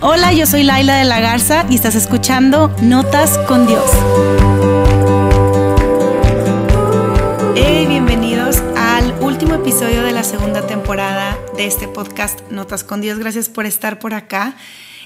Hola, 0.00 0.32
yo 0.32 0.46
soy 0.46 0.62
Laila 0.62 0.96
de 0.96 1.04
la 1.04 1.18
Garza 1.18 1.66
y 1.68 1.74
estás 1.74 1.96
escuchando 1.96 2.68
Notas 2.80 3.36
con 3.48 3.66
Dios. 3.66 3.90
Bienvenidos 7.88 8.62
al 8.76 9.12
último 9.20 9.54
episodio 9.54 10.04
de 10.04 10.12
la 10.12 10.22
segunda 10.22 10.64
temporada 10.68 11.36
de 11.56 11.66
este 11.66 11.88
podcast 11.88 12.40
Notas 12.48 12.84
con 12.84 13.00
Dios. 13.00 13.18
Gracias 13.18 13.48
por 13.48 13.66
estar 13.66 13.98
por 13.98 14.14
acá. 14.14 14.54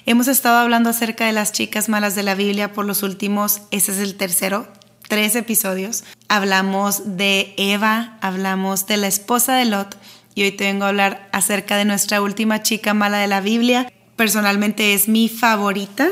Hemos 0.05 0.29
estado 0.29 0.59
hablando 0.59 0.91
acerca 0.91 1.25
de 1.25 1.33
las 1.33 1.53
chicas 1.53 1.89
malas 1.89 2.15
de 2.15 2.25
la 2.25 2.35
Biblia 2.35 2.75
por 2.75 2.85
los 2.85 3.03
últimos, 3.03 3.63
ese 3.71 3.93
es 3.93 3.99
el 3.99 4.17
tercero, 4.17 4.69
tres 5.09 5.35
episodios. 5.37 6.05
Hablamos 6.29 7.17
de 7.17 7.55
Eva, 7.57 8.19
hablamos 8.21 8.87
de 8.87 8.99
la 8.99 9.07
esposa 9.07 9.55
de 9.55 9.65
Lot 9.65 9.97
y 10.35 10.43
hoy 10.43 10.53
te 10.53 10.65
vengo 10.65 10.85
a 10.85 10.89
hablar 10.89 11.31
acerca 11.33 11.79
de 11.79 11.87
nuestra 11.87 12.21
última 12.21 12.63
chica 12.63 12.93
mala 12.93 13.17
de 13.17 13.27
la 13.29 13.41
Biblia 13.41 13.89
personalmente 14.17 14.95
es 14.95 15.09
mi 15.09 15.29
favorita 15.29 16.09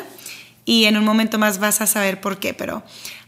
y 0.64 0.85
en 0.85 0.96
un 0.96 1.04
momento 1.04 1.39
más 1.39 1.59
vas 1.59 1.81
a 1.81 1.86
saber 1.86 2.21
por 2.21 2.39
qué, 2.39 2.54
pero 2.54 2.82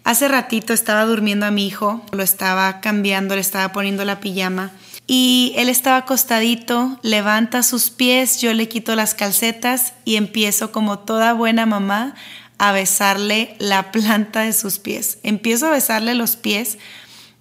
hace 0.05 0.29
ratito 0.29 0.73
estaba 0.73 1.05
durmiendo 1.05 1.47
a 1.47 1.51
mi 1.51 1.67
hijo, 1.67 2.05
lo 2.13 2.23
estaba 2.23 2.81
cambiando, 2.81 3.35
le 3.35 3.41
estaba 3.41 3.73
poniendo 3.73 4.05
la 4.05 4.21
pijama 4.21 4.73
y 5.07 5.53
él 5.57 5.69
estaba 5.69 5.99
acostadito, 5.99 6.99
levanta 7.03 7.63
sus 7.63 7.91
pies, 7.91 8.41
yo 8.41 8.53
le 8.55 8.69
quito 8.69 8.95
las 8.95 9.15
calcetas 9.15 9.95
y 10.05 10.17
empiezo 10.17 10.73
como 10.73 11.01
toda 11.01 11.33
buena 11.33 11.67
mamá 11.67 12.15
a 12.59 12.73
besarle 12.73 13.57
la 13.59 13.91
planta 13.91 14.43
de 14.43 14.53
sus 14.53 14.79
pies. 14.79 15.19
Empiezo 15.23 15.67
a 15.67 15.71
besarle 15.71 16.15
los 16.15 16.37
pies 16.37 16.79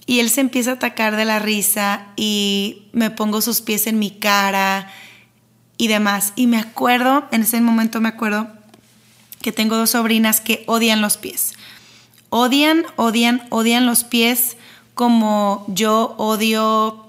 y 0.08 0.20
él 0.20 0.30
se 0.30 0.42
empieza 0.42 0.72
a 0.72 0.74
atacar 0.76 1.16
de 1.16 1.26
la 1.26 1.40
risa 1.40 2.08
y 2.16 2.90
me 2.92 3.12
pongo 3.12 3.42
sus 3.42 3.62
pies 3.62 3.86
en 3.86 4.00
mi 4.00 4.12
cara 4.12 4.92
y 5.82 5.88
demás. 5.88 6.34
Y 6.36 6.46
me 6.46 6.60
acuerdo, 6.60 7.28
en 7.32 7.42
ese 7.42 7.60
momento 7.60 8.00
me 8.02 8.10
acuerdo 8.10 8.48
que 9.42 9.52
tengo 9.52 9.76
dos 9.76 9.90
sobrinas 9.90 10.40
que 10.40 10.64
odian 10.68 11.02
los 11.02 11.18
pies. 11.18 11.54
Odian, 12.30 12.86
odian, 12.98 13.42
odian 13.50 13.88
los 13.88 14.04
pies 14.04 14.58
como 14.94 15.66
yo 15.70 16.14
odio 16.20 17.08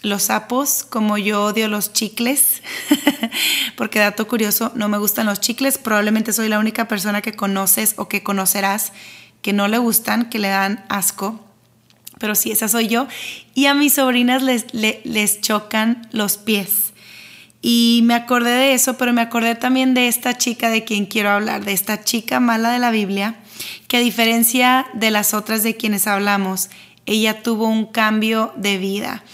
los 0.00 0.22
sapos, 0.22 0.84
como 0.88 1.18
yo 1.18 1.44
odio 1.44 1.68
los 1.68 1.92
chicles, 1.92 2.62
porque 3.76 3.98
dato 3.98 4.26
curioso, 4.26 4.72
no 4.74 4.88
me 4.88 4.96
gustan 4.96 5.26
los 5.26 5.40
chicles, 5.40 5.76
probablemente 5.76 6.32
soy 6.32 6.48
la 6.48 6.58
única 6.58 6.88
persona 6.88 7.20
que 7.20 7.34
conoces 7.34 7.92
o 7.98 8.08
que 8.08 8.22
conocerás 8.22 8.92
que 9.42 9.52
no 9.52 9.68
le 9.68 9.76
gustan, 9.76 10.30
que 10.30 10.38
le 10.38 10.48
dan 10.48 10.82
asco, 10.88 11.44
pero 12.18 12.34
sí, 12.34 12.52
esa 12.52 12.68
soy 12.68 12.88
yo. 12.88 13.06
Y 13.54 13.66
a 13.66 13.74
mis 13.74 13.94
sobrinas 13.94 14.42
les, 14.42 14.72
les, 14.72 15.04
les 15.04 15.42
chocan 15.42 16.08
los 16.10 16.38
pies. 16.38 16.93
Y 17.66 18.02
me 18.04 18.12
acordé 18.12 18.50
de 18.50 18.74
eso, 18.74 18.98
pero 18.98 19.14
me 19.14 19.22
acordé 19.22 19.54
también 19.54 19.94
de 19.94 20.06
esta 20.06 20.36
chica 20.36 20.68
de 20.68 20.84
quien 20.84 21.06
quiero 21.06 21.30
hablar, 21.30 21.64
de 21.64 21.72
esta 21.72 22.04
chica 22.04 22.38
mala 22.38 22.70
de 22.70 22.78
la 22.78 22.90
Biblia, 22.90 23.36
que 23.88 23.96
a 23.96 24.00
diferencia 24.00 24.86
de 24.92 25.10
las 25.10 25.32
otras 25.32 25.62
de 25.62 25.74
quienes 25.74 26.06
hablamos, 26.06 26.68
ella 27.06 27.42
tuvo 27.42 27.66
un 27.66 27.86
cambio 27.86 28.52
de 28.56 28.76
vida. 28.76 29.24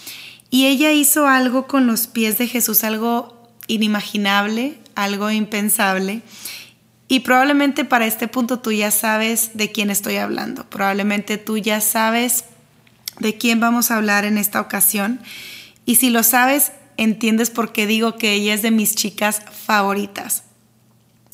Y 0.48 0.66
ella 0.66 0.92
hizo 0.92 1.26
algo 1.26 1.66
con 1.66 1.88
los 1.88 2.06
pies 2.06 2.38
de 2.38 2.46
Jesús, 2.46 2.84
algo 2.84 3.50
inimaginable, 3.66 4.78
algo 4.94 5.32
impensable. 5.32 6.22
Y 7.08 7.20
probablemente 7.20 7.84
para 7.84 8.06
este 8.06 8.28
punto 8.28 8.60
tú 8.60 8.70
ya 8.70 8.92
sabes 8.92 9.50
de 9.54 9.72
quién 9.72 9.90
estoy 9.90 10.18
hablando. 10.18 10.70
Probablemente 10.70 11.36
tú 11.36 11.58
ya 11.58 11.80
sabes 11.80 12.44
de 13.18 13.36
quién 13.36 13.58
vamos 13.58 13.90
a 13.90 13.96
hablar 13.96 14.24
en 14.24 14.38
esta 14.38 14.60
ocasión. 14.60 15.20
Y 15.84 15.96
si 15.96 16.10
lo 16.10 16.22
sabes, 16.22 16.70
entiendes 17.00 17.48
por 17.48 17.72
qué 17.72 17.86
digo 17.86 18.16
que 18.16 18.34
ella 18.34 18.52
es 18.52 18.60
de 18.60 18.70
mis 18.70 18.94
chicas 18.94 19.42
favoritas. 19.50 20.44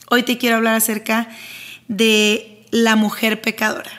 Hoy 0.08 0.22
te 0.22 0.38
quiero 0.38 0.56
hablar 0.56 0.76
acerca 0.76 1.28
de 1.88 2.64
la 2.70 2.94
mujer 2.94 3.42
pecadora. 3.42 3.90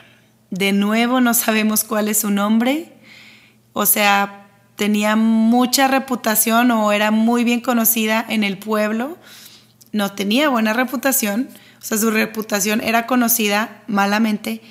De 0.50 0.72
nuevo 0.72 1.20
no 1.20 1.34
sabemos 1.34 1.84
cuál 1.84 2.08
es 2.08 2.20
su 2.20 2.30
nombre, 2.30 2.94
o 3.74 3.84
sea, 3.84 4.46
tenía 4.76 5.14
mucha 5.14 5.88
reputación 5.88 6.70
o 6.70 6.90
era 6.90 7.10
muy 7.10 7.44
bien 7.44 7.60
conocida 7.60 8.24
en 8.26 8.44
el 8.44 8.56
pueblo, 8.56 9.18
no 9.92 10.12
tenía 10.12 10.48
buena 10.48 10.72
reputación, 10.72 11.50
o 11.82 11.84
sea, 11.84 11.98
su 11.98 12.10
reputación 12.10 12.80
era 12.80 13.06
conocida 13.06 13.82
malamente. 13.88 14.62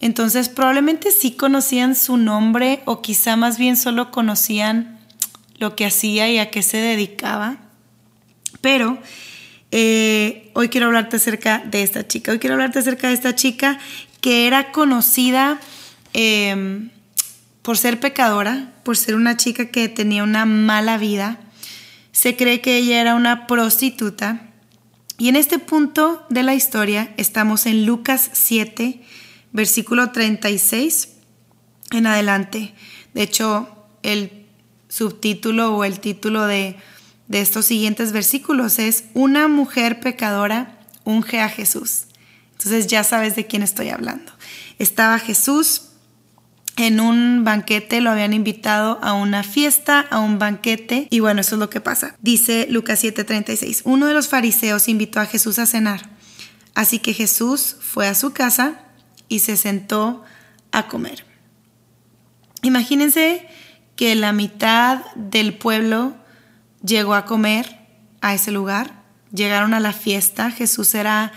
Entonces 0.00 0.48
probablemente 0.48 1.12
sí 1.12 1.32
conocían 1.32 1.94
su 1.94 2.16
nombre 2.16 2.82
o 2.86 3.02
quizá 3.02 3.36
más 3.36 3.56
bien 3.56 3.76
solo 3.76 4.10
conocían 4.10 4.99
lo 5.60 5.76
que 5.76 5.86
hacía 5.86 6.28
y 6.28 6.38
a 6.38 6.50
qué 6.50 6.62
se 6.62 6.78
dedicaba. 6.78 7.58
Pero 8.60 8.98
eh, 9.70 10.50
hoy 10.54 10.70
quiero 10.70 10.86
hablarte 10.86 11.16
acerca 11.16 11.58
de 11.58 11.82
esta 11.82 12.08
chica. 12.08 12.32
Hoy 12.32 12.40
quiero 12.40 12.54
hablarte 12.54 12.80
acerca 12.80 13.08
de 13.08 13.14
esta 13.14 13.36
chica 13.36 13.78
que 14.20 14.46
era 14.46 14.72
conocida 14.72 15.60
em, 16.14 16.90
por 17.62 17.78
ser 17.78 18.00
pecadora, 18.00 18.72
por 18.84 18.96
ser 18.96 19.14
una 19.14 19.36
chica 19.36 19.66
que 19.66 19.88
tenía 19.88 20.24
una 20.24 20.46
mala 20.46 20.96
vida. 20.96 21.38
Se 22.10 22.36
cree 22.36 22.62
que 22.62 22.78
ella 22.78 23.00
era 23.00 23.14
una 23.14 23.46
prostituta. 23.46 24.48
Y 25.18 25.28
en 25.28 25.36
este 25.36 25.58
punto 25.58 26.24
de 26.30 26.42
la 26.42 26.54
historia 26.54 27.12
estamos 27.18 27.66
en 27.66 27.84
Lucas 27.84 28.30
7, 28.32 29.02
versículo 29.52 30.10
36 30.10 31.10
en 31.92 32.06
adelante. 32.06 32.72
De 33.12 33.22
hecho, 33.22 33.68
el 34.02 34.39
subtítulo 34.90 35.74
o 35.74 35.84
el 35.84 36.00
título 36.00 36.46
de, 36.46 36.76
de 37.28 37.40
estos 37.40 37.64
siguientes 37.64 38.12
versículos 38.12 38.78
es 38.78 39.04
Una 39.14 39.48
mujer 39.48 40.00
pecadora 40.00 40.78
unge 41.04 41.40
a 41.40 41.48
Jesús. 41.48 42.02
Entonces 42.52 42.88
ya 42.88 43.04
sabes 43.04 43.36
de 43.36 43.46
quién 43.46 43.62
estoy 43.62 43.88
hablando. 43.88 44.32
Estaba 44.78 45.18
Jesús 45.18 45.84
en 46.76 47.00
un 47.00 47.44
banquete, 47.44 48.00
lo 48.00 48.10
habían 48.10 48.32
invitado 48.32 48.98
a 49.02 49.12
una 49.12 49.42
fiesta, 49.42 50.00
a 50.00 50.18
un 50.18 50.38
banquete, 50.38 51.08
y 51.10 51.20
bueno, 51.20 51.40
eso 51.40 51.56
es 51.56 51.58
lo 51.58 51.70
que 51.70 51.80
pasa. 51.80 52.16
Dice 52.20 52.66
Lucas 52.70 53.02
7:36, 53.02 53.82
uno 53.84 54.06
de 54.06 54.14
los 54.14 54.28
fariseos 54.28 54.88
invitó 54.88 55.20
a 55.20 55.26
Jesús 55.26 55.58
a 55.58 55.66
cenar, 55.66 56.10
así 56.74 56.98
que 56.98 57.14
Jesús 57.14 57.76
fue 57.80 58.08
a 58.08 58.14
su 58.14 58.32
casa 58.32 58.80
y 59.28 59.40
se 59.40 59.56
sentó 59.56 60.24
a 60.72 60.86
comer. 60.88 61.24
Imagínense 62.62 63.46
que 64.00 64.14
la 64.14 64.32
mitad 64.32 65.04
del 65.14 65.52
pueblo 65.52 66.14
llegó 66.82 67.12
a 67.12 67.26
comer 67.26 67.80
a 68.22 68.32
ese 68.32 68.50
lugar, 68.50 68.94
llegaron 69.30 69.74
a 69.74 69.78
la 69.78 69.92
fiesta, 69.92 70.50
Jesús 70.50 70.94
era 70.94 71.32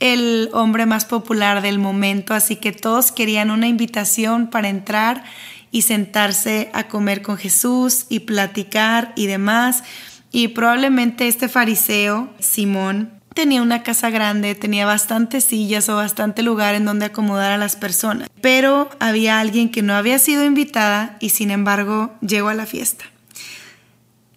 el 0.00 0.50
hombre 0.52 0.84
más 0.84 1.04
popular 1.04 1.62
del 1.62 1.78
momento, 1.78 2.34
así 2.34 2.56
que 2.56 2.72
todos 2.72 3.12
querían 3.12 3.52
una 3.52 3.68
invitación 3.68 4.50
para 4.50 4.68
entrar 4.68 5.22
y 5.70 5.82
sentarse 5.82 6.72
a 6.74 6.88
comer 6.88 7.22
con 7.22 7.36
Jesús 7.36 8.06
y 8.08 8.18
platicar 8.18 9.12
y 9.14 9.28
demás. 9.28 9.84
Y 10.32 10.48
probablemente 10.48 11.28
este 11.28 11.48
fariseo, 11.48 12.34
Simón, 12.40 13.12
tenía 13.34 13.62
una 13.62 13.82
casa 13.82 14.10
grande, 14.10 14.54
tenía 14.54 14.86
bastantes 14.86 15.44
sillas 15.44 15.88
o 15.88 15.96
bastante 15.96 16.42
lugar 16.42 16.74
en 16.74 16.84
donde 16.84 17.06
acomodar 17.06 17.52
a 17.52 17.58
las 17.58 17.76
personas. 17.76 18.28
Pero 18.40 18.90
había 19.00 19.40
alguien 19.40 19.70
que 19.70 19.82
no 19.82 19.94
había 19.94 20.18
sido 20.18 20.44
invitada 20.44 21.16
y 21.20 21.30
sin 21.30 21.50
embargo 21.50 22.14
llegó 22.20 22.48
a 22.48 22.54
la 22.54 22.66
fiesta. 22.66 23.04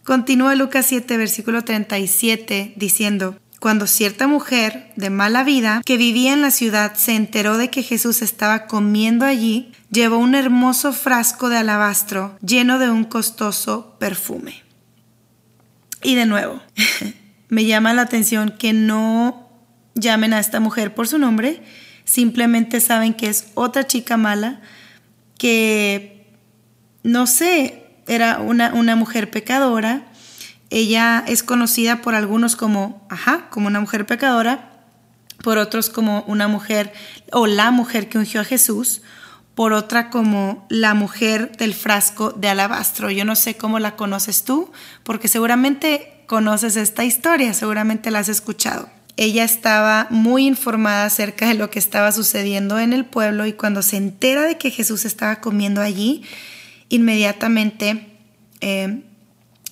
Continúa 0.04 0.56
Lucas 0.56 0.86
7, 0.86 1.18
versículo 1.18 1.64
37, 1.64 2.74
diciendo, 2.76 3.38
cuando 3.60 3.88
cierta 3.88 4.28
mujer 4.28 4.92
de 4.96 5.10
mala 5.10 5.44
vida 5.44 5.82
que 5.84 5.98
vivía 5.98 6.34
en 6.34 6.42
la 6.42 6.52
ciudad 6.52 6.94
se 6.94 7.16
enteró 7.16 7.58
de 7.58 7.72
que 7.72 7.82
Jesús 7.82 8.22
estaba 8.22 8.68
comiendo 8.68 9.26
allí, 9.26 9.72
llevó 9.90 10.18
un 10.18 10.36
hermoso 10.36 10.94
frasco 10.94 11.50
de 11.50 11.58
alabastro 11.58 12.38
lleno 12.46 12.78
de 12.78 12.92
un 12.92 13.06
costoso 13.06 13.96
perfume. 13.98 14.64
Y 16.04 16.14
de 16.14 16.28
nuevo, 16.28 16.62
me 17.50 17.66
llama 17.66 17.94
la 17.94 18.04
atención 18.04 18.56
que 18.58 18.74
no 18.74 19.50
llamen 19.94 20.34
a 20.34 20.40
esta 20.40 20.60
mujer 20.60 20.94
por 20.94 21.08
su 21.08 21.18
nombre, 21.18 21.64
simplemente 22.04 22.80
saben 22.80 23.14
que 23.14 23.28
es 23.28 23.48
otra 23.54 23.88
chica 23.88 24.18
mala, 24.18 24.62
que 25.38 26.34
no 27.04 27.28
sé, 27.28 27.86
era 28.08 28.40
una, 28.40 28.74
una 28.74 28.96
mujer 28.96 29.32
pecadora. 29.32 30.08
Ella 30.70 31.24
es 31.28 31.44
conocida 31.44 32.02
por 32.02 32.16
algunos 32.16 32.56
como, 32.56 33.06
ajá, 33.10 33.50
como 33.50 33.68
una 33.68 33.80
mujer 33.80 34.06
pecadora, 34.06 34.72
por 35.44 35.58
otros 35.58 35.90
como 35.90 36.24
una 36.28 36.48
mujer 36.48 36.92
o 37.32 37.48
la 37.48 37.72
mujer 37.72 38.10
que 38.10 38.18
ungió 38.18 38.42
a 38.42 38.46
Jesús, 38.46 39.02
por 39.54 39.74
otra 39.74 40.10
como 40.10 40.66
la 40.70 40.94
mujer 40.94 41.56
del 41.58 41.74
frasco 41.74 42.32
de 42.32 42.50
alabastro. 42.50 43.12
Yo 43.12 43.26
no 43.26 43.36
sé 43.36 43.56
cómo 43.56 43.80
la 43.80 43.96
conoces 43.96 44.44
tú, 44.44 44.72
porque 45.04 45.28
seguramente 45.28 46.15
conoces 46.28 46.76
esta 46.76 47.04
historia, 47.04 47.54
seguramente 47.54 48.12
la 48.12 48.20
has 48.20 48.30
escuchado. 48.30 48.90
Ella 49.18 49.44
estaba 49.44 50.08
muy 50.10 50.46
informada 50.46 51.06
acerca 51.06 51.48
de 51.48 51.54
lo 51.54 51.70
que 51.70 51.80
estaba 51.80 52.12
sucediendo 52.12 52.80
en 52.80 52.92
el 52.92 53.06
pueblo 53.06 53.46
y 53.46 53.54
cuando 53.54 53.82
se 53.82 53.98
entera 53.98 54.44
de 54.44 54.58
que 54.58 54.72
Jesús 54.72 55.06
estaba 55.06 55.40
comiendo 55.40 55.82
allí, 55.82 56.24
inmediatamente 56.90 58.08
eh, 58.62 59.04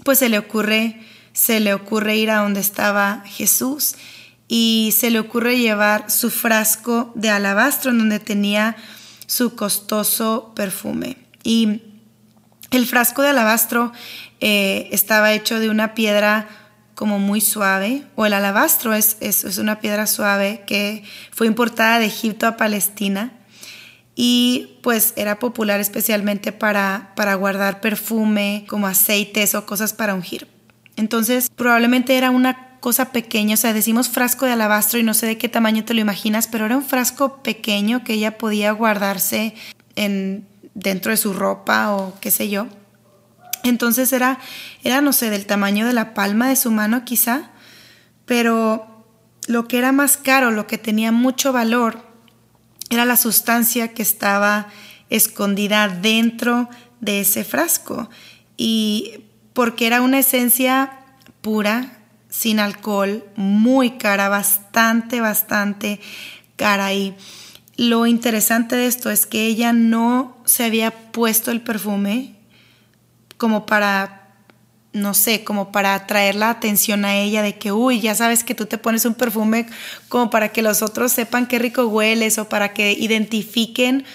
pues 0.03 0.19
se 0.19 0.29
le 0.29 0.38
ocurre 0.38 1.00
se 1.33 1.59
le 1.59 1.73
ocurre 1.73 2.15
ir 2.15 2.29
a 2.29 2.38
donde 2.38 2.59
estaba 2.59 3.23
Jesús 3.25 3.95
y 4.47 4.94
se 4.95 5.09
le 5.09 5.19
ocurre 5.19 5.57
llevar 5.57 6.11
su 6.11 6.29
frasco 6.29 7.11
de 7.15 7.29
alabastro 7.29 7.91
en 7.91 7.97
donde 7.97 8.19
tenía 8.19 8.75
su 9.25 9.56
costoso 9.56 10.53
perfume. 10.56 11.17
Y 11.44 11.81
el 12.73 12.87
frasco 12.87 13.21
de 13.21 13.29
alabastro 13.29 13.91
eh, 14.39 14.89
estaba 14.91 15.33
hecho 15.33 15.59
de 15.59 15.69
una 15.69 15.93
piedra 15.93 16.47
como 16.95 17.19
muy 17.19 17.41
suave, 17.41 18.03
o 18.15 18.25
el 18.25 18.33
alabastro 18.33 18.93
es, 18.93 19.17
es, 19.19 19.43
es, 19.43 19.57
una 19.57 19.79
piedra 19.79 20.05
suave 20.05 20.63
que 20.67 21.03
fue 21.31 21.47
importada 21.47 21.99
de 21.99 22.05
Egipto 22.05 22.45
a 22.45 22.55
Palestina 22.57 23.33
y 24.15 24.77
pues 24.83 25.13
era 25.15 25.39
popular 25.39 25.79
especialmente 25.79 26.51
para, 26.51 27.13
para 27.15 27.33
guardar 27.35 27.81
perfume, 27.81 28.65
como 28.67 28.87
aceites 28.87 29.55
o 29.55 29.65
cosas 29.65 29.93
para 29.93 30.13
ungir. 30.13 30.47
Entonces 30.95 31.49
probablemente 31.55 32.15
era 32.15 32.29
una 32.29 32.77
cosa 32.79 33.11
pequeña, 33.11 33.55
o 33.55 33.57
sea, 33.57 33.73
decimos 33.73 34.09
frasco 34.09 34.45
de 34.45 34.51
alabastro 34.51 34.99
y 34.99 35.03
no 35.03 35.13
sé 35.13 35.25
de 35.25 35.37
qué 35.37 35.49
tamaño 35.49 35.85
te 35.85 35.93
lo 35.93 36.01
imaginas, 36.01 36.47
pero 36.47 36.65
era 36.65 36.77
un 36.77 36.83
frasco 36.83 37.41
pequeño 37.41 38.03
que 38.03 38.13
ella 38.13 38.37
podía 38.37 38.71
guardarse 38.71 39.55
en, 39.95 40.45
dentro 40.73 41.11
de 41.11 41.17
su 41.17 41.33
ropa 41.33 41.91
o 41.91 42.19
qué 42.19 42.31
sé 42.31 42.49
yo. 42.49 42.67
Entonces 43.63 44.11
era, 44.11 44.39
era, 44.83 45.01
no 45.01 45.13
sé, 45.13 45.29
del 45.29 45.45
tamaño 45.45 45.85
de 45.85 45.93
la 45.93 46.13
palma 46.13 46.49
de 46.49 46.55
su 46.55 46.71
mano 46.71 47.05
quizá, 47.05 47.51
pero 48.25 49.05
lo 49.47 49.67
que 49.67 49.77
era 49.77 49.91
más 49.91 50.17
caro, 50.17 50.51
lo 50.51 50.67
que 50.67 50.77
tenía 50.77 51.11
mucho 51.11 51.53
valor, 51.53 52.03
era 52.89 53.05
la 53.05 53.17
sustancia 53.17 53.93
que 53.93 54.01
estaba 54.01 54.67
escondida 55.09 55.87
dentro 55.87 56.69
de 56.99 57.21
ese 57.21 57.43
frasco. 57.43 58.09
Y 58.57 59.23
porque 59.53 59.87
era 59.87 60.01
una 60.01 60.19
esencia 60.19 60.99
pura, 61.41 61.99
sin 62.29 62.59
alcohol, 62.59 63.23
muy 63.35 63.91
cara, 63.97 64.29
bastante, 64.29 65.21
bastante 65.21 65.99
cara. 66.55 66.93
Y 66.93 67.15
lo 67.75 68.05
interesante 68.05 68.75
de 68.75 68.87
esto 68.87 69.09
es 69.09 69.25
que 69.25 69.45
ella 69.45 69.73
no 69.73 70.37
se 70.45 70.63
había 70.63 70.91
puesto 71.11 71.51
el 71.51 71.61
perfume 71.61 72.35
como 73.37 73.65
para, 73.65 74.35
no 74.93 75.13
sé, 75.13 75.43
como 75.43 75.71
para 75.71 75.95
atraer 75.95 76.35
la 76.35 76.51
atención 76.51 77.03
a 77.03 77.17
ella 77.17 77.41
de 77.41 77.57
que, 77.57 77.71
uy, 77.71 77.99
ya 77.99 78.13
sabes 78.15 78.43
que 78.43 78.55
tú 78.55 78.67
te 78.67 78.77
pones 78.77 79.05
un 79.05 79.15
perfume 79.15 79.65
como 80.07 80.29
para 80.29 80.49
que 80.49 80.61
los 80.61 80.81
otros 80.81 81.11
sepan 81.11 81.47
qué 81.47 81.57
rico 81.57 81.87
hueles 81.87 82.37
o 82.37 82.47
para 82.47 82.73
que 82.73 82.93
identifiquen 82.93 84.05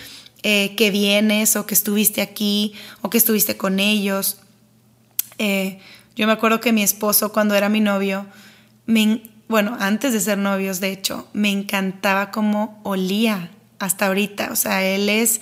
eh, 0.45 0.77
que 0.77 0.93
vienes 0.93 1.57
o 1.57 1.67
que 1.67 1.75
estuviste 1.75 2.23
aquí 2.23 2.75
o 3.03 3.11
que 3.11 3.19
estuviste 3.19 3.57
con 3.57 3.81
ellos. 3.81 4.39
Eh, 5.39 5.81
yo 6.15 6.27
me 6.27 6.33
acuerdo 6.33 6.61
que 6.61 6.73
mi 6.73 6.83
esposo, 6.83 7.33
cuando 7.33 7.57
era 7.57 7.69
mi 7.69 7.81
novio, 7.81 8.27
me, 8.87 9.23
bueno, 9.49 9.77
antes 9.81 10.13
de 10.13 10.21
ser 10.21 10.39
novios, 10.39 10.81
de 10.81 10.93
hecho, 10.93 11.27
me 11.33 11.51
encantaba 11.51 12.31
cómo 12.31 12.81
olía 12.85 13.51
hasta 13.79 14.07
ahorita. 14.07 14.51
O 14.53 14.57
sea, 14.57 14.85
él 14.85 15.09
es 15.09 15.41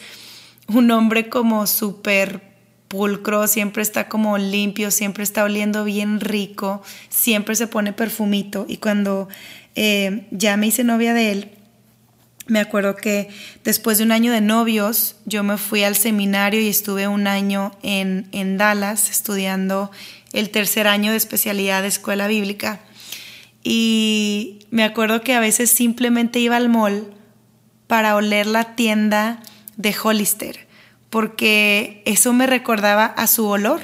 un 0.69 0.91
hombre 0.91 1.29
como 1.29 1.67
súper 1.67 2.43
pulcro, 2.89 3.49
siempre 3.49 3.83
está 3.83 4.09
como 4.09 4.39
limpio, 4.39 4.91
siempre 4.91 5.25
está 5.25 5.45
oliendo 5.45 5.85
bien 5.85 6.21
rico, 6.21 6.83
siempre 7.09 7.57
se 7.57 7.67
pone 7.67 7.93
perfumito. 7.93 8.65
Y 8.69 8.77
cuando 8.77 9.29
eh, 9.75 10.27
ya 10.31 10.57
me 10.57 10.69
hice 10.69 10.85
novia 10.85 11.13
de 11.13 11.33
él, 11.33 11.51
me 12.47 12.61
acuerdo 12.61 12.95
que 12.95 13.29
después 13.65 13.99
de 13.99 14.05
un 14.05 14.13
año 14.13 14.31
de 14.31 14.41
novios, 14.41 15.17
yo 15.25 15.43
me 15.43 15.59
fui 15.59 15.83
al 15.83 15.97
seminario 15.97 16.61
y 16.61 16.69
estuve 16.69 17.09
un 17.09 17.27
año 17.27 17.73
en, 17.83 18.29
en 18.31 18.57
Dallas 18.57 19.11
estudiando 19.11 19.91
el 20.33 20.51
tercer 20.51 20.87
año 20.87 21.11
de 21.11 21.17
especialidad 21.17 21.83
de 21.83 21.89
escuela 21.89 22.29
bíblica. 22.29 22.81
Y 23.69 24.61
me 24.71 24.85
acuerdo 24.85 25.23
que 25.23 25.35
a 25.35 25.41
veces 25.41 25.71
simplemente 25.71 26.39
iba 26.39 26.57
al 26.57 26.69
mall 26.69 27.13
para 27.89 28.15
oler 28.15 28.47
la 28.47 28.77
tienda 28.77 29.41
de 29.77 29.95
Hollister 30.01 30.67
porque 31.11 32.03
eso 32.05 32.33
me 32.33 32.47
recordaba 32.47 33.07
a 33.07 33.27
su 33.27 33.47
olor. 33.47 33.81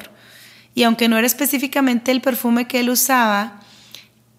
Y 0.75 0.82
aunque 0.82 1.08
no 1.08 1.19
era 1.19 1.26
específicamente 1.26 2.11
el 2.11 2.20
perfume 2.20 2.67
que 2.67 2.81
él 2.81 2.90
usaba, 2.90 3.61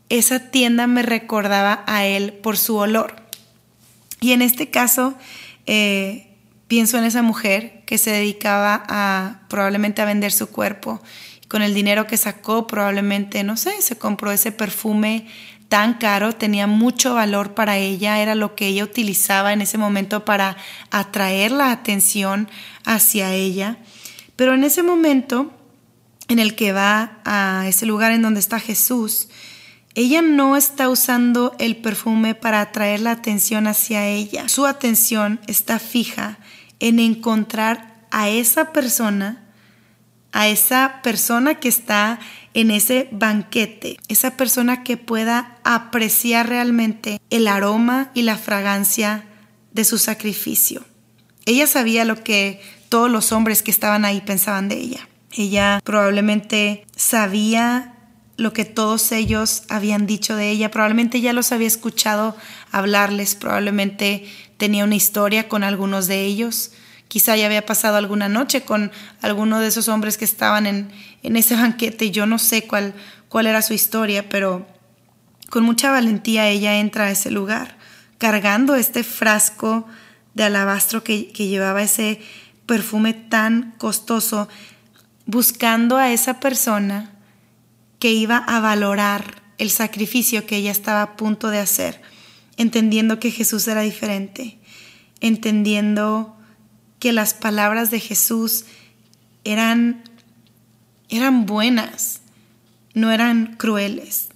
esa 0.09 0.51
tienda 0.51 0.87
me 0.87 1.01
recordaba 1.01 1.83
a 1.87 2.05
él 2.05 2.33
por 2.33 2.57
su 2.57 2.75
olor. 2.75 3.15
Y 4.19 4.31
en 4.31 4.41
este 4.41 4.69
caso, 4.69 5.15
eh, 5.65 6.27
pienso 6.67 6.97
en 6.97 7.05
esa 7.05 7.21
mujer 7.21 7.81
que 7.85 7.97
se 7.97 8.11
dedicaba 8.11 8.83
a 8.87 9.41
probablemente 9.49 10.01
a 10.01 10.05
vender 10.05 10.31
su 10.31 10.49
cuerpo. 10.49 11.01
Con 11.53 11.61
el 11.61 11.75
dinero 11.75 12.07
que 12.07 12.17
sacó, 12.17 12.65
probablemente, 12.65 13.43
no 13.43 13.57
sé, 13.57 13.79
se 13.83 13.95
compró 13.95 14.31
ese 14.31 14.51
perfume 14.51 15.27
tan 15.67 15.93
caro, 15.93 16.33
tenía 16.33 16.65
mucho 16.65 17.13
valor 17.13 17.53
para 17.53 17.77
ella, 17.77 18.19
era 18.19 18.33
lo 18.33 18.55
que 18.55 18.65
ella 18.65 18.83
utilizaba 18.83 19.53
en 19.53 19.61
ese 19.61 19.77
momento 19.77 20.25
para 20.25 20.57
atraer 20.89 21.51
la 21.51 21.71
atención 21.71 22.49
hacia 22.85 23.35
ella. 23.35 23.77
Pero 24.35 24.55
en 24.55 24.63
ese 24.63 24.81
momento 24.81 25.53
en 26.27 26.39
el 26.39 26.55
que 26.55 26.73
va 26.73 27.19
a 27.23 27.65
ese 27.67 27.85
lugar 27.85 28.13
en 28.13 28.23
donde 28.23 28.39
está 28.39 28.59
Jesús, 28.59 29.29
ella 29.93 30.23
no 30.23 30.57
está 30.57 30.89
usando 30.89 31.55
el 31.59 31.75
perfume 31.75 32.33
para 32.33 32.61
atraer 32.61 32.99
la 32.99 33.11
atención 33.11 33.67
hacia 33.67 34.07
ella. 34.07 34.49
Su 34.49 34.65
atención 34.65 35.39
está 35.45 35.77
fija 35.77 36.39
en 36.79 36.97
encontrar 36.97 38.07
a 38.09 38.27
esa 38.27 38.73
persona, 38.73 39.42
a 40.33 40.47
esa 40.47 40.99
persona 41.03 41.55
que 41.55 41.69
está 41.69 42.19
en 42.53 42.71
ese 42.71 43.07
banquete, 43.11 43.97
esa 44.09 44.35
persona 44.35 44.83
que 44.83 44.97
pueda 44.97 45.57
apreciar 45.63 46.49
realmente 46.49 47.21
el 47.29 47.47
aroma 47.47 48.11
y 48.13 48.23
la 48.23 48.37
fragancia 48.37 49.25
de 49.71 49.85
su 49.85 49.97
sacrificio. 49.97 50.83
Ella 51.45 51.67
sabía 51.67 52.03
lo 52.03 52.23
que 52.23 52.61
todos 52.89 53.09
los 53.09 53.31
hombres 53.31 53.63
que 53.63 53.71
estaban 53.71 54.05
ahí 54.05 54.21
pensaban 54.21 54.69
de 54.69 54.77
ella. 54.77 55.07
Ella 55.31 55.79
probablemente 55.83 56.85
sabía 56.95 57.95
lo 58.35 58.53
que 58.53 58.65
todos 58.65 59.11
ellos 59.11 59.63
habían 59.69 60.07
dicho 60.07 60.35
de 60.35 60.49
ella, 60.49 60.71
probablemente 60.71 61.21
ya 61.21 61.33
los 61.33 61.51
había 61.51 61.67
escuchado 61.67 62.35
hablarles, 62.71 63.35
probablemente 63.35 64.25
tenía 64.57 64.83
una 64.83 64.95
historia 64.95 65.47
con 65.47 65.63
algunos 65.63 66.07
de 66.07 66.23
ellos, 66.23 66.71
quizá 67.07 67.35
ya 67.35 67.45
había 67.45 67.65
pasado 67.65 67.97
alguna 67.97 68.29
noche 68.29 68.61
con 68.61 68.91
alguno 69.21 69.59
de 69.59 69.67
esos 69.67 69.87
hombres 69.87 70.17
que 70.17 70.25
estaban 70.25 70.65
en, 70.65 70.91
en 71.21 71.35
ese 71.35 71.55
banquete, 71.55 72.11
yo 72.11 72.25
no 72.25 72.39
sé 72.39 72.67
cuál, 72.67 72.93
cuál 73.29 73.47
era 73.47 73.61
su 73.61 73.73
historia, 73.73 74.29
pero 74.29 74.65
con 75.49 75.63
mucha 75.63 75.91
valentía 75.91 76.47
ella 76.49 76.79
entra 76.79 77.05
a 77.05 77.11
ese 77.11 77.29
lugar, 77.29 77.77
cargando 78.17 78.75
este 78.75 79.03
frasco 79.03 79.85
de 80.33 80.43
alabastro 80.43 81.03
que, 81.03 81.31
que 81.31 81.47
llevaba 81.47 81.83
ese 81.83 82.19
perfume 82.65 83.13
tan 83.13 83.73
costoso, 83.77 84.47
buscando 85.25 85.97
a 85.97 86.11
esa 86.11 86.39
persona 86.39 87.11
que 87.99 88.11
iba 88.11 88.37
a 88.37 88.59
valorar 88.59 89.43
el 89.57 89.69
sacrificio 89.69 90.45
que 90.45 90.57
ella 90.57 90.71
estaba 90.71 91.01
a 91.01 91.15
punto 91.15 91.49
de 91.49 91.59
hacer, 91.59 92.01
entendiendo 92.57 93.19
que 93.19 93.31
Jesús 93.31 93.67
era 93.67 93.81
diferente, 93.81 94.57
entendiendo 95.21 96.35
que 97.03 97.11
las 97.11 97.33
palabras 97.33 97.91
de 97.91 97.99
Jesús 97.99 98.63
eran 99.43 100.05
eran 101.09 101.45
buenas, 101.45 102.21
no 102.93 103.11
eran 103.11 103.57
crueles. 103.57 104.29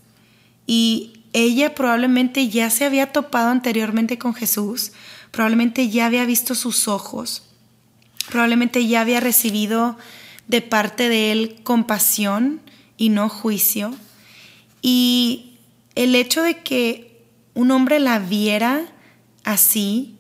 Y 0.65 1.21
ella 1.31 1.74
probablemente 1.74 2.50
ya 2.50 2.69
se 2.69 2.83
había 2.83 3.13
topado 3.13 3.51
anteriormente 3.51 4.17
con 4.17 4.33
Jesús, 4.33 4.91
probablemente 5.31 5.88
ya 5.88 6.07
había 6.07 6.25
visto 6.25 6.55
sus 6.55 6.89
ojos, 6.89 7.43
probablemente 8.29 8.86
ya 8.86 9.00
había 9.00 9.21
recibido 9.21 9.97
de 10.50 10.62
parte 10.62 11.07
de 11.07 11.31
él 11.31 11.62
compasión 11.63 12.59
y 12.97 13.07
no 13.07 13.29
juicio. 13.29 13.95
Y 14.81 15.53
el 15.95 16.15
hecho 16.15 16.43
de 16.43 16.63
que 16.63 17.24
un 17.53 17.71
hombre 17.71 18.01
la 18.01 18.19
viera 18.19 18.81
así, 19.45 20.16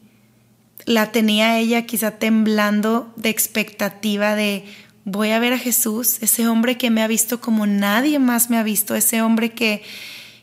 la 0.87 1.11
tenía 1.11 1.59
ella 1.59 1.85
quizá 1.85 2.11
temblando 2.11 3.13
de 3.17 3.27
expectativa 3.29 4.35
de 4.35 4.63
voy 5.03 5.31
a 5.31 5.39
ver 5.39 5.51
a 5.51 5.59
Jesús, 5.59 6.17
ese 6.21 6.47
hombre 6.47 6.77
que 6.77 6.89
me 6.89 7.03
ha 7.03 7.07
visto 7.07 7.41
como 7.41 7.67
nadie 7.67 8.19
más 8.19 8.49
me 8.49 8.57
ha 8.57 8.63
visto, 8.63 8.95
ese 8.95 9.21
hombre 9.21 9.51
que, 9.51 9.83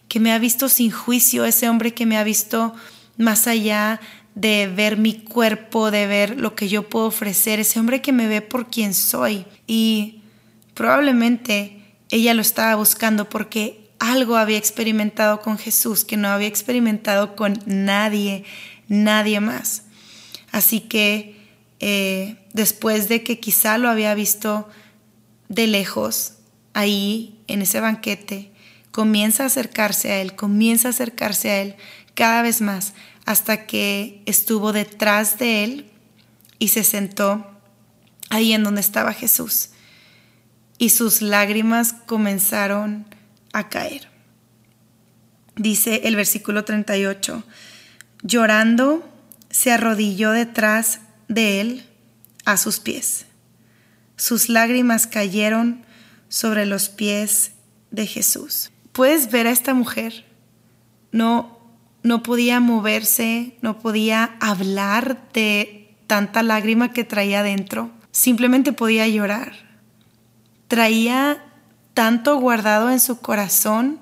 que 0.06 0.20
me 0.20 0.32
ha 0.32 0.38
visto 0.38 0.68
sin 0.68 0.90
juicio, 0.90 1.46
ese 1.46 1.70
hombre 1.70 1.94
que 1.94 2.04
me 2.04 2.18
ha 2.18 2.24
visto 2.24 2.74
más 3.16 3.46
allá 3.46 4.02
de 4.34 4.66
ver 4.68 4.98
mi 4.98 5.14
cuerpo, 5.14 5.90
de 5.90 6.06
ver 6.06 6.38
lo 6.38 6.54
que 6.54 6.68
yo 6.68 6.90
puedo 6.90 7.06
ofrecer, 7.06 7.58
ese 7.58 7.80
hombre 7.80 8.02
que 8.02 8.12
me 8.12 8.28
ve 8.28 8.42
por 8.42 8.68
quien 8.68 8.92
soy. 8.92 9.46
Y 9.66 10.20
probablemente 10.74 11.82
ella 12.10 12.34
lo 12.34 12.42
estaba 12.42 12.74
buscando 12.74 13.30
porque 13.30 13.90
algo 13.98 14.36
había 14.36 14.58
experimentado 14.58 15.40
con 15.40 15.56
Jesús 15.56 16.04
que 16.04 16.18
no 16.18 16.28
había 16.28 16.48
experimentado 16.48 17.34
con 17.34 17.58
nadie, 17.64 18.44
nadie 18.88 19.40
más. 19.40 19.84
Así 20.54 20.78
que 20.78 21.34
eh, 21.80 22.36
después 22.52 23.08
de 23.08 23.24
que 23.24 23.40
quizá 23.40 23.76
lo 23.76 23.88
había 23.88 24.14
visto 24.14 24.68
de 25.48 25.66
lejos, 25.66 26.34
ahí 26.74 27.42
en 27.48 27.60
ese 27.60 27.80
banquete, 27.80 28.52
comienza 28.92 29.42
a 29.42 29.46
acercarse 29.46 30.12
a 30.12 30.20
él, 30.20 30.36
comienza 30.36 30.86
a 30.86 30.90
acercarse 30.92 31.50
a 31.50 31.60
él 31.60 31.74
cada 32.14 32.40
vez 32.42 32.60
más 32.60 32.94
hasta 33.26 33.66
que 33.66 34.22
estuvo 34.26 34.72
detrás 34.72 35.40
de 35.40 35.64
él 35.64 35.90
y 36.60 36.68
se 36.68 36.84
sentó 36.84 37.44
ahí 38.30 38.52
en 38.52 38.62
donde 38.62 38.80
estaba 38.80 39.12
Jesús. 39.12 39.70
Y 40.78 40.90
sus 40.90 41.20
lágrimas 41.20 41.94
comenzaron 42.06 43.06
a 43.52 43.68
caer. 43.70 44.08
Dice 45.56 46.02
el 46.04 46.14
versículo 46.14 46.64
38, 46.64 47.42
llorando, 48.22 49.10
se 49.54 49.70
arrodilló 49.70 50.32
detrás 50.32 50.98
de 51.28 51.60
él 51.60 51.86
a 52.44 52.56
sus 52.56 52.80
pies. 52.80 53.26
Sus 54.16 54.48
lágrimas 54.48 55.06
cayeron 55.06 55.84
sobre 56.28 56.66
los 56.66 56.88
pies 56.88 57.52
de 57.90 58.06
Jesús 58.06 58.72
puedes 58.94 59.30
ver 59.30 59.46
a 59.46 59.50
esta 59.50 59.74
mujer. 59.74 60.24
No, 61.12 61.58
no 62.02 62.22
podía 62.22 62.60
moverse, 62.60 63.58
no 63.60 63.80
podía 63.80 64.36
hablar 64.40 65.30
de 65.34 65.94
tanta 66.06 66.42
lágrima 66.42 66.92
que 66.92 67.04
traía 67.04 67.42
dentro. 67.42 67.90
Simplemente 68.12 68.72
podía 68.72 69.06
llorar. 69.08 69.52
Traía 70.68 71.44
tanto 71.92 72.38
guardado 72.38 72.90
en 72.90 73.00
su 73.00 73.18
corazón 73.18 74.00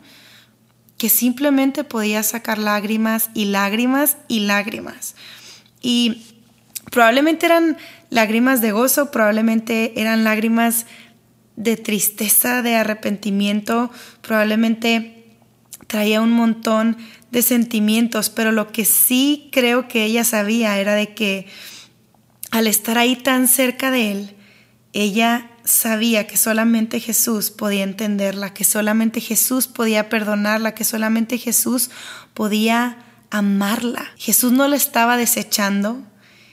que 0.98 1.08
simplemente 1.08 1.84
podía 1.84 2.22
sacar 2.22 2.58
lágrimas 2.58 3.30
y 3.34 3.46
lágrimas 3.46 4.18
y 4.28 4.40
lágrimas. 4.40 5.16
Y 5.82 6.22
probablemente 6.90 7.46
eran 7.46 7.76
lágrimas 8.10 8.60
de 8.60 8.72
gozo, 8.72 9.10
probablemente 9.10 10.00
eran 10.00 10.24
lágrimas 10.24 10.86
de 11.56 11.76
tristeza, 11.76 12.62
de 12.62 12.76
arrepentimiento, 12.76 13.90
probablemente 14.22 15.36
traía 15.86 16.20
un 16.20 16.32
montón 16.32 16.96
de 17.30 17.42
sentimientos, 17.42 18.30
pero 18.30 18.52
lo 18.52 18.72
que 18.72 18.84
sí 18.84 19.50
creo 19.52 19.88
que 19.88 20.04
ella 20.04 20.24
sabía 20.24 20.78
era 20.78 20.94
de 20.94 21.14
que 21.14 21.46
al 22.50 22.66
estar 22.66 22.98
ahí 22.98 23.16
tan 23.16 23.48
cerca 23.48 23.90
de 23.90 24.12
él, 24.12 24.36
ella 24.92 25.50
sabía 25.64 26.26
que 26.26 26.36
solamente 26.36 27.00
Jesús 27.00 27.50
podía 27.50 27.84
entenderla, 27.84 28.52
que 28.52 28.64
solamente 28.64 29.20
Jesús 29.20 29.66
podía 29.66 30.08
perdonarla, 30.08 30.74
que 30.74 30.84
solamente 30.84 31.38
Jesús 31.38 31.90
podía 32.34 32.98
amarla. 33.32 34.12
Jesús 34.16 34.52
no 34.52 34.68
la 34.68 34.76
estaba 34.76 35.16
desechando, 35.16 36.02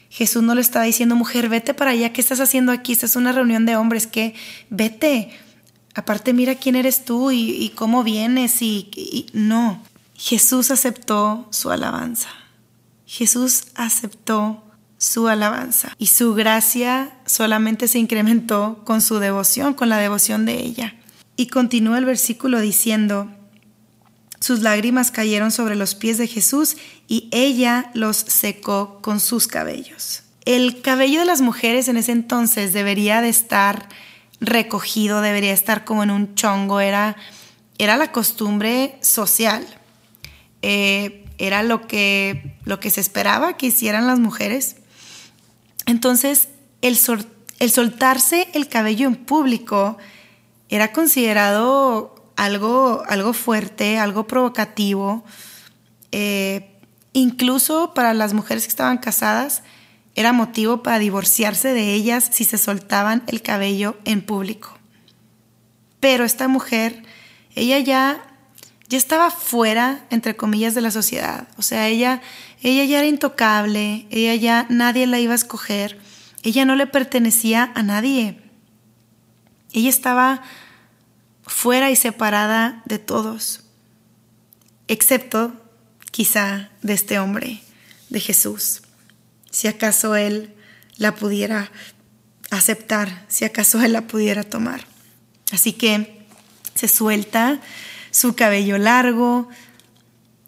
Jesús 0.10 0.42
no 0.42 0.56
le 0.56 0.62
estaba 0.62 0.86
diciendo, 0.86 1.16
mujer, 1.16 1.50
vete 1.50 1.74
para 1.74 1.92
allá, 1.92 2.14
¿qué 2.14 2.22
estás 2.22 2.40
haciendo 2.40 2.72
aquí? 2.72 2.94
Esta 2.94 3.06
es 3.06 3.16
una 3.16 3.34
reunión 3.34 3.66
de 3.66 3.76
hombres, 3.76 4.08
que 4.08 4.34
vete. 4.70 5.30
Aparte, 5.94 6.34
mira 6.34 6.56
quién 6.56 6.76
eres 6.76 7.04
tú 7.04 7.32
y, 7.32 7.72
cómo 7.76 8.04
vienes 8.04 8.62
y, 8.62 8.90
y 8.96 9.28
no. 9.34 9.84
Jesús 10.16 10.72
aceptó 10.72 11.48
su 11.52 11.70
alabanza. 11.70 12.30
Jesús 13.06 13.66
aceptó 13.76 14.64
su 14.98 15.28
alabanza 15.28 15.94
y 15.98 16.08
su 16.08 16.34
gracia 16.34 17.18
solamente 17.26 17.88
se 17.88 18.00
incrementó 18.00 18.82
con 18.86 19.02
su 19.02 19.20
devoción, 19.20 19.74
con 19.74 19.90
la 19.90 19.98
devoción 19.98 20.46
de 20.46 20.60
ella. 20.64 20.96
Y 21.36 21.48
continúa 21.48 21.98
el 21.98 22.06
versículo 22.06 22.60
diciendo, 22.60 23.30
sus 24.40 24.62
lágrimas 24.62 25.12
cayeron 25.12 25.52
sobre 25.52 25.76
los 25.76 25.96
pies 25.96 26.18
de 26.18 26.28
Jesús 26.28 26.78
y 27.08 27.28
ella 27.32 27.92
los 27.94 28.18
secó 28.18 29.00
con 29.02 29.20
sus 29.20 29.48
cabellos. 29.48 30.24
El 30.46 30.82
cabello 30.82 31.20
de 31.20 31.26
las 31.26 31.42
mujeres 31.42 31.88
en 31.88 31.98
ese 31.98 32.12
entonces 32.12 32.74
debería 32.74 33.22
de 33.22 33.30
estar 33.30 33.90
recogido, 34.40 35.22
debería 35.22 35.54
estar 35.54 35.84
como 35.84 36.04
en 36.04 36.12
un 36.12 36.36
chongo, 36.36 36.80
era, 36.80 37.18
era 37.78 37.98
la 37.98 38.12
costumbre 38.12 38.98
social, 39.02 39.66
eh, 40.62 41.26
era 41.38 41.64
lo 41.64 41.88
que, 41.88 42.56
lo 42.64 42.80
que 42.80 42.90
se 42.90 43.02
esperaba 43.02 43.58
que 43.58 43.68
hicieran 43.68 44.08
las 44.08 44.20
mujeres. 44.20 44.78
Entonces, 45.86 46.50
el, 46.82 46.98
el 47.60 47.72
soltarse 47.72 48.48
el 48.54 48.70
cabello 48.70 49.08
en 49.08 49.16
público 49.16 49.98
era 50.70 50.94
considerado 50.94 52.19
algo, 52.40 53.04
algo 53.08 53.34
fuerte, 53.34 54.00
algo 54.00 54.26
provocativo. 54.26 55.26
Eh, 56.14 56.72
incluso 57.12 57.94
para 57.94 58.14
las 58.14 58.34
mujeres 58.34 58.64
que 58.64 58.70
estaban 58.70 58.98
casadas, 58.98 59.62
era 60.16 60.32
motivo 60.32 60.82
para 60.82 61.00
divorciarse 61.00 61.74
de 61.74 61.94
ellas 61.94 62.30
si 62.32 62.46
se 62.46 62.58
soltaban 62.58 63.24
el 63.28 63.42
cabello 63.42 63.98
en 64.06 64.22
público. 64.22 64.78
Pero 66.00 66.24
esta 66.24 66.48
mujer, 66.48 67.04
ella 67.56 67.80
ya, 67.80 68.24
ya 68.88 68.98
estaba 68.98 69.32
fuera, 69.32 70.06
entre 70.10 70.38
comillas, 70.38 70.74
de 70.76 70.82
la 70.82 70.92
sociedad. 70.92 71.50
O 71.58 71.62
sea, 71.62 71.90
ella, 71.90 72.22
ella 72.62 72.86
ya 72.86 73.00
era 73.00 73.08
intocable, 73.08 74.08
ella 74.12 74.36
ya 74.36 74.66
nadie 74.70 75.08
la 75.08 75.20
iba 75.20 75.34
a 75.34 75.36
escoger, 75.36 76.00
ella 76.44 76.64
no 76.64 76.78
le 76.78 76.88
pertenecía 76.88 77.70
a 77.76 77.84
nadie. 77.84 78.40
Ella 79.74 79.90
estaba 79.90 80.42
fuera 81.50 81.90
y 81.90 81.96
separada 81.96 82.84
de 82.86 83.00
todos, 83.00 83.62
excepto 84.88 85.52
quizá 86.12 86.70
de 86.82 86.94
este 86.94 87.20
hombre, 87.20 87.62
de 88.10 88.20
Jesús. 88.20 88.84
Si 89.50 89.68
acaso 89.68 90.16
Él 90.16 90.56
la 90.98 91.16
pudiera 91.16 91.72
aceptar, 92.52 93.26
si 93.28 93.46
acaso 93.46 93.82
Él 93.82 93.94
la 93.94 94.08
pudiera 94.08 94.44
tomar. 94.44 94.86
Así 95.52 95.74
que 95.74 96.26
se 96.76 96.88
suelta 96.88 97.60
su 98.12 98.36
cabello 98.36 98.78
largo, 98.78 99.50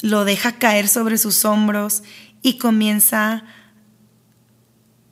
lo 0.01 0.24
deja 0.24 0.60
caer 0.60 0.88
sobre 0.88 1.17
sus 1.17 1.46
hombros 1.46 2.03
y 2.43 2.58
comienza 2.58 3.43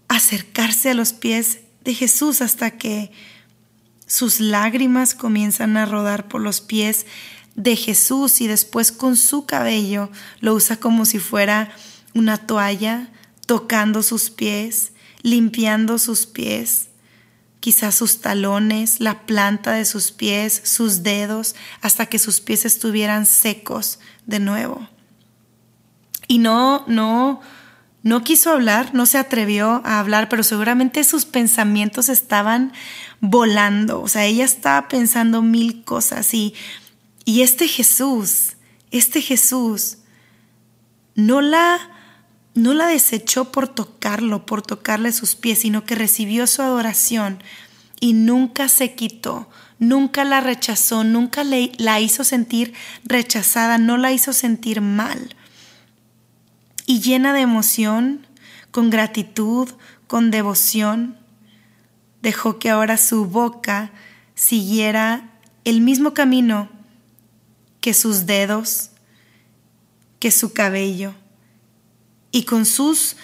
a 0.08 0.15
acercarse 0.15 0.91
a 0.91 0.93
los 0.93 1.13
pies 1.13 1.62
de 1.84 1.93
Jesús 1.96 2.41
hasta 2.41 2.72
que 2.77 3.12
sus 4.10 4.39
lágrimas 4.39 5.13
comienzan 5.13 5.78
a 5.78 5.86
rodar 5.86 6.28
por 6.28 6.42
los 6.42 6.62
pies 6.62 7.06
de 7.54 7.75
Jesús 7.75 8.42
y 8.42 8.48
después 8.48 8.92
con 8.92 9.16
su 9.16 9.46
cabello 9.46 10.10
lo 10.39 10.56
usa 10.56 10.78
como 10.78 11.06
si 11.06 11.20
fuera 11.20 11.72
una 12.16 12.38
toalla, 12.38 13.12
tocando 13.46 14.01
sus 14.01 14.32
pies, 14.32 14.94
limpiando 15.22 16.00
sus 16.00 16.25
pies, 16.25 16.89
quizás 17.60 17.94
sus 17.94 18.20
talones, 18.20 19.00
la 19.00 19.28
planta 19.28 19.74
de 19.74 19.86
sus 19.86 20.12
pies, 20.12 20.60
sus 20.63 21.04
dedos, 21.04 21.56
hasta 21.82 22.08
que 22.08 22.18
sus 22.18 22.42
pies 22.42 22.66
estuvieran 22.66 23.28
secos 23.28 24.00
de 24.25 24.39
nuevo. 24.39 24.89
Y 26.28 26.39
no, 26.39 26.84
no, 26.88 27.42
no 28.01 28.24
quiso 28.24 28.51
hablar, 28.51 28.94
no 28.94 29.06
se 29.06 29.18
atrevió 29.18 29.82
a 29.84 30.00
hablar, 30.00 30.29
pero 30.29 30.44
seguramente 30.44 31.03
sus 31.03 31.25
pensamientos 31.25 32.08
estaban 32.08 32.72
volando. 33.20 34.01
O 34.01 34.08
sea, 34.08 34.25
ella 34.25 34.46
estaba 34.46 34.88
pensando 34.88 35.41
mil 35.41 35.84
cosas 35.84 36.34
y, 36.34 36.53
y 37.25 37.41
este 37.41 37.68
Jesús, 37.68 38.53
este 38.91 39.22
Jesús, 39.22 39.98
no 41.15 41.41
la, 41.41 41.77
no 42.53 42.74
la 42.74 42.88
desechó 42.88 43.51
por 43.51 43.68
tocarlo, 43.68 44.46
por 44.46 44.62
tocarle 44.62 45.12
sus 45.12 45.36
pies, 45.36 45.60
sino 45.60 45.84
que 45.84 45.96
recibió 45.96 46.48
su 46.48 46.62
adoración 46.62 47.44
y 48.00 48.13
nunca 48.13 48.70
se 48.70 48.96
quitó, 48.96 49.50
nunca 49.77 50.24
la 50.24 50.39
rechazó, 50.39 51.03
nunca 51.03 51.44
le, 51.44 51.74
la 51.77 52.00
hizo 52.00 52.24
sentir 52.24 52.74
rechazada, 53.03 53.77
no 53.77 53.98
la 53.98 54.13
hizo 54.13 54.32
sentir 54.32 54.79
mal 54.79 55.36
y 56.89 57.01
llena 57.01 57.34
de 57.34 57.41
emoción, 57.41 58.25
con 58.72 58.89
gratitud, 58.89 59.69
con 60.08 60.31
devoción, 60.31 61.19
dejó 62.24 62.58
que 62.58 62.72
ahora 62.72 62.98
su 62.98 63.27
boca 63.27 63.91
siguiera 64.34 65.29
el 65.65 65.81
mismo 65.81 66.15
camino 66.15 66.67
que 67.79 67.93
sus 67.93 68.25
dedos, 68.25 68.89
que 70.17 70.31
su 70.31 70.51
cabello, 70.51 71.13
y 72.31 72.46
con 72.46 72.65
sus, 72.65 73.17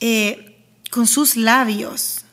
eh, 0.00 0.64
con 0.90 1.06
sus 1.06 1.36
labios 1.36 2.24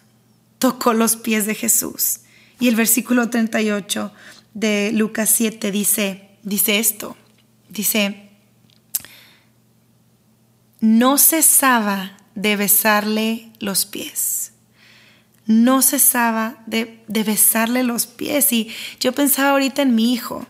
tocó 0.58 0.94
los 0.94 1.18
pies 1.18 1.46
de 1.46 1.56
Jesús. 1.56 2.22
Y 2.62 2.70
el 2.70 2.78
versículo 2.78 3.30
38 3.30 4.14
de 4.54 4.94
Lucas 4.94 5.34
7 5.36 5.70
dice, 5.70 6.30
dice 6.44 6.80
esto, 6.80 7.18
dice, 7.68 8.31
no 10.82 11.18
cesaba 11.18 12.18
de 12.36 12.56
besarle 12.56 13.52
los 13.60 13.86
pies. 13.86 14.52
No 15.46 15.82
cesaba 15.82 16.58
de, 16.66 17.04
de 17.08 17.24
besarle 17.24 17.84
los 17.84 18.08
pies. 18.08 18.52
Y 18.52 18.70
yo 19.00 19.14
pensaba 19.14 19.52
ahorita 19.52 19.84
en 19.84 19.96
mi 19.96 20.12
hijo. 20.12 20.46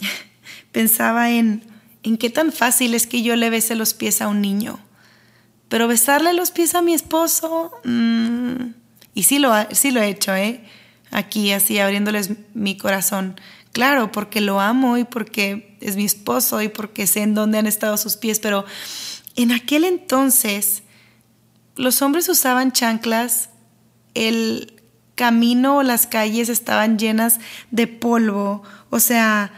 pensaba 0.72 1.30
en, 1.30 1.62
en 2.02 2.16
qué 2.16 2.30
tan 2.30 2.52
fácil 2.52 2.94
es 2.94 3.06
que 3.06 3.22
yo 3.22 3.36
le 3.36 3.50
bese 3.50 3.74
los 3.76 3.94
pies 3.94 4.22
a 4.22 4.28
un 4.28 4.40
niño. 4.40 4.80
Pero 5.68 5.88
besarle 5.88 6.32
los 6.32 6.50
pies 6.50 6.74
a 6.74 6.82
mi 6.82 6.94
esposo, 6.94 7.72
mm, 7.84 8.72
y 9.14 9.24
sí 9.24 9.38
lo, 9.38 9.52
sí 9.72 9.90
lo 9.90 10.00
he 10.00 10.08
hecho, 10.08 10.34
¿eh? 10.34 10.64
Aquí 11.10 11.52
así 11.52 11.78
abriéndoles 11.78 12.30
mi 12.54 12.76
corazón. 12.76 13.40
claro, 13.72 14.10
porque 14.10 14.40
lo 14.40 14.58
amo 14.58 14.96
y 14.96 15.04
porque 15.04 15.76
es 15.82 15.96
mi 15.96 16.06
esposo 16.06 16.62
y 16.62 16.68
porque 16.68 17.06
sé 17.06 17.20
en 17.20 17.34
dónde 17.34 17.58
han 17.58 17.66
estado 17.66 17.98
sus 17.98 18.16
pies, 18.16 18.40
pero 18.40 18.64
en 19.36 19.52
aquel 19.52 19.84
entonces 19.84 20.82
los 21.76 22.00
hombres 22.02 22.28
usaban 22.28 22.72
chanclas, 22.72 23.50
el 24.14 24.82
camino 25.14 25.76
o 25.76 25.82
las 25.82 26.06
calles 26.06 26.48
estaban 26.48 26.98
llenas 26.98 27.38
de 27.70 27.86
polvo, 27.86 28.62
o 28.90 28.98
sea, 28.98 29.52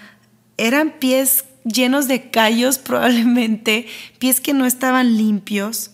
eran 0.56 0.98
pies 0.98 1.44
llenos 1.64 2.08
de 2.08 2.30
callos 2.30 2.78
probablemente, 2.78 3.86
pies 4.18 4.40
que 4.40 4.52
no 4.52 4.66
estaban 4.66 5.16
limpios. 5.16 5.92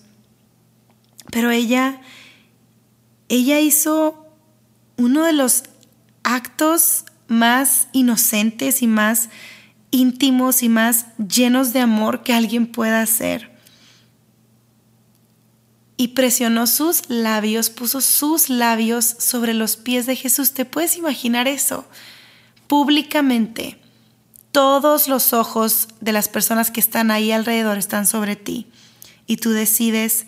Pero 1.31 1.51
ella, 1.51 2.01
ella 3.29 3.61
hizo 3.61 4.29
uno 4.97 5.25
de 5.25 5.33
los 5.33 5.65
actos 6.23 7.05
más 7.27 7.89
inocentes 7.93 8.83
y 8.83 8.87
más 8.87 9.31
íntimos 9.91 10.63
y 10.63 10.69
más 10.69 11.07
llenos 11.19 11.73
de 11.73 11.81
amor 11.81 12.23
que 12.23 12.33
alguien 12.33 12.67
pueda 12.67 13.01
hacer. 13.01 13.54
Y 15.97 16.09
presionó 16.09 16.67
sus 16.67 17.09
labios, 17.09 17.71
puso 17.71 18.01
sus 18.01 18.49
labios 18.49 19.05
sobre 19.19 19.55
los 19.55 19.77
pies 19.77 20.07
de 20.07 20.17
Jesús. 20.17 20.53
¿Te 20.53 20.65
puedes 20.65 20.97
imaginar 20.97 21.47
eso? 21.47 21.87
Públicamente 22.67 23.79
todos 24.55 25.09
los 25.09 25.33
ojos 25.33 25.89
de 26.01 26.13
las 26.13 26.29
personas 26.29 26.71
que 26.71 26.79
están 26.79 27.11
ahí 27.11 27.33
alrededor 27.33 27.77
están 27.77 28.07
sobre 28.07 28.37
ti 28.37 28.69
y 29.27 29.39
tú 29.39 29.51
decides 29.51 30.27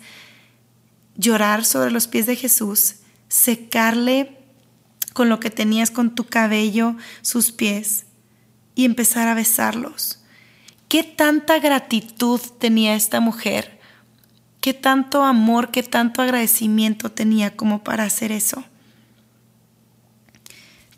llorar 1.15 1.63
sobre 1.63 1.91
los 1.91 2.07
pies 2.07 2.25
de 2.25 2.35
Jesús, 2.35 2.95
secarle 3.29 4.37
con 5.13 5.29
lo 5.29 5.39
que 5.39 5.49
tenías 5.49 5.91
con 5.91 6.13
tu 6.13 6.25
cabello 6.25 6.97
sus 7.21 7.53
pies 7.53 8.05
y 8.75 8.83
empezar 8.83 9.29
a 9.29 9.33
besarlos. 9.33 10.19
¿Qué 10.89 11.03
tanta 11.03 11.59
gratitud 11.59 12.41
tenía 12.59 12.95
esta 12.95 13.21
mujer? 13.21 13.76
¿Qué 14.67 14.73
tanto 14.73 15.23
amor, 15.23 15.71
qué 15.71 15.81
tanto 15.81 16.21
agradecimiento 16.21 17.09
tenía 17.09 17.55
como 17.55 17.85
para 17.85 18.03
hacer 18.03 18.33
eso? 18.33 18.65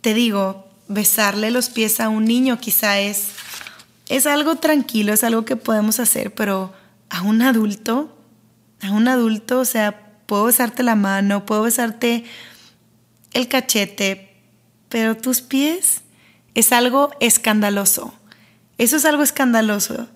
Te 0.02 0.16
digo, 0.16 0.68
besarle 0.88 1.52
los 1.52 1.70
pies 1.70 2.00
a 2.00 2.10
un 2.10 2.26
niño 2.26 2.60
quizá 2.60 3.00
es, 3.00 3.28
es 4.08 4.26
algo 4.26 4.56
tranquilo, 4.56 5.14
es 5.14 5.24
algo 5.24 5.46
que 5.46 5.56
podemos 5.56 6.00
hacer, 6.00 6.34
pero 6.34 6.74
a 7.12 7.22
un 7.22 7.44
adulto, 7.44 8.18
a 8.82 8.90
un 8.90 9.08
adulto, 9.08 9.60
o 9.60 9.66
sea, 9.66 10.18
puedo 10.26 10.46
besarte 10.46 10.82
la 10.82 10.96
mano, 10.96 11.46
puedo 11.46 11.62
besarte 11.62 12.24
el 13.34 13.48
cachete, 13.50 14.36
pero 14.90 15.16
tus 15.16 15.42
pies 15.42 16.02
es 16.56 16.72
algo 16.72 17.12
escandaloso. 17.20 18.16
Eso 18.80 18.96
es 18.96 19.06
algo 19.06 19.22
escandaloso. 19.22 20.08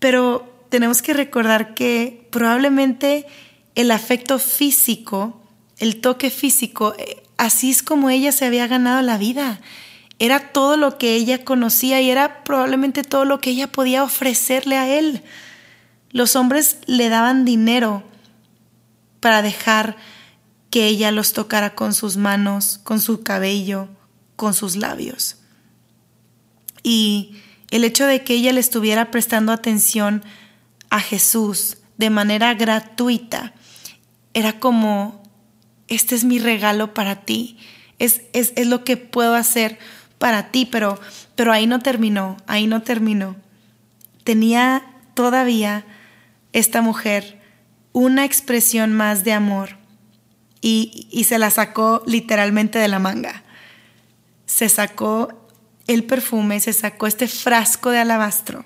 Pero 0.00 0.59
tenemos 0.70 1.02
que 1.02 1.12
recordar 1.12 1.74
que 1.74 2.26
probablemente 2.30 3.26
el 3.74 3.90
afecto 3.90 4.38
físico, 4.38 5.42
el 5.78 6.00
toque 6.00 6.30
físico, 6.30 6.94
eh, 6.96 7.22
así 7.36 7.70
es 7.70 7.82
como 7.82 8.08
ella 8.08 8.32
se 8.32 8.46
había 8.46 8.66
ganado 8.66 9.02
la 9.02 9.18
vida. 9.18 9.60
Era 10.18 10.52
todo 10.52 10.76
lo 10.76 10.96
que 10.96 11.14
ella 11.14 11.44
conocía 11.44 12.00
y 12.00 12.10
era 12.10 12.44
probablemente 12.44 13.02
todo 13.02 13.24
lo 13.24 13.40
que 13.40 13.50
ella 13.50 13.72
podía 13.72 14.04
ofrecerle 14.04 14.76
a 14.76 14.88
él. 14.88 15.22
Los 16.10 16.36
hombres 16.36 16.78
le 16.86 17.08
daban 17.08 17.44
dinero 17.44 18.04
para 19.20 19.42
dejar 19.42 19.96
que 20.70 20.86
ella 20.86 21.10
los 21.10 21.32
tocara 21.32 21.74
con 21.74 21.94
sus 21.94 22.16
manos, 22.16 22.78
con 22.84 23.00
su 23.00 23.22
cabello, 23.22 23.88
con 24.36 24.54
sus 24.54 24.76
labios. 24.76 25.36
Y 26.82 27.36
el 27.70 27.84
hecho 27.84 28.06
de 28.06 28.22
que 28.22 28.34
ella 28.34 28.52
le 28.52 28.60
estuviera 28.60 29.10
prestando 29.10 29.52
atención 29.52 30.22
a 30.90 31.00
Jesús 31.00 31.78
de 31.96 32.10
manera 32.10 32.54
gratuita 32.54 33.54
era 34.34 34.58
como 34.58 35.22
este 35.88 36.14
es 36.14 36.24
mi 36.24 36.38
regalo 36.38 36.94
para 36.94 37.24
ti, 37.24 37.58
es, 37.98 38.22
es, 38.32 38.52
es 38.56 38.66
lo 38.66 38.84
que 38.84 38.96
puedo 38.96 39.34
hacer 39.34 39.78
para 40.18 40.50
ti, 40.50 40.66
pero, 40.66 41.00
pero 41.34 41.52
ahí 41.52 41.66
no 41.66 41.80
terminó, 41.80 42.36
ahí 42.46 42.66
no 42.66 42.82
terminó. 42.82 43.36
Tenía 44.22 44.84
todavía 45.14 45.84
esta 46.52 46.80
mujer 46.80 47.40
una 47.92 48.24
expresión 48.24 48.92
más 48.92 49.24
de 49.24 49.32
amor 49.32 49.78
y, 50.60 51.08
y, 51.10 51.24
se 51.24 51.38
la 51.38 51.50
sacó 51.50 52.02
literalmente 52.06 52.78
de 52.78 52.86
la 52.86 52.98
manga. 52.98 53.42
Se 54.46 54.68
sacó 54.68 55.48
el 55.86 56.04
perfume, 56.04 56.60
se 56.60 56.72
sacó 56.72 57.06
este 57.06 57.26
frasco 57.26 57.90
de 57.90 57.98
alabastro 57.98 58.64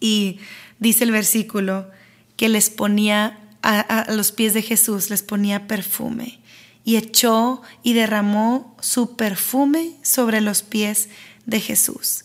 y 0.00 0.38
dice 0.78 1.04
el 1.04 1.10
versículo 1.10 1.90
que 2.36 2.48
les 2.48 2.70
ponía 2.70 3.38
a, 3.62 4.06
los 4.10 4.32
pies 4.32 4.54
de 4.54 4.62
Jesús 4.62 5.10
les 5.10 5.22
ponía 5.22 5.66
perfume 5.66 6.40
y 6.84 6.96
echó 6.96 7.60
y 7.82 7.92
derramó 7.92 8.76
su 8.80 9.16
perfume 9.16 9.92
sobre 10.02 10.40
los 10.40 10.62
pies 10.62 11.08
de 11.44 11.60
Jesús. 11.60 12.24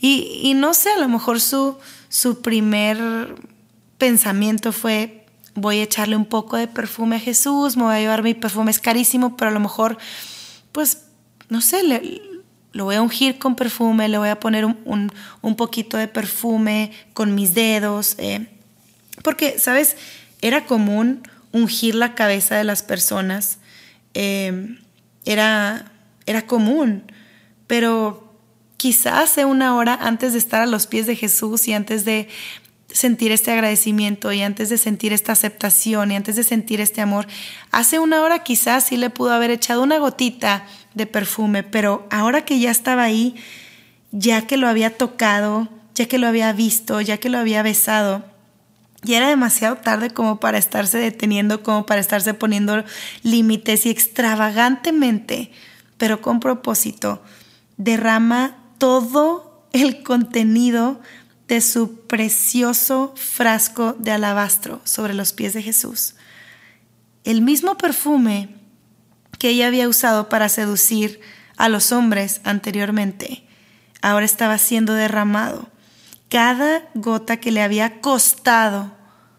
Y, 0.00 0.52
no 0.54 0.74
sé, 0.74 0.90
a 0.90 0.98
lo 0.98 1.08
mejor 1.08 1.40
su, 1.40 1.78
su 2.08 2.42
primer 2.42 2.98
pensamiento 3.96 4.72
fue, 4.72 5.24
voy 5.54 5.78
a 5.78 5.84
echarle 5.84 6.16
un 6.16 6.26
poco 6.26 6.56
de 6.56 6.68
perfume 6.68 7.16
a 7.16 7.20
Jesús, 7.20 7.76
me 7.76 7.84
voy 7.84 7.94
a 7.94 8.00
llevar 8.00 8.22
mi 8.22 8.34
perfume, 8.34 8.70
es 8.70 8.80
carísimo, 8.80 9.36
pero 9.36 9.50
a 9.50 9.54
lo 9.54 9.60
mejor, 9.60 9.96
pues, 10.72 11.04
no 11.48 11.60
sé, 11.62 11.82
le, 11.82 12.20
lo 12.76 12.84
voy 12.84 12.96
a 12.96 13.02
ungir 13.02 13.38
con 13.38 13.56
perfume, 13.56 14.06
le 14.08 14.18
voy 14.18 14.28
a 14.28 14.38
poner 14.38 14.66
un, 14.66 15.10
un, 15.40 15.56
poquito 15.56 15.96
de 15.96 16.08
perfume 16.08 16.92
con 17.14 17.34
mis 17.34 17.54
dedos, 17.54 18.16
eh, 18.18 18.48
porque, 19.22 19.58
¿sabes? 19.58 19.96
Era 20.42 20.66
común 20.66 21.22
ungir 21.52 21.94
la 21.94 22.14
cabeza 22.14 22.54
de 22.54 22.64
las 22.64 22.82
personas, 22.82 23.58
eh, 24.12 24.76
era, 25.24 25.90
era 26.26 26.46
común, 26.46 27.10
pero 27.66 28.34
quizás 28.76 29.30
hace 29.30 29.46
una 29.46 29.74
hora 29.74 29.94
antes 29.94 30.34
de 30.34 30.38
estar 30.38 30.60
a 30.60 30.66
los 30.66 30.86
pies 30.86 31.06
de 31.06 31.16
Jesús 31.16 31.68
y 31.68 31.72
antes 31.72 32.04
de 32.04 32.28
sentir 32.88 33.32
este 33.32 33.52
agradecimiento 33.52 34.32
y 34.32 34.42
antes 34.42 34.68
de 34.68 34.76
sentir 34.76 35.14
esta 35.14 35.32
aceptación 35.32 36.12
y 36.12 36.16
antes 36.16 36.36
de 36.36 36.42
sentir 36.42 36.82
este 36.82 37.00
amor, 37.00 37.26
hace 37.70 37.98
una 37.98 38.20
hora 38.22 38.40
quizás 38.40 38.84
sí 38.84 38.98
le 38.98 39.08
pudo 39.08 39.32
haber 39.32 39.50
echado 39.50 39.82
una 39.82 39.96
gotita 39.96 40.66
de 40.96 41.06
perfume, 41.06 41.62
pero 41.62 42.08
ahora 42.10 42.44
que 42.44 42.58
ya 42.58 42.70
estaba 42.70 43.04
ahí, 43.04 43.36
ya 44.12 44.46
que 44.46 44.56
lo 44.56 44.66
había 44.66 44.96
tocado, 44.96 45.68
ya 45.94 46.06
que 46.06 46.18
lo 46.18 46.26
había 46.26 46.52
visto, 46.52 47.00
ya 47.02 47.18
que 47.18 47.28
lo 47.28 47.38
había 47.38 47.62
besado, 47.62 48.24
y 49.04 49.14
era 49.14 49.28
demasiado 49.28 49.76
tarde 49.76 50.10
como 50.10 50.40
para 50.40 50.56
estarse 50.56 50.98
deteniendo, 50.98 51.62
como 51.62 51.84
para 51.84 52.00
estarse 52.00 52.32
poniendo 52.32 52.82
límites 53.22 53.84
y 53.84 53.90
extravagantemente, 53.90 55.52
pero 55.98 56.22
con 56.22 56.40
propósito, 56.40 57.22
derrama 57.76 58.56
todo 58.78 59.68
el 59.72 60.02
contenido 60.02 61.00
de 61.46 61.60
su 61.60 62.06
precioso 62.06 63.12
frasco 63.16 63.94
de 63.98 64.12
alabastro 64.12 64.80
sobre 64.84 65.12
los 65.12 65.34
pies 65.34 65.52
de 65.52 65.62
Jesús. 65.62 66.14
El 67.22 67.42
mismo 67.42 67.76
perfume 67.76 68.48
que 69.38 69.50
ella 69.50 69.66
había 69.66 69.88
usado 69.88 70.28
para 70.28 70.48
seducir 70.48 71.20
a 71.56 71.68
los 71.68 71.92
hombres 71.92 72.40
anteriormente, 72.44 73.46
ahora 74.02 74.24
estaba 74.26 74.58
siendo 74.58 74.94
derramado 74.94 75.70
cada 76.28 76.82
gota 76.94 77.38
que 77.38 77.52
le 77.52 77.62
había 77.62 78.00
costado 78.00 78.92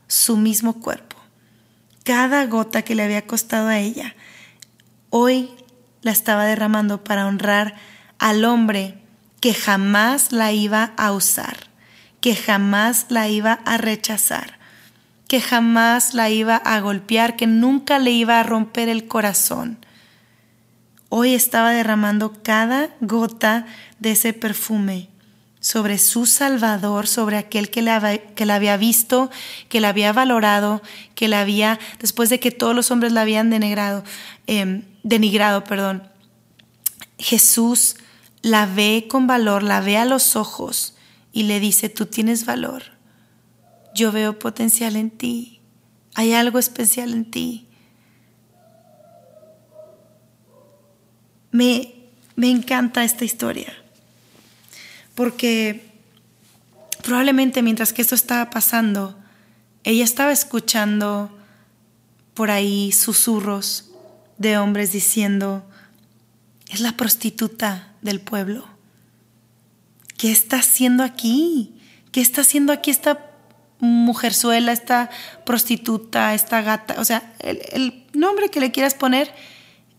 su 0.07 0.37
mismo 0.37 0.79
cuerpo, 0.79 1.17
cada 2.03 2.45
gota 2.45 2.81
que 2.81 2.95
le 2.95 3.03
había 3.03 3.27
costado 3.27 3.67
a 3.67 3.79
ella, 3.79 4.15
hoy 5.09 5.49
la 6.01 6.11
estaba 6.11 6.45
derramando 6.45 7.03
para 7.03 7.27
honrar 7.27 7.75
al 8.19 8.45
hombre 8.45 9.03
que 9.41 9.53
jamás 9.53 10.31
la 10.31 10.51
iba 10.51 10.93
a 10.97 11.11
usar, 11.11 11.67
que 12.21 12.35
jamás 12.35 13.07
la 13.09 13.27
iba 13.27 13.53
a 13.65 13.77
rechazar, 13.77 14.57
que 15.27 15.41
jamás 15.41 16.13
la 16.13 16.29
iba 16.29 16.55
a 16.55 16.79
golpear, 16.79 17.35
que 17.35 17.47
nunca 17.47 17.99
le 17.99 18.11
iba 18.11 18.39
a 18.39 18.43
romper 18.43 18.87
el 18.87 19.07
corazón. 19.07 19.77
Hoy 21.09 21.33
estaba 21.33 21.71
derramando 21.71 22.33
cada 22.43 22.89
gota 22.99 23.65
de 23.99 24.11
ese 24.11 24.33
perfume 24.33 25.09
sobre 25.59 25.97
su 25.97 26.25
Salvador, 26.25 27.07
sobre 27.07 27.37
aquel 27.37 27.69
que 27.69 27.81
la, 27.81 28.17
que 28.17 28.45
la 28.45 28.55
había 28.55 28.77
visto, 28.77 29.31
que 29.69 29.81
la 29.81 29.89
había 29.89 30.13
valorado, 30.13 30.81
que 31.15 31.27
la 31.27 31.41
había, 31.41 31.79
después 31.99 32.29
de 32.29 32.39
que 32.39 32.51
todos 32.51 32.75
los 32.75 32.91
hombres 32.91 33.11
la 33.11 33.21
habían 33.21 33.49
denegrado, 33.49 34.03
em, 34.47 34.83
denigrado, 35.03 35.63
perdón. 35.63 36.03
Jesús 37.17 37.95
la 38.41 38.65
ve 38.65 39.07
con 39.09 39.27
valor, 39.27 39.63
la 39.63 39.81
ve 39.81 39.97
a 39.97 40.05
los 40.05 40.35
ojos 40.35 40.95
y 41.31 41.43
le 41.43 41.59
dice, 41.59 41.89
tú 41.89 42.05
tienes 42.05 42.45
valor, 42.45 42.83
yo 43.95 44.11
veo 44.11 44.37
potencial 44.39 44.95
en 44.95 45.09
ti, 45.09 45.61
hay 46.15 46.33
algo 46.33 46.59
especial 46.59 47.13
en 47.13 47.29
ti. 47.29 47.66
Me, 51.57 51.95
me 52.35 52.51
encanta 52.51 53.03
esta 53.03 53.25
historia, 53.25 53.73
porque 55.15 55.89
probablemente 57.01 57.63
mientras 57.63 57.93
que 57.93 58.03
esto 58.03 58.13
estaba 58.13 58.51
pasando, 58.51 59.17
ella 59.83 60.03
estaba 60.03 60.31
escuchando 60.31 61.35
por 62.35 62.51
ahí 62.51 62.91
susurros 62.91 63.89
de 64.37 64.59
hombres 64.59 64.91
diciendo, 64.91 65.67
es 66.69 66.79
la 66.79 66.91
prostituta 66.91 67.95
del 68.03 68.21
pueblo. 68.21 68.67
¿Qué 70.15 70.31
está 70.31 70.57
haciendo 70.57 71.03
aquí? 71.03 71.73
¿Qué 72.11 72.21
está 72.21 72.41
haciendo 72.41 72.71
aquí 72.71 72.91
esta 72.91 73.31
mujerzuela, 73.79 74.73
esta 74.73 75.09
prostituta, 75.43 76.35
esta 76.35 76.61
gata? 76.61 77.01
O 77.01 77.03
sea, 77.03 77.33
el, 77.39 77.61
el 77.71 78.05
nombre 78.13 78.49
que 78.49 78.59
le 78.59 78.71
quieras 78.71 78.93
poner 78.93 79.33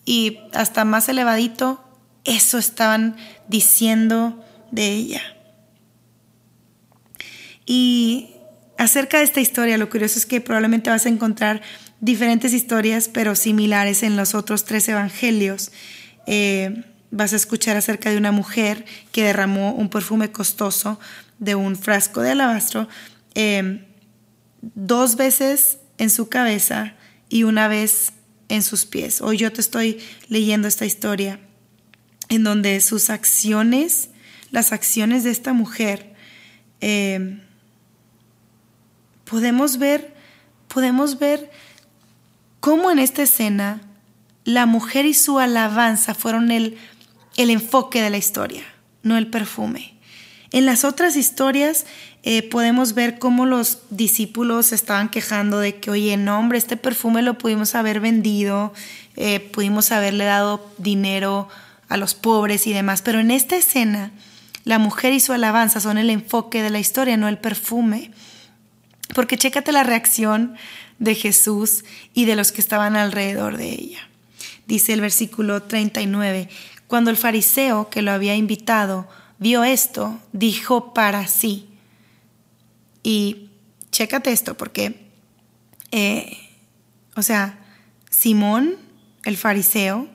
y 0.09 0.41
hasta 0.55 0.87
más 0.87 1.07
elevadito, 1.11 1.85
eso 2.25 2.57
estaban 2.57 3.15
diciendo 3.47 4.43
de 4.71 4.95
ella. 4.95 5.21
Y 7.67 8.31
acerca 8.79 9.19
de 9.19 9.25
esta 9.25 9.43
historia, 9.43 9.77
lo 9.77 9.91
curioso 9.91 10.19
es 10.19 10.25
que 10.25 10.41
probablemente 10.41 10.89
vas 10.89 11.05
a 11.05 11.11
encontrar 11.11 11.61
diferentes 12.01 12.55
historias, 12.55 13.11
pero 13.11 13.35
similares 13.35 14.03
en 14.03 14.17
los 14.17 14.35
otros 14.35 14.65
tres 14.65 14.89
evangelios. 14.89 15.73
Eh, 16.27 16.85
vas 17.11 17.35
a 17.35 17.37
escuchar 17.37 17.77
acerca 17.77 18.09
de 18.09 18.17
una 18.17 18.33
mujer 18.33 18.87
que 19.13 19.25
derramó 19.25 19.73
un 19.73 19.91
perfume 19.91 20.33
costoso 20.33 20.99
de 21.39 21.55
un 21.55 21.77
frasco 21.77 22.23
de 22.23 22.31
alabastro 22.31 22.89
eh, 23.35 23.85
dos 24.63 25.17
veces 25.17 25.81
en 25.99 26.09
su 26.09 26.31
cabeza 26.31 26.95
y 27.29 27.43
una 27.43 27.69
vez 27.69 28.15
en 28.49 28.63
sus 28.63 28.87
pies. 28.87 29.21
Hoy 29.21 29.37
yo 29.37 29.53
te 29.53 29.61
estoy 29.61 30.01
leyendo 30.29 30.69
esta 30.69 30.87
historia 30.87 31.41
en 32.29 32.45
donde 32.45 32.81
sus 32.81 33.11
acciones, 33.11 34.11
las 34.51 34.73
acciones 34.73 35.25
de 35.25 35.31
esta 35.31 35.53
mujer, 35.53 36.15
eh, 36.81 37.41
podemos 39.25 39.79
ver, 39.79 40.15
podemos 40.69 41.19
ver 41.19 41.51
cómo 42.61 42.91
en 42.91 42.99
esta 42.99 43.23
escena 43.23 43.81
la 44.45 44.67
mujer 44.67 45.05
y 45.05 45.15
su 45.15 45.39
alabanza 45.39 46.15
fueron 46.15 46.51
el, 46.51 46.79
el 47.37 47.51
enfoque 47.51 48.01
de 48.01 48.11
la 48.11 48.17
historia, 48.17 48.65
no 49.03 49.19
el 49.19 49.29
perfume. 49.29 49.98
En 50.51 50.65
las 50.65 50.85
otras 50.85 51.17
historias 51.17 51.85
eh, 52.23 52.43
podemos 52.43 52.95
ver 52.95 53.19
cómo 53.19 53.45
los 53.45 53.81
discípulos 53.91 54.73
estaban 54.73 55.11
quejando 55.11 55.59
de 55.59 55.77
que, 55.77 55.91
oye, 55.91 56.17
no, 56.17 56.39
hombre, 56.39 56.59
este 56.59 56.77
perfume 56.77 57.23
lo 57.23 57.37
pudimos 57.37 57.75
haber 57.75 58.01
vendido, 58.01 58.73
eh, 59.17 59.41
pudimos 59.41 59.93
haberle 59.93 60.25
dado 60.25 60.67
dinero 60.79 61.49
a 61.89 61.97
los 61.97 62.15
pobres 62.15 62.67
y 62.67 62.73
demás. 62.73 63.03
Pero 63.03 63.21
en 63.21 63.31
esta 63.31 63.57
escena, 63.57 64.11
la 64.65 64.79
mujer 64.79 65.13
y 65.13 65.21
su 65.21 65.33
alabanza 65.33 65.81
son 65.81 65.99
el 65.99 66.09
enfoque 66.09 66.63
de 66.63 66.71
la 66.71 66.79
historia, 66.79 67.17
no 67.17 67.29
el 67.29 67.39
perfume. 67.39 68.11
Porque 69.15 69.37
chécate 69.37 69.73
la 69.73 69.85
reacción 69.85 70.57
de 70.99 71.15
Jesús 71.15 71.85
y 72.15 72.25
de 72.25 72.37
los 72.37 72.53
que 72.53 72.61
estaban 72.61 72.97
alrededor 72.97 73.57
de 73.59 73.71
ella. 73.71 74.09
Dice 74.67 74.93
el 74.93 75.01
versículo 75.01 75.63
39, 75.63 76.49
cuando 76.87 77.11
el 77.11 77.17
fariseo 77.17 77.89
que 77.91 78.03
lo 78.03 78.13
había 78.13 78.35
invitado 78.35 79.09
vio 79.39 79.65
esto, 79.65 80.21
dijo 80.33 80.93
para 80.95 81.27
sí. 81.27 81.69
Y 83.03 83.51
chécate 83.91 84.33
esto, 84.33 84.57
porque, 84.57 85.09
eh, 85.91 86.37
o 87.17 87.23
sea, 87.23 87.59
Simón, 88.11 88.77
el 89.25 89.37
fariseo, 89.37 90.09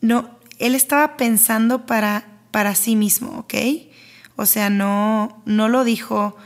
no, 0.00 0.38
él 0.58 0.74
estaba 0.74 1.16
pensando 1.16 1.86
para, 1.86 2.26
para 2.50 2.74
sí 2.74 2.96
mismo, 2.96 3.38
¿ok? 3.38 3.54
O 4.36 4.46
sea, 4.46 4.70
no, 4.70 5.42
no 5.44 5.68
lo 5.68 5.84
dijo 5.84 6.36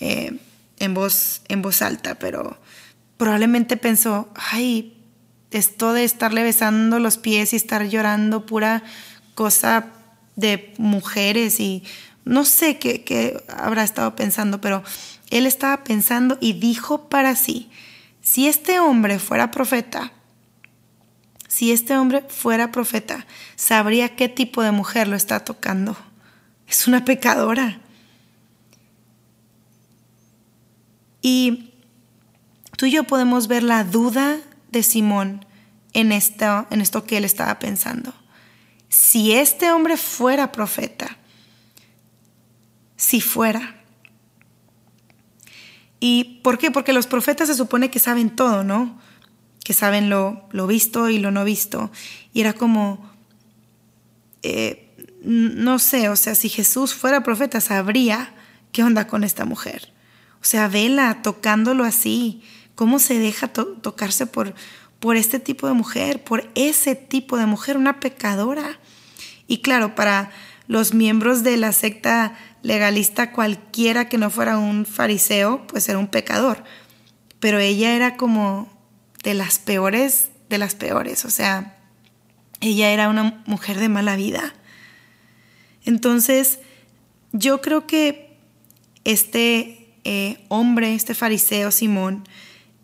eh, 0.00 0.38
en, 0.78 0.94
voz, 0.94 1.42
en 1.48 1.62
voz 1.62 1.82
alta, 1.82 2.18
pero 2.18 2.58
probablemente 3.18 3.76
pensó, 3.76 4.30
ay, 4.34 4.96
esto 5.50 5.92
de 5.92 6.04
estarle 6.04 6.42
besando 6.42 6.98
los 6.98 7.18
pies 7.18 7.52
y 7.52 7.56
estar 7.56 7.86
llorando, 7.86 8.46
pura 8.46 8.82
cosa 9.34 9.92
de 10.36 10.74
mujeres 10.78 11.60
y 11.60 11.82
no 12.24 12.44
sé 12.44 12.78
qué, 12.78 13.02
qué, 13.04 13.42
habrá 13.48 13.82
estado 13.82 14.14
pensando, 14.16 14.60
pero 14.60 14.82
él 15.30 15.46
estaba 15.46 15.84
pensando 15.84 16.38
y 16.40 16.54
dijo 16.54 17.08
para 17.08 17.34
sí, 17.36 17.70
si 18.20 18.46
este 18.46 18.78
hombre 18.78 19.18
fuera 19.18 19.50
profeta, 19.50 20.12
si 21.48 21.70
este 21.70 21.98
hombre 21.98 22.24
fuera 22.28 22.72
profeta, 22.72 23.26
sabría 23.56 24.16
qué 24.16 24.28
tipo 24.28 24.62
de 24.62 24.70
mujer 24.70 25.06
lo 25.06 25.16
está 25.16 25.44
tocando. 25.44 25.96
Es 26.66 26.88
una 26.88 27.04
pecadora. 27.04 27.78
Y 31.20 31.74
tú 32.78 32.86
y 32.86 32.92
yo 32.92 33.04
podemos 33.04 33.48
ver 33.48 33.62
la 33.62 33.84
duda 33.84 34.38
de 34.70 34.82
Simón 34.82 35.44
en 35.92 36.12
en 36.12 36.80
esto 36.80 37.04
que 37.04 37.18
él 37.18 37.26
estaba 37.26 37.58
pensando. 37.58 38.14
Si 38.92 39.32
este 39.32 39.72
hombre 39.72 39.96
fuera 39.96 40.52
profeta, 40.52 41.16
si 42.94 43.22
fuera. 43.22 43.82
¿Y 45.98 46.40
por 46.42 46.58
qué? 46.58 46.70
Porque 46.70 46.92
los 46.92 47.06
profetas 47.06 47.48
se 47.48 47.54
supone 47.54 47.90
que 47.90 47.98
saben 47.98 48.36
todo, 48.36 48.64
¿no? 48.64 49.00
Que 49.64 49.72
saben 49.72 50.10
lo, 50.10 50.46
lo 50.50 50.66
visto 50.66 51.08
y 51.08 51.18
lo 51.18 51.30
no 51.30 51.42
visto. 51.42 51.90
Y 52.34 52.42
era 52.42 52.52
como, 52.52 53.10
eh, 54.42 54.94
no 55.22 55.78
sé, 55.78 56.10
o 56.10 56.16
sea, 56.16 56.34
si 56.34 56.50
Jesús 56.50 56.92
fuera 56.92 57.22
profeta, 57.22 57.62
sabría 57.62 58.34
qué 58.72 58.84
onda 58.84 59.06
con 59.06 59.24
esta 59.24 59.46
mujer. 59.46 59.90
O 60.42 60.44
sea, 60.44 60.68
vela 60.68 61.22
tocándolo 61.22 61.84
así. 61.84 62.42
¿Cómo 62.74 62.98
se 62.98 63.18
deja 63.18 63.48
tocarse 63.48 64.26
por, 64.26 64.54
por 65.00 65.16
este 65.16 65.40
tipo 65.40 65.66
de 65.66 65.72
mujer, 65.72 66.22
por 66.22 66.50
ese 66.54 66.94
tipo 66.94 67.38
de 67.38 67.46
mujer, 67.46 67.78
una 67.78 68.00
pecadora? 68.00 68.78
Y 69.52 69.58
claro, 69.58 69.94
para 69.94 70.30
los 70.66 70.94
miembros 70.94 71.42
de 71.42 71.58
la 71.58 71.72
secta 71.72 72.38
legalista, 72.62 73.32
cualquiera 73.32 74.08
que 74.08 74.16
no 74.16 74.30
fuera 74.30 74.56
un 74.56 74.86
fariseo, 74.86 75.66
pues 75.66 75.86
era 75.90 75.98
un 75.98 76.06
pecador. 76.06 76.64
Pero 77.38 77.58
ella 77.58 77.94
era 77.94 78.16
como 78.16 78.72
de 79.22 79.34
las 79.34 79.58
peores, 79.58 80.30
de 80.48 80.56
las 80.56 80.74
peores. 80.74 81.26
O 81.26 81.30
sea, 81.30 81.76
ella 82.62 82.92
era 82.92 83.10
una 83.10 83.42
mujer 83.44 83.78
de 83.78 83.90
mala 83.90 84.16
vida. 84.16 84.54
Entonces, 85.84 86.58
yo 87.32 87.60
creo 87.60 87.86
que 87.86 88.38
este 89.04 89.94
eh, 90.04 90.42
hombre, 90.48 90.94
este 90.94 91.12
fariseo 91.12 91.70
Simón, 91.72 92.26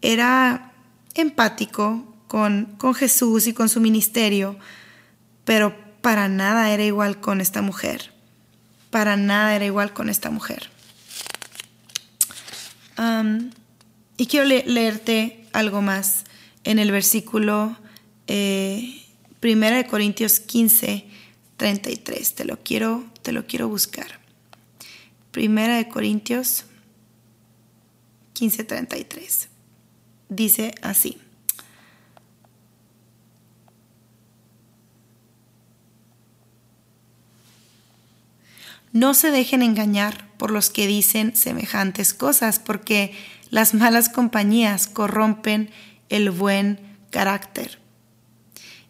era 0.03 0.75
empático 1.15 2.15
con, 2.27 2.75
con 2.77 2.93
Jesús 2.93 3.47
y 3.47 3.55
con 3.55 3.71
su 3.71 3.81
ministerio, 3.81 4.59
pero 5.47 5.88
para 6.01 6.29
nada 6.29 6.71
era 6.71 6.85
igual 6.85 7.21
con 7.21 7.41
esta 7.41 7.63
mujer. 7.63 8.13
Para 8.91 9.17
nada 9.17 9.55
era 9.55 9.65
igual 9.65 9.93
con 9.93 10.09
esta 10.09 10.31
mujer. 10.31 10.71
y 14.17 14.27
quiero 14.27 14.47
leerte 14.47 15.47
algo 15.53 15.81
más 15.81 16.25
en 16.65 16.81
el 16.81 16.91
versículo 16.91 17.77
eh, 18.27 19.03
1 19.41 19.71
de 19.71 19.87
Corintios 19.87 20.41
15, 20.41 21.07
33. 21.57 22.35
Te 22.35 22.45
lo 22.45 22.59
quiero, 22.59 23.05
te 23.23 23.31
lo 23.31 23.47
quiero 23.47 23.69
buscar. 23.69 24.19
Primera 25.31 25.77
de 25.77 25.89
Corintios 25.89 26.65
15:33. 28.35 29.49
Dice 30.29 30.75
así. 30.83 31.19
No 38.99 39.15
se 39.15 39.31
dejen 39.31 39.63
engañar 39.63 40.27
por 40.39 40.51
los 40.51 40.71
que 40.71 40.89
dicen 40.89 41.37
semejantes 41.37 42.15
cosas, 42.15 42.59
porque 42.59 43.15
las 43.49 43.73
malas 43.73 44.09
compañías 44.09 44.89
corrompen 44.89 45.71
el 46.09 46.33
buen 46.33 46.81
carácter. 47.11 47.79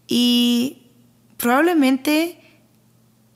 Y 0.07 0.79
probablemente 1.37 2.41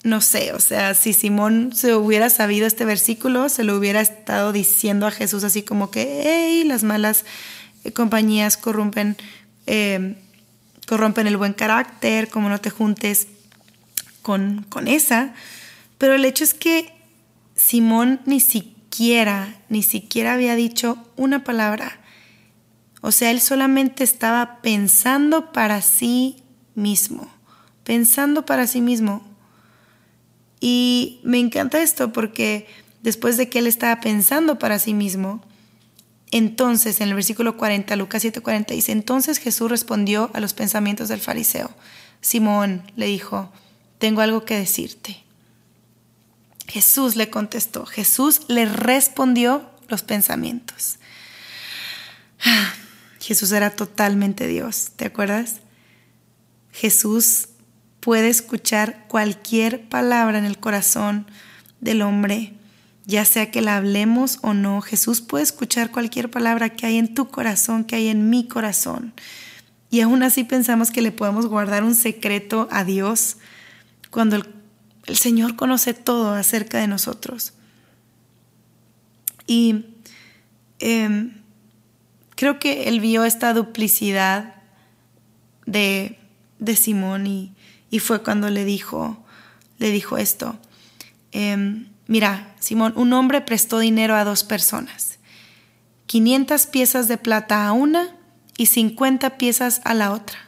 no 0.03 0.23
sé, 0.23 0.55
o 0.55 0.61
sea, 0.61 0.95
si 0.95 1.13
Simón 1.13 1.73
se 1.75 1.95
hubiera 1.95 2.31
sabido 2.31 2.67
este 2.67 2.87
versículo, 2.87 3.51
se 3.51 3.65
lo 3.65 3.77
hubiera 3.77 4.01
estado 4.01 4.51
diciendo 4.53 5.07
a 5.07 5.11
Jesús 5.11 5.45
así 5.45 5.63
como 5.63 5.91
que, 5.91 6.23
hey, 6.25 6.65
las 6.65 6.85
malas 6.85 7.27
eh, 7.85 7.93
compañías 7.93 8.57
corrompen, 8.57 9.19
eh, 9.67 10.17
corrompen 10.89 11.27
el 11.27 11.37
buen 11.37 11.53
carácter, 11.53 12.31
como 12.31 12.49
no 12.49 12.63
te 12.63 12.71
juntes 12.71 13.29
con, 14.23 14.65
con 14.71 14.89
esa. 14.89 15.35
Pero 16.03 16.17
el 16.17 16.25
hecho 16.25 16.43
es 16.43 16.53
que 16.53 16.93
Simón 17.55 18.21
ni 18.27 18.41
siquiera, 18.41 19.63
ni 19.69 19.85
siquiera 19.85 20.33
había 20.33 20.57
dicho 20.57 20.99
una 21.15 21.45
palabra. 21.45 22.01
O 23.03 23.13
sea, 23.13 23.31
él 23.31 23.41
solamente 23.41 24.03
estaba 24.03 24.61
pensando 24.63 25.53
para 25.53 25.81
sí 25.81 26.43
mismo 26.75 27.31
pensando 27.85 28.47
para 28.47 28.67
sí 28.67 28.81
mismo. 28.81 29.23
Y 30.61 31.21
me 31.25 31.39
encanta 31.39 31.83
esto 31.83 32.13
porque 32.13 32.67
después 33.03 33.37
de 33.37 33.49
que 33.49 33.59
él 33.59 33.67
estaba 33.67 34.01
pensando 34.01 34.59
para 34.59 34.79
sí 34.79 34.95
mismo, 34.95 35.43
entonces 36.31 37.01
en 37.01 37.09
el 37.09 37.15
versículo 37.15 37.57
40, 37.57 37.97
Lucas 37.97 38.25
7:40 38.25 38.75
dice, 38.75 38.93
entonces 38.93 39.39
Jesús 39.39 39.71
respondió 39.71 40.31
a 40.35 40.41
los 40.41 40.55
pensamientos 40.55 41.09
del 41.09 41.21
fariseo. 41.21 41.71
Simón 42.21 42.83
le 42.97 43.07
dijo, 43.07 43.53
tengo 43.99 44.21
algo 44.21 44.45
que 44.45 44.57
decirte. 44.57 45.22
Jesús 46.73 47.17
le 47.17 47.29
contestó, 47.29 47.85
Jesús 47.85 48.41
le 48.49 48.65
respondió 48.65 49.69
los 49.89 50.03
pensamientos. 50.03 50.97
Jesús 53.21 53.53
era 53.53 53.69
totalmente 53.69 54.47
Dios, 54.47 54.93
¿te 54.97 55.05
acuerdas? 55.05 55.57
Jesús 56.73 57.51
puede 58.01 58.31
escuchar 58.31 59.05
cualquier 59.07 59.87
palabra 59.91 60.39
en 60.39 60.47
el 60.47 60.57
corazón 60.57 61.27
del 61.83 62.01
hombre, 62.01 62.55
ya 63.05 63.27
sea 63.27 63.51
que 63.51 63.61
la 63.61 63.77
hablemos 63.77 64.39
o 64.41 64.55
no. 64.55 64.81
Jesús 64.81 65.21
puede 65.21 65.45
escuchar 65.45 65.91
cualquier 65.91 66.31
palabra 66.31 66.71
que 66.71 66.87
hay 66.87 66.97
en 66.97 67.13
tu 67.13 67.29
corazón, 67.29 67.85
que 67.85 67.97
hay 67.97 68.09
en 68.09 68.31
mi 68.31 68.49
corazón. 68.49 69.13
Y 69.91 70.01
aún 70.01 70.23
así 70.23 70.43
pensamos 70.43 70.91
que 70.91 71.03
le 71.03 71.13
podemos 71.13 71.49
guardar 71.49 71.85
un 71.85 71.95
secreto 71.95 72.67
a 72.71 72.83
Dios 72.83 73.37
cuando 74.11 74.43
el, 75.07 75.17
Señor 75.17 75.57
conoce 75.57 75.95
todo 75.95 76.33
acerca 76.33 76.79
de 76.79 76.87
nosotros. 76.87 77.53
Y 79.47 79.85
em, 80.79 81.43
creo 82.37 82.59
que 82.59 82.89
él 82.89 83.01
vio 83.01 83.25
esta 83.25 83.53
duplicidad 83.55 84.55
de, 85.67 86.19
de 86.59 86.77
Simón 86.77 87.27
y, 87.27 87.53
y, 87.91 87.99
fue 87.99 88.23
cuando 88.23 88.51
le 88.51 88.65
dijo, 88.65 89.23
le 89.79 89.91
dijo 89.91 90.19
esto. 90.19 90.59
Em, 91.33 91.89
mira, 92.07 92.55
Simón, 92.61 92.93
un 92.97 93.13
hombre 93.13 93.41
prestó 93.41 93.79
dinero 93.79 94.15
a 94.15 94.25
dos 94.25 94.45
personas, 94.45 95.19
500 96.07 96.67
piezas 96.67 97.09
de 97.09 97.19
plata 97.19 97.67
a 97.67 97.73
una 97.73 98.15
y 98.57 98.67
50 98.67 99.39
piezas 99.39 99.81
a 99.85 99.95
la 99.95 100.13
otra. 100.13 100.39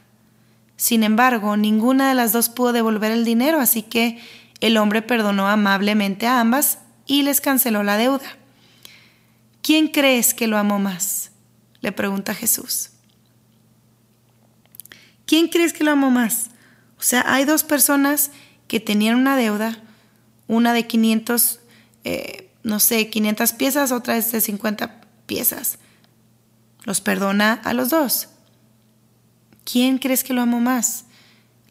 Sin 0.76 1.02
embargo, 1.02 1.56
ninguna 1.56 2.08
de 2.08 2.14
las 2.14 2.32
dos 2.32 2.48
pudo 2.48 2.72
devolver 2.72 3.12
el 3.12 3.24
dinero, 3.24 3.60
así 3.60 3.82
que 3.82 4.18
el 4.64 4.78
hombre 4.78 5.02
perdonó 5.02 5.46
amablemente 5.46 6.26
a 6.26 6.40
ambas 6.40 6.78
y 7.04 7.22
les 7.22 7.42
canceló 7.42 7.82
la 7.82 7.98
deuda. 7.98 8.38
¿Quién 9.60 9.88
crees 9.88 10.32
que 10.32 10.46
lo 10.46 10.56
amó 10.56 10.78
más? 10.78 11.32
le 11.82 11.92
pregunta 11.92 12.34
Jesús. 12.34 12.88
¿Quién 15.26 15.48
crees 15.48 15.74
que 15.74 15.84
lo 15.84 15.90
amó 15.90 16.10
más? 16.10 16.48
O 16.98 17.02
sea, 17.02 17.22
hay 17.26 17.44
dos 17.44 17.62
personas 17.62 18.30
que 18.66 18.80
tenían 18.80 19.16
una 19.16 19.36
deuda, 19.36 19.76
una 20.48 20.72
de 20.72 20.86
500, 20.86 21.60
eh, 22.04 22.50
no 22.62 22.80
sé, 22.80 23.10
500 23.10 23.52
piezas, 23.52 23.92
otra 23.92 24.16
es 24.16 24.32
de 24.32 24.40
50 24.40 25.02
piezas. 25.26 25.78
Los 26.84 27.02
perdona 27.02 27.52
a 27.52 27.74
los 27.74 27.90
dos. 27.90 28.28
¿Quién 29.70 29.98
crees 29.98 30.24
que 30.24 30.32
lo 30.32 30.40
amó 30.40 30.58
más? 30.58 31.04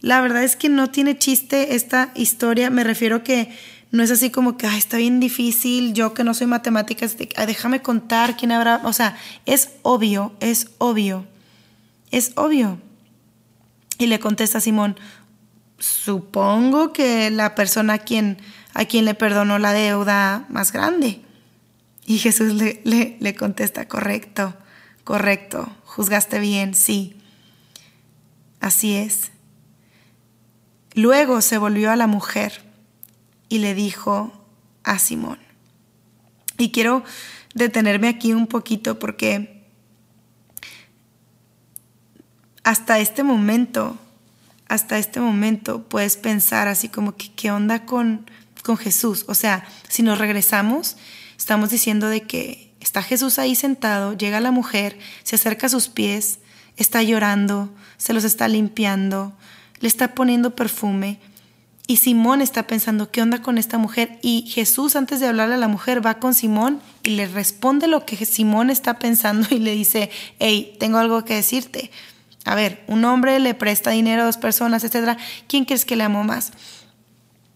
La 0.04 0.20
verdad 0.20 0.44
es 0.44 0.58
que 0.58 0.68
no 0.68 0.90
tiene 0.90 1.18
chiste 1.18 1.76
esta 1.76 2.12
historia, 2.14 2.70
me 2.70 2.84
refiero 2.84 3.24
que 3.24 3.58
no 3.90 4.04
es 4.04 4.12
así 4.12 4.32
como 4.32 4.58
que, 4.58 4.68
está 4.68 4.98
bien 4.98 5.22
difícil, 5.22 5.94
yo 5.94 6.14
que 6.14 6.26
no 6.26 6.34
soy 6.34 6.46
matemáticas, 6.46 7.16
déjame 7.18 7.82
contar 7.82 8.36
quién 8.36 8.52
habrá, 8.52 8.82
o 8.84 8.92
sea, 8.92 9.16
es 9.46 9.70
obvio, 9.82 10.34
es 10.42 10.72
obvio, 10.78 11.26
es 12.12 12.34
obvio. 12.36 12.82
Y 13.98 14.08
le 14.08 14.20
contesta 14.20 14.60
Simón, 14.60 15.00
supongo 15.80 16.92
que 16.92 17.32
la 17.32 17.56
persona 17.56 17.94
a 17.94 18.00
quien, 18.00 18.40
a 18.74 18.84
quien 18.84 19.06
le 19.06 19.14
perdonó 19.14 19.58
la 19.58 19.72
deuda 19.72 20.46
más 20.50 20.74
grande. 20.74 21.22
Y 22.06 22.18
Jesús 22.18 22.56
le, 22.56 22.82
le 23.18 23.36
contesta, 23.36 23.88
correcto, 23.88 24.54
correcto, 25.06 25.74
juzgaste 25.86 26.40
bien, 26.40 26.76
sí. 26.76 27.16
Así 28.60 28.96
es. 28.96 29.33
Luego 30.94 31.42
se 31.42 31.58
volvió 31.58 31.92
a 31.92 31.96
la 31.96 32.08
mujer 32.08 32.62
y 33.50 33.60
le 33.60 33.74
dijo 33.74 34.32
a 34.84 35.00
Simón. 35.00 35.40
Y 36.58 36.72
quiero 36.72 37.04
detenerme 37.54 38.08
aquí 38.08 38.34
un 38.34 38.48
poquito 38.48 39.00
porque 39.00 39.64
hasta 42.64 43.00
este 43.00 43.24
momento, 43.24 43.98
hasta 44.68 44.98
este 44.98 45.20
momento 45.20 45.84
puedes 45.84 46.18
pensar 46.18 46.68
así 46.68 46.90
como 46.90 47.16
que 47.16 47.32
qué 47.34 47.52
onda 47.52 47.86
con, 47.86 48.30
con 48.64 48.78
Jesús. 48.78 49.26
O 49.28 49.36
sea, 49.36 49.66
si 49.88 50.04
nos 50.04 50.18
regresamos, 50.18 50.98
estamos 51.38 51.70
diciendo 51.70 52.08
de 52.08 52.24
que 52.24 52.74
está 52.80 53.02
Jesús 53.04 53.40
ahí 53.40 53.56
sentado, 53.56 54.14
llega 54.14 54.40
la 54.40 54.52
mujer, 54.52 54.98
se 55.24 55.36
acerca 55.36 55.68
a 55.68 55.70
sus 55.70 55.90
pies, 55.90 56.40
está 56.78 57.04
llorando, 57.04 57.74
se 57.98 58.14
los 58.14 58.24
está 58.24 58.48
limpiando, 58.48 59.36
le 59.84 59.90
está 59.90 60.16
poniendo 60.16 60.56
perfume, 60.56 61.20
y 61.88 61.98
Simón 61.98 62.42
está 62.42 62.66
pensando, 62.68 63.12
¿qué 63.12 63.22
onda 63.22 63.42
con 63.42 63.58
esta 63.58 63.78
mujer? 63.78 64.18
Y 64.22 64.46
Jesús, 64.48 64.96
antes 64.96 65.20
de 65.20 65.28
hablarle 65.28 65.56
a 65.56 65.58
la 65.58 65.68
mujer, 65.68 66.06
va 66.06 66.20
con 66.20 66.34
Simón 66.34 66.80
y 67.04 67.10
le 67.10 67.28
responde 67.28 67.88
lo 67.88 68.06
que 68.06 68.26
Simón 68.26 68.70
está 68.70 68.98
pensando 68.98 69.46
y 69.52 69.60
le 69.60 69.72
dice, 69.72 70.10
hey, 70.40 70.78
tengo 70.80 71.00
algo 71.00 71.26
que 71.26 71.36
decirte. 71.36 71.92
A 72.46 72.56
ver, 72.56 72.86
un 72.88 73.04
hombre 73.04 73.38
le 73.42 73.54
presta 73.56 73.92
dinero 73.92 74.22
a 74.22 74.26
dos 74.26 74.38
personas, 74.38 74.86
etc. 74.86 75.18
¿Quién 75.48 75.66
crees 75.66 75.84
que 75.84 75.98
le 75.98 76.06
amó 76.06 76.24
más? 76.24 76.54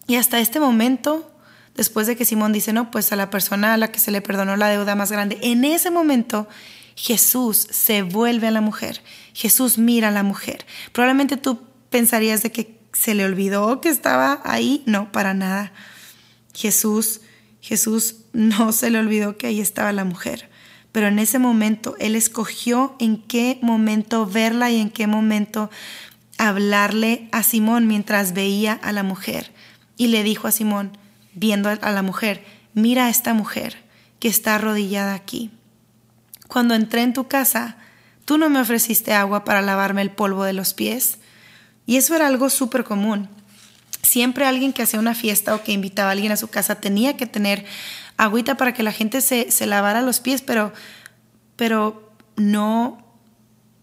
Y 0.08 0.16
hasta 0.16 0.40
este 0.42 0.60
momento, 0.60 1.32
después 1.76 2.08
de 2.08 2.18
que 2.18 2.26
Simón 2.26 2.52
dice, 2.52 2.74
no, 2.74 2.92
pues 2.92 3.14
a 3.14 3.16
la 3.16 3.30
persona 3.30 3.74
a 3.74 3.78
la 3.78 3.94
que 3.94 4.00
se 4.00 4.12
le 4.12 4.22
perdonó 4.22 4.58
la 4.58 4.68
deuda 4.68 4.96
más 4.96 5.10
grande, 5.10 5.38
en 5.42 5.64
ese 5.64 5.90
momento 5.90 6.50
Jesús 6.98 7.66
se 7.72 8.02
vuelve 8.02 8.48
a 8.48 8.52
la 8.52 8.60
mujer. 8.60 9.02
Jesús 9.34 9.78
mira 9.78 10.10
a 10.10 10.12
la 10.12 10.24
mujer. 10.24 10.66
Probablemente 10.92 11.38
tú 11.38 11.67
pensarías 11.90 12.44
de 12.44 12.52
que 12.52 12.80
se 12.94 13.14
le 13.14 13.26
olvidó 13.26 13.80
que 13.82 13.90
estaba 13.90 14.42
ahí, 14.44 14.84
no, 14.86 15.12
para 15.12 15.34
nada. 15.34 15.72
Jesús, 16.54 17.22
Jesús 17.62 18.16
no 18.34 18.72
se 18.74 18.90
le 18.90 19.00
olvidó 19.00 19.38
que 19.38 19.48
ahí 19.48 19.62
estaba 19.62 19.92
la 19.94 20.04
mujer, 20.04 20.50
pero 20.92 21.08
en 21.08 21.20
ese 21.20 21.40
momento 21.40 21.96
Él 22.00 22.16
escogió 22.16 22.96
en 23.00 23.22
qué 23.22 23.60
momento 23.62 24.26
verla 24.26 24.72
y 24.72 24.80
en 24.80 24.90
qué 24.90 25.06
momento 25.06 25.70
hablarle 26.38 27.30
a 27.32 27.44
Simón 27.44 27.88
mientras 27.88 28.34
veía 28.34 28.74
a 28.74 28.92
la 28.92 29.04
mujer. 29.04 29.52
Y 29.96 30.08
le 30.08 30.24
dijo 30.24 30.48
a 30.48 30.52
Simón, 30.52 30.98
viendo 31.34 31.70
a 31.70 31.92
la 31.92 32.02
mujer, 32.02 32.44
mira 32.74 33.06
a 33.06 33.10
esta 33.10 33.34
mujer 33.34 33.78
que 34.20 34.28
está 34.28 34.56
arrodillada 34.56 35.14
aquí. 35.14 35.52
Cuando 36.48 36.76
entré 36.76 37.02
en 37.02 37.14
tu 37.14 37.28
casa, 37.28 37.78
tú 38.26 38.38
no 38.38 38.50
me 38.50 38.60
ofreciste 38.60 39.14
agua 39.14 39.44
para 39.44 39.62
lavarme 39.62 40.02
el 40.02 40.12
polvo 40.12 40.44
de 40.44 40.54
los 40.54 40.74
pies, 40.74 41.20
y 41.88 41.96
eso 41.96 42.16
era 42.16 42.28
algo 42.28 42.52
súper 42.52 42.84
común. 42.84 43.30
Siempre 44.04 44.46
alguien 44.46 44.74
que 44.74 44.84
hacía 44.84 45.00
una 45.00 45.16
fiesta 45.16 45.56
o 45.56 45.64
que 45.64 45.72
invitaba 45.72 46.10
a 46.10 46.12
alguien 46.12 46.34
a 46.34 46.38
su 46.38 46.50
casa 46.50 46.76
tenía 46.76 47.18
que 47.18 47.26
tener 47.26 47.66
agüita 48.18 48.56
para 48.58 48.74
que 48.74 48.84
la 48.84 48.92
gente 48.92 49.22
se, 49.22 49.50
se 49.50 49.66
lavara 49.66 50.02
los 50.02 50.20
pies, 50.20 50.42
pero, 50.42 50.74
pero 51.56 52.12
no, 52.36 53.04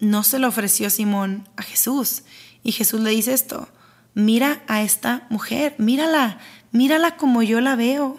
no 0.01 0.23
se 0.23 0.39
lo 0.39 0.49
ofreció 0.49 0.91
Simón 0.91 1.49
a 1.57 1.63
Jesús. 1.63 2.23
Y 2.63 2.73
Jesús 2.73 3.01
le 3.01 3.11
dice 3.11 3.33
esto, 3.33 3.69
mira 4.13 4.63
a 4.69 4.83
esta 4.83 5.27
mujer, 5.31 5.75
mírala, 5.79 6.39
mírala 6.73 7.17
como 7.17 7.43
yo 7.43 7.61
la 7.63 7.75
veo, 7.75 8.19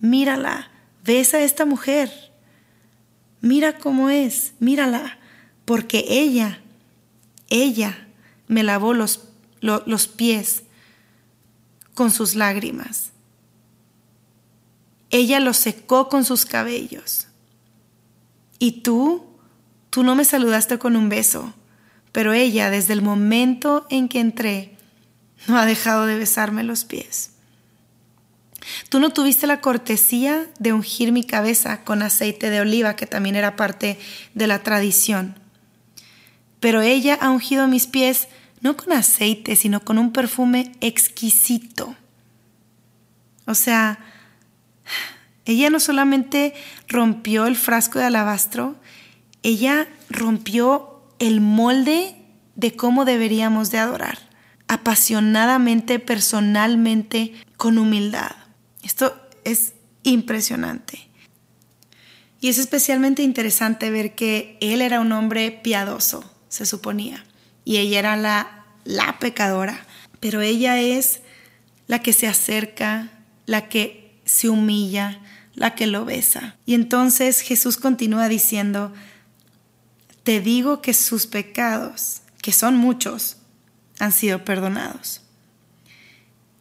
mírala, 0.00 0.70
ves 1.02 1.32
a 1.32 1.40
esta 1.40 1.64
mujer, 1.64 2.32
mira 3.40 3.78
cómo 3.78 4.10
es, 4.10 4.52
mírala, 4.58 5.18
porque 5.64 6.04
ella, 6.08 6.60
ella 7.48 8.03
me 8.46 8.62
lavó 8.62 8.94
los, 8.94 9.28
los 9.60 10.08
pies 10.08 10.64
con 11.94 12.10
sus 12.10 12.34
lágrimas. 12.34 13.10
Ella 15.10 15.40
los 15.40 15.56
secó 15.56 16.08
con 16.08 16.24
sus 16.24 16.44
cabellos. 16.44 17.28
Y 18.58 18.82
tú, 18.82 19.24
tú 19.90 20.02
no 20.02 20.14
me 20.14 20.24
saludaste 20.24 20.78
con 20.78 20.96
un 20.96 21.08
beso, 21.08 21.54
pero 22.12 22.32
ella 22.32 22.70
desde 22.70 22.92
el 22.92 23.02
momento 23.02 23.86
en 23.90 24.08
que 24.08 24.20
entré 24.20 24.76
no 25.46 25.58
ha 25.58 25.66
dejado 25.66 26.06
de 26.06 26.18
besarme 26.18 26.64
los 26.64 26.84
pies. 26.84 27.30
Tú 28.88 28.98
no 28.98 29.10
tuviste 29.10 29.46
la 29.46 29.60
cortesía 29.60 30.48
de 30.58 30.72
ungir 30.72 31.12
mi 31.12 31.22
cabeza 31.22 31.84
con 31.84 32.02
aceite 32.02 32.50
de 32.50 32.60
oliva, 32.60 32.96
que 32.96 33.06
también 33.06 33.36
era 33.36 33.56
parte 33.56 33.98
de 34.34 34.46
la 34.46 34.62
tradición 34.62 35.38
pero 36.64 36.80
ella 36.80 37.18
ha 37.20 37.28
ungido 37.28 37.68
mis 37.68 37.86
pies 37.86 38.26
no 38.62 38.74
con 38.74 38.94
aceite, 38.94 39.54
sino 39.54 39.80
con 39.80 39.98
un 39.98 40.14
perfume 40.14 40.72
exquisito. 40.80 41.94
O 43.44 43.54
sea, 43.54 43.98
ella 45.44 45.68
no 45.68 45.78
solamente 45.78 46.54
rompió 46.88 47.44
el 47.44 47.54
frasco 47.54 47.98
de 47.98 48.06
alabastro, 48.06 48.76
ella 49.42 49.86
rompió 50.08 51.02
el 51.18 51.42
molde 51.42 52.16
de 52.56 52.74
cómo 52.74 53.04
deberíamos 53.04 53.70
de 53.70 53.80
adorar. 53.80 54.18
apasionadamente, 54.66 55.98
personalmente, 55.98 57.34
con 57.58 57.76
humildad. 57.76 58.30
Esto 58.82 59.14
es 59.44 59.74
impresionante. 60.02 61.10
Y 62.40 62.48
es 62.48 62.56
especialmente 62.56 63.22
interesante 63.22 63.90
ver 63.90 64.14
que 64.14 64.56
él 64.62 64.80
era 64.80 65.00
un 65.00 65.12
hombre 65.12 65.50
piadoso, 65.50 66.33
se 66.54 66.66
suponía, 66.66 67.24
y 67.64 67.78
ella 67.78 67.98
era 67.98 68.16
la, 68.16 68.64
la 68.84 69.18
pecadora, 69.18 69.84
pero 70.20 70.40
ella 70.40 70.80
es 70.80 71.18
la 71.88 72.00
que 72.00 72.12
se 72.12 72.28
acerca, 72.28 73.10
la 73.46 73.68
que 73.68 74.20
se 74.24 74.48
humilla, 74.48 75.20
la 75.54 75.74
que 75.74 75.88
lo 75.88 76.04
besa. 76.04 76.54
Y 76.64 76.74
entonces 76.74 77.40
Jesús 77.40 77.76
continúa 77.76 78.28
diciendo, 78.28 78.92
te 80.22 80.40
digo 80.40 80.80
que 80.80 80.94
sus 80.94 81.26
pecados, 81.26 82.22
que 82.40 82.52
son 82.52 82.76
muchos, 82.76 83.38
han 83.98 84.12
sido 84.12 84.44
perdonados. 84.44 85.22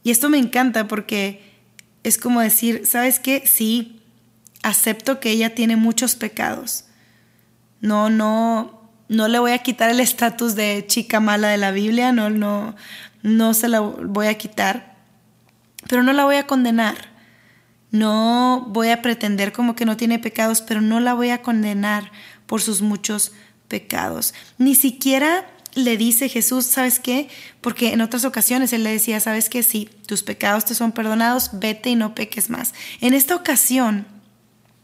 Y 0.02 0.10
esto 0.10 0.28
me 0.28 0.40
encanta 0.40 0.88
porque 0.88 1.54
es 2.04 2.18
como 2.18 2.42
decir, 2.42 2.88
¿sabes 2.88 3.20
qué? 3.20 3.44
Sí, 3.46 4.02
acepto 4.64 5.20
que 5.20 5.30
ella 5.30 5.54
tiene 5.54 5.76
muchos 5.76 6.16
pecados. 6.16 6.86
No, 7.80 8.10
no, 8.10 8.83
no 9.10 9.28
le 9.28 9.40
voy 9.40 9.52
a 9.52 9.60
quitar 9.60 9.90
el 9.90 10.00
estatus 10.00 10.56
de 10.56 10.86
chica 10.88 11.20
mala 11.20 11.50
de 11.50 11.58
la 11.58 11.72
Biblia, 11.72 12.12
no, 12.12 12.30
no, 12.30 12.76
no 13.22 13.54
se 13.54 13.68
la 13.68 13.80
voy 13.80 14.28
a 14.28 14.38
quitar, 14.38 14.96
pero 15.88 16.04
no 16.04 16.14
la 16.14 16.26
voy 16.26 16.36
a 16.38 16.48
condenar. 16.48 17.14
No 17.92 18.66
voy 18.70 18.90
a 18.90 19.04
pretender 19.04 19.52
como 19.52 19.76
que 19.76 19.86
no 19.86 19.98
tiene 19.98 20.18
pecados, 20.18 20.62
pero 20.62 20.82
no 20.82 21.00
la 21.00 21.14
voy 21.14 21.30
a 21.30 21.44
condenar 21.44 22.12
por 22.48 22.60
sus 22.60 22.82
muchos 22.82 23.34
pecados. 23.68 24.34
Ni 24.58 24.74
siquiera 24.74 25.46
le 25.76 25.96
dice 25.96 26.28
Jesús, 26.28 26.66
¿sabes 26.66 27.00
qué? 27.00 27.30
Porque 27.62 27.94
en 27.94 28.02
otras 28.02 28.26
ocasiones 28.26 28.74
él 28.74 28.84
le 28.84 28.92
decía, 28.92 29.20
¿sabes 29.20 29.48
qué? 29.48 29.62
Sí, 29.62 29.90
tus 30.08 30.24
pecados 30.24 30.66
te 30.66 30.74
son 30.74 30.92
perdonados, 30.92 31.52
vete 31.54 31.92
y 31.92 31.96
no 31.96 32.16
peques 32.16 32.50
más. 32.50 32.74
En 33.00 33.14
esta 33.14 33.36
ocasión 33.36 34.08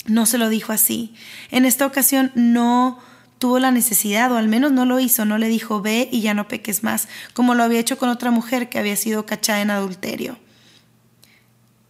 no 0.05 0.27
se 0.27 0.37
lo 0.37 0.49
dijo 0.49 0.71
así. 0.71 1.15
En 1.49 1.65
esta 1.65 1.85
ocasión 1.85 2.31
no 2.35 2.99
tuvo 3.39 3.57
la 3.59 3.71
necesidad, 3.71 4.31
o 4.31 4.37
al 4.37 4.47
menos 4.47 4.71
no 4.71 4.85
lo 4.85 4.99
hizo, 4.99 5.25
no 5.25 5.37
le 5.37 5.47
dijo, 5.47 5.81
ve 5.81 6.09
y 6.11 6.21
ya 6.21 6.33
no 6.33 6.47
peques 6.47 6.83
más, 6.83 7.07
como 7.33 7.55
lo 7.55 7.63
había 7.63 7.79
hecho 7.79 7.97
con 7.97 8.09
otra 8.09 8.31
mujer 8.31 8.69
que 8.69 8.77
había 8.77 8.95
sido 8.95 9.25
cachada 9.25 9.61
en 9.61 9.71
adulterio. 9.71 10.37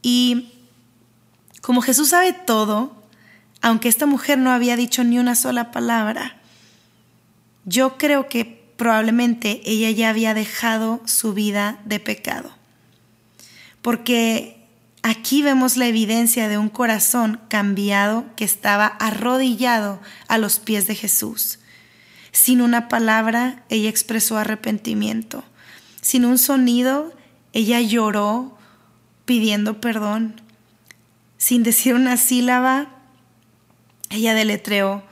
Y 0.01 0.53
como 1.61 1.81
Jesús 1.81 2.09
sabe 2.09 2.33
todo, 2.33 2.95
aunque 3.61 3.89
esta 3.89 4.05
mujer 4.05 4.37
no 4.37 4.51
había 4.51 4.75
dicho 4.75 5.03
ni 5.03 5.19
una 5.19 5.35
sola 5.35 5.71
palabra, 5.71 6.37
yo 7.65 7.97
creo 7.97 8.29
que 8.29 8.45
probablemente 8.77 9.61
ella 9.65 9.89
ya 9.91 10.09
había 10.09 10.33
dejado 10.33 11.01
su 11.05 11.33
vida 11.33 11.79
de 11.83 11.99
pecado. 11.99 12.51
Porque 13.81 14.58
aquí 15.03 15.41
vemos 15.41 15.77
la 15.77 15.87
evidencia 15.87 16.47
de 16.47 16.57
un 16.57 16.69
corazón 16.69 17.39
cambiado 17.49 18.25
que 18.35 18.45
estaba 18.45 18.85
arrodillado 18.87 19.99
a 20.27 20.37
los 20.37 20.59
pies 20.59 20.87
de 20.87 20.95
Jesús. 20.95 21.59
Sin 22.31 22.61
una 22.61 22.87
palabra, 22.87 23.63
ella 23.69 23.89
expresó 23.89 24.37
arrepentimiento. 24.37 25.43
Sin 26.01 26.25
un 26.25 26.37
sonido, 26.37 27.13
ella 27.53 27.81
lloró 27.81 28.57
pidiendo 29.25 29.81
perdón. 29.81 30.41
Sin 31.37 31.63
decir 31.63 31.95
una 31.95 32.17
sílaba, 32.17 32.89
ella 34.09 34.33
deletreó 34.33 35.03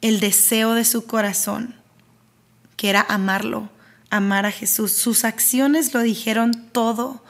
el 0.00 0.20
deseo 0.20 0.74
de 0.74 0.84
su 0.84 1.06
corazón 1.06 1.78
que 2.78 2.88
era 2.88 3.04
amarlo, 3.08 3.68
amar 4.08 4.46
a 4.46 4.52
Jesús. 4.52 4.92
Sus 4.92 5.24
acciones 5.24 5.92
lo 5.92 6.00
dijeron 6.00 6.70
todo. 6.72 7.22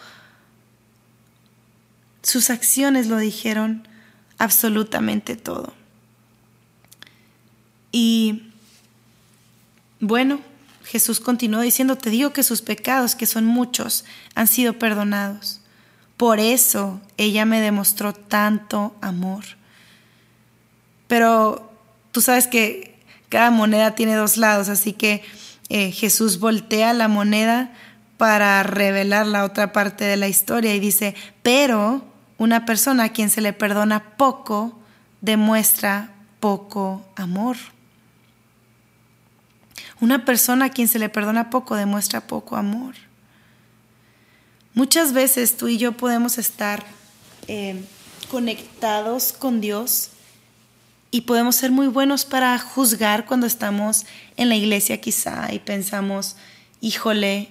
Sus 2.29 2.51
acciones 2.51 3.07
lo 3.07 3.17
dijeron 3.17 3.89
absolutamente 4.37 5.35
todo. 5.35 5.73
Y 7.91 8.53
bueno, 9.99 10.39
Jesús 10.85 11.21
continuó 11.21 11.63
diciendo, 11.63 11.97
te 11.97 12.11
digo 12.11 12.35
que 12.35 12.43
sus 12.43 12.61
pecados, 12.61 13.15
que 13.15 13.25
son 13.25 13.47
muchos, 13.47 14.05
han 14.35 14.47
sido 14.47 14.79
perdonados. 14.79 15.63
Por 16.19 16.39
eso 16.39 17.01
ella 17.17 17.47
me 17.47 17.63
demostró 17.63 18.13
tanto 18.13 18.95
amor. 19.01 19.45
Pero 21.07 21.73
tú 22.13 22.21
sabes 22.21 22.47
que 22.47 23.01
cada 23.31 23.51
moneda 23.51 23.95
tiene 23.95 24.15
dos 24.17 24.37
lados, 24.37 24.69
así 24.69 24.93
que 24.93 25.25
eh, 25.71 25.93
Jesús 25.93 26.41
voltea 26.41 26.93
la 26.93 27.09
moneda 27.09 27.73
para 28.19 28.63
revelar 28.65 29.27
la 29.27 29.45
otra 29.45 29.73
parte 29.73 30.05
de 30.05 30.19
la 30.19 30.29
historia 30.29 30.75
y 30.75 30.79
dice, 30.79 31.15
pero 31.43 32.05
una 32.39 32.65
persona 32.65 33.05
a 33.05 33.09
quien 33.11 33.31
se 33.31 33.41
le 33.41 33.53
perdona 33.53 34.17
poco 34.17 34.79
demuestra 35.21 36.13
poco 36.41 37.05
amor. 37.17 37.57
Una 40.01 40.25
persona 40.25 40.67
a 40.67 40.71
quien 40.71 40.87
se 40.87 41.01
le 41.01 41.09
perdona 41.09 41.51
poco 41.51 41.75
demuestra 41.75 42.27
poco 42.27 42.57
amor. 42.57 42.95
Muchas 44.75 45.13
veces 45.13 45.57
tú 45.57 45.67
y 45.67 45.77
yo 45.77 45.93
podemos 45.93 46.39
estar 46.39 46.85
eh, 47.49 47.85
conectados 48.31 49.33
con 49.33 49.61
Dios 49.61 50.11
y 51.11 51.23
podemos 51.23 51.57
ser 51.57 51.73
muy 51.73 51.89
buenos 51.89 52.25
para 52.25 52.57
juzgar 52.61 53.27
cuando 53.27 53.47
estamos 53.47 54.07
en 54.37 54.49
la 54.49 54.55
iglesia 54.55 55.01
quizá 55.01 55.53
y 55.53 55.59
pensamos, 55.59 56.37
híjole, 56.81 57.49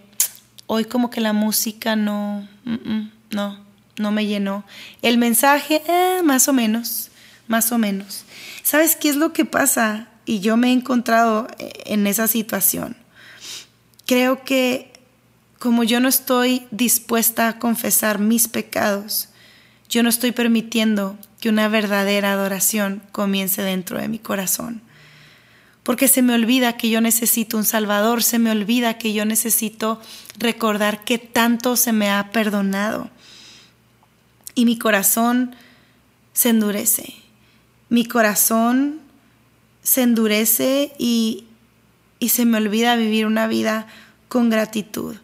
hoy 0.68 0.86
como 0.86 1.10
que 1.10 1.20
la 1.20 1.34
música 1.34 1.98
no, 1.98 2.48
no, 3.32 3.67
no 3.98 4.12
me 4.12 4.26
llenó. 4.26 4.64
El 5.02 5.18
mensaje, 5.18 5.82
eh, 5.88 6.22
más 6.24 6.48
o 6.48 6.54
menos, 6.54 7.10
más 7.48 7.72
o 7.72 7.78
menos. 7.78 8.24
¿Sabes 8.64 8.96
qué 8.96 9.10
es 9.10 9.16
lo 9.16 9.34
que 9.34 9.46
pasa? 9.46 10.08
Y 10.26 10.40
yo 10.40 10.58
me 10.58 10.70
he 10.70 10.74
encontrado 10.74 11.48
eh, 11.60 11.72
en 11.86 12.08
esa 12.08 12.28
situación. 12.28 12.96
Creo 14.06 14.44
que 14.44 14.94
como 15.60 15.84
yo 15.84 16.00
no 16.00 16.08
estoy 16.08 16.68
dispuesta 16.72 17.48
a 17.48 17.60
confesar 17.60 18.20
mis 18.20 18.48
pecados, 18.48 19.30
yo 19.90 20.04
no 20.04 20.10
estoy 20.10 20.32
permitiendo 20.32 21.18
que 21.40 21.50
una 21.50 21.68
verdadera 21.68 22.34
adoración 22.34 23.02
comience 23.12 23.62
dentro 23.62 24.00
de 24.00 24.08
mi 24.08 24.20
corazón. 24.20 24.82
Porque 25.84 26.10
se 26.10 26.22
me 26.22 26.34
olvida 26.34 26.76
que 26.76 26.90
yo 26.90 27.00
necesito 27.00 27.58
un 27.58 27.64
Salvador, 27.64 28.22
se 28.22 28.40
me 28.40 28.52
olvida 28.52 28.98
que 28.98 29.14
yo 29.14 29.24
necesito 29.24 30.02
recordar 30.38 31.06
que 31.06 31.18
tanto 31.18 31.78
se 31.78 31.94
me 31.94 32.10
ha 32.12 32.32
perdonado. 32.32 33.10
Y 34.58 34.66
mi 34.66 34.80
corazón 34.80 35.56
se 36.34 36.50
endurece. 36.50 37.14
Mi 37.90 38.06
corazón 38.06 39.02
se 39.84 40.02
endurece 40.02 40.94
y, 40.98 41.46
y 42.18 42.30
se 42.30 42.46
me 42.46 42.58
olvida 42.58 42.96
vivir 42.96 43.28
una 43.28 43.46
vida 43.46 43.86
con 44.28 44.50
gratitud. 44.50 45.16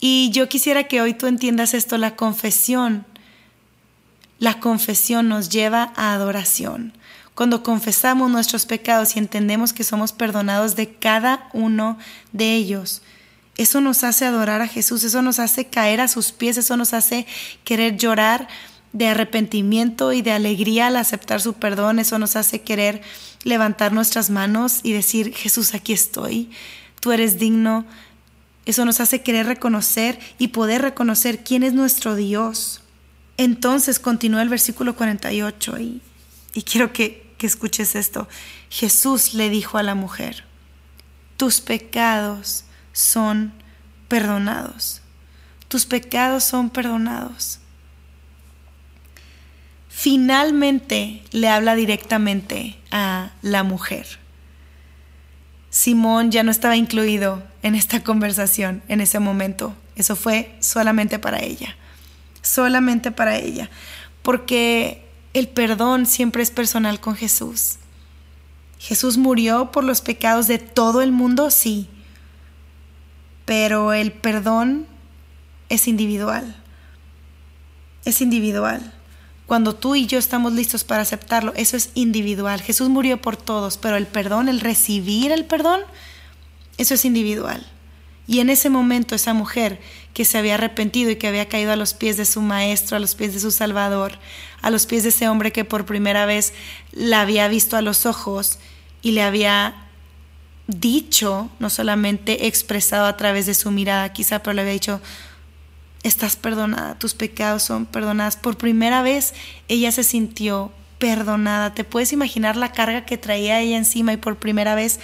Y 0.00 0.30
yo 0.30 0.48
quisiera 0.48 0.84
que 0.84 1.02
hoy 1.02 1.12
tú 1.12 1.26
entiendas 1.26 1.74
esto, 1.74 1.98
la 1.98 2.16
confesión 2.16 3.04
la 4.38 4.58
confesión 4.58 5.28
nos 5.28 5.50
lleva 5.50 5.92
a 5.96 6.14
adoración. 6.14 6.94
Cuando 7.34 7.62
confesamos 7.62 8.30
nuestros 8.30 8.64
pecados 8.64 9.14
y 9.14 9.18
entendemos 9.18 9.74
que 9.74 9.84
somos 9.84 10.12
perdonados 10.14 10.76
de 10.76 10.94
cada 10.94 11.50
uno 11.52 11.98
de 12.32 12.54
ellos, 12.54 13.02
eso 13.58 13.82
nos 13.82 14.02
hace 14.02 14.24
adorar 14.24 14.62
a 14.62 14.66
Jesús, 14.66 15.04
eso 15.04 15.20
nos 15.20 15.38
hace 15.38 15.66
caer 15.66 16.00
a 16.00 16.08
sus 16.08 16.32
pies, 16.32 16.56
eso 16.56 16.78
nos 16.78 16.94
hace 16.94 17.26
querer 17.62 17.98
llorar 17.98 18.48
de 18.92 19.06
arrepentimiento 19.06 20.12
y 20.12 20.22
de 20.22 20.32
alegría 20.32 20.88
al 20.88 20.96
aceptar 20.96 21.40
su 21.40 21.54
perdón, 21.54 21.98
eso 21.98 22.18
nos 22.18 22.36
hace 22.36 22.62
querer 22.62 23.02
levantar 23.44 23.92
nuestras 23.92 24.30
manos 24.30 24.80
y 24.82 24.92
decir, 24.92 25.34
Jesús, 25.34 25.74
aquí 25.74 25.92
estoy, 25.92 26.50
tú 27.00 27.12
eres 27.12 27.38
digno. 27.38 27.86
Eso 28.66 28.84
nos 28.84 29.00
hace 29.00 29.22
querer 29.22 29.46
reconocer 29.46 30.18
y 30.38 30.48
poder 30.48 30.82
reconocer 30.82 31.42
quién 31.42 31.62
es 31.62 31.72
nuestro 31.72 32.14
Dios. 32.14 32.82
Entonces 33.36 33.98
continúa 33.98 34.42
el 34.42 34.48
versículo 34.50 34.94
48 34.94 35.78
y, 35.78 36.02
y 36.52 36.62
quiero 36.62 36.92
que, 36.92 37.32
que 37.38 37.46
escuches 37.46 37.94
esto. 37.96 38.28
Jesús 38.68 39.32
le 39.34 39.48
dijo 39.48 39.78
a 39.78 39.82
la 39.82 39.94
mujer, 39.94 40.44
tus 41.36 41.62
pecados 41.62 42.64
son 42.92 43.54
perdonados. 44.08 45.00
Tus 45.68 45.86
pecados 45.86 46.44
son 46.44 46.68
perdonados. 46.68 47.60
Finalmente 50.00 51.22
le 51.30 51.48
habla 51.48 51.74
directamente 51.74 52.78
a 52.90 53.32
la 53.42 53.62
mujer. 53.62 54.06
Simón 55.68 56.30
ya 56.30 56.42
no 56.42 56.50
estaba 56.50 56.76
incluido 56.76 57.42
en 57.62 57.74
esta 57.74 58.02
conversación 58.02 58.82
en 58.88 59.00
ese 59.00 59.18
momento. 59.20 59.74
Eso 59.96 60.16
fue 60.16 60.56
solamente 60.60 61.18
para 61.18 61.40
ella 61.40 61.76
solamente 62.42 63.10
para 63.10 63.36
ella, 63.36 63.70
porque 64.22 65.04
el 65.34 65.48
perdón 65.48 66.06
siempre 66.06 66.42
es 66.42 66.50
personal 66.50 67.00
con 67.00 67.16
Jesús. 67.16 67.76
Jesús 68.78 69.18
murió 69.18 69.70
por 69.70 69.84
los 69.84 70.00
pecados 70.00 70.46
de 70.46 70.58
todo 70.58 71.02
el 71.02 71.12
mundo, 71.12 71.50
sí, 71.50 71.88
pero 73.44 73.92
el 73.92 74.12
perdón 74.12 74.86
es 75.68 75.86
individual. 75.86 76.56
Es 78.04 78.20
individual. 78.22 78.94
Cuando 79.50 79.74
tú 79.74 79.96
y 79.96 80.06
yo 80.06 80.16
estamos 80.16 80.52
listos 80.52 80.84
para 80.84 81.02
aceptarlo, 81.02 81.52
eso 81.56 81.76
es 81.76 81.90
individual. 81.94 82.62
Jesús 82.62 82.88
murió 82.88 83.20
por 83.20 83.36
todos, 83.36 83.78
pero 83.78 83.96
el 83.96 84.06
perdón, 84.06 84.48
el 84.48 84.60
recibir 84.60 85.32
el 85.32 85.44
perdón, 85.44 85.80
eso 86.78 86.94
es 86.94 87.04
individual. 87.04 87.66
Y 88.28 88.38
en 88.38 88.48
ese 88.48 88.70
momento 88.70 89.16
esa 89.16 89.34
mujer 89.34 89.80
que 90.14 90.24
se 90.24 90.38
había 90.38 90.54
arrepentido 90.54 91.10
y 91.10 91.16
que 91.16 91.26
había 91.26 91.48
caído 91.48 91.72
a 91.72 91.76
los 91.76 91.94
pies 91.94 92.16
de 92.16 92.26
su 92.26 92.42
maestro, 92.42 92.96
a 92.96 93.00
los 93.00 93.16
pies 93.16 93.34
de 93.34 93.40
su 93.40 93.50
Salvador, 93.50 94.20
a 94.62 94.70
los 94.70 94.86
pies 94.86 95.02
de 95.02 95.08
ese 95.08 95.28
hombre 95.28 95.50
que 95.50 95.64
por 95.64 95.84
primera 95.84 96.26
vez 96.26 96.52
la 96.92 97.22
había 97.22 97.48
visto 97.48 97.76
a 97.76 97.82
los 97.82 98.06
ojos 98.06 98.60
y 99.02 99.10
le 99.10 99.22
había 99.22 99.74
dicho, 100.68 101.50
no 101.58 101.70
solamente 101.70 102.46
expresado 102.46 103.06
a 103.06 103.16
través 103.16 103.46
de 103.46 103.54
su 103.54 103.72
mirada 103.72 104.12
quizá, 104.12 104.44
pero 104.44 104.54
le 104.54 104.60
había 104.60 104.74
dicho, 104.74 105.00
estás 106.02 106.36
perdonada, 106.36 106.98
tus 106.98 107.14
pecados 107.14 107.62
son 107.62 107.86
perdonados. 107.86 108.36
Por 108.36 108.56
primera 108.56 109.02
vez 109.02 109.34
ella 109.68 109.92
se 109.92 110.04
sintió 110.04 110.72
perdonada. 110.98 111.74
Te 111.74 111.84
puedes 111.84 112.12
imaginar 112.12 112.56
la 112.56 112.72
carga 112.72 113.04
que 113.04 113.18
traía 113.18 113.60
ella 113.60 113.76
encima 113.76 114.12
y 114.12 114.16
por 114.16 114.36
primera 114.36 114.74
vez 114.74 115.00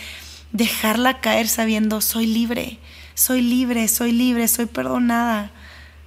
dejarla 0.53 1.21
caer 1.21 1.49
sabiendo, 1.49 2.01
soy 2.01 2.27
libre, 2.27 2.79
soy 3.15 3.43
libre, 3.43 3.89
soy 3.89 4.13
libre, 4.13 4.49
soy 4.49 4.67
perdonada, 4.67 5.51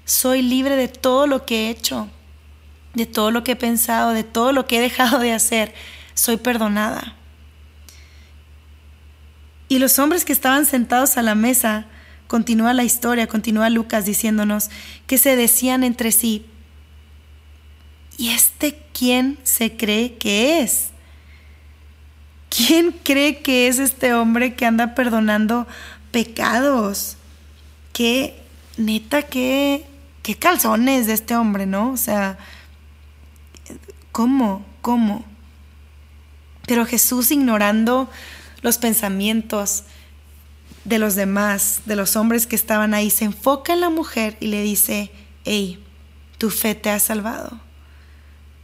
soy 0.05 0.41
libre 0.41 0.75
de 0.75 0.87
todo 0.87 1.27
lo 1.27 1.45
que 1.45 1.67
he 1.67 1.69
hecho, 1.69 2.09
de 2.93 3.05
todo 3.05 3.31
lo 3.31 3.43
que 3.43 3.51
he 3.53 3.55
pensado, 3.55 4.11
de 4.11 4.23
todo 4.23 4.53
lo 4.53 4.65
que 4.65 4.77
he 4.77 4.81
dejado 4.81 5.19
de 5.19 5.33
hacer, 5.33 5.73
soy 6.13 6.37
perdonada. 6.37 7.15
Y 9.67 9.77
los 9.77 9.99
hombres 9.99 10.25
que 10.25 10.33
estaban 10.33 10.65
sentados 10.65 11.17
a 11.17 11.21
la 11.21 11.35
mesa, 11.35 11.85
continúa 12.29 12.73
la 12.73 12.83
historia, 12.83 13.25
continúa 13.25 13.71
Lucas 13.71 14.05
diciéndonos 14.05 14.69
que 15.07 15.17
se 15.17 15.35
decían 15.35 15.83
entre 15.83 16.11
sí, 16.11 16.45
¿y 18.19 18.29
este 18.29 18.79
quién 18.93 19.39
se 19.41 19.75
cree 19.75 20.15
que 20.15 20.61
es? 20.61 20.89
¿Quién 22.49 22.91
cree 22.91 23.41
que 23.41 23.67
es 23.67 23.79
este 23.79 24.13
hombre 24.13 24.53
que 24.53 24.67
anda 24.67 24.93
perdonando 24.93 25.65
pecados? 26.11 27.17
Qué 27.93 28.39
neta, 28.77 29.23
qué, 29.23 29.87
qué 30.21 30.35
calzones 30.35 31.07
de 31.07 31.13
este 31.13 31.35
hombre, 31.35 31.65
¿no? 31.65 31.93
O 31.93 31.97
sea, 31.97 32.37
¿cómo? 34.11 34.63
¿Cómo? 34.81 35.25
Pero 36.67 36.85
Jesús 36.85 37.31
ignorando 37.31 38.07
los 38.61 38.77
pensamientos 38.77 39.85
de 40.83 40.99
los 40.99 41.15
demás, 41.15 41.81
de 41.85 41.95
los 41.95 42.15
hombres 42.15 42.47
que 42.47 42.55
estaban 42.55 42.93
ahí, 42.93 43.09
se 43.09 43.25
enfoca 43.25 43.73
en 43.73 43.81
la 43.81 43.89
mujer 43.89 44.37
y 44.39 44.47
le 44.47 44.61
dice, 44.61 45.11
hey, 45.45 45.83
tu 46.37 46.49
fe 46.49 46.75
te 46.75 46.89
ha 46.89 46.99
salvado. 46.99 47.59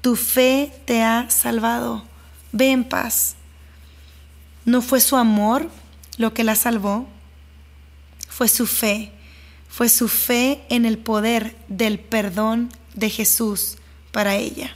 Tu 0.01 0.16
fe 0.16 0.72
te 0.86 1.03
ha 1.03 1.30
salvado. 1.30 2.03
Ve 2.51 2.72
en 2.72 2.84
paz. 2.84 3.36
No 4.63 4.82
fue 4.82 5.01
su 5.01 5.16
amor 5.16 5.70
lo 6.18 6.34
que 6.34 6.43
la 6.43 6.55
salvó, 6.55 7.07
fue 8.28 8.47
su 8.47 8.66
fe. 8.66 9.11
Fue 9.70 9.89
su 9.89 10.07
fe 10.07 10.63
en 10.70 10.86
el 10.86 10.97
poder 10.97 11.55
del 11.68 11.99
perdón 11.99 12.70
de 12.93 13.09
Jesús 13.09 13.78
para 14.11 14.36
ella. 14.36 14.76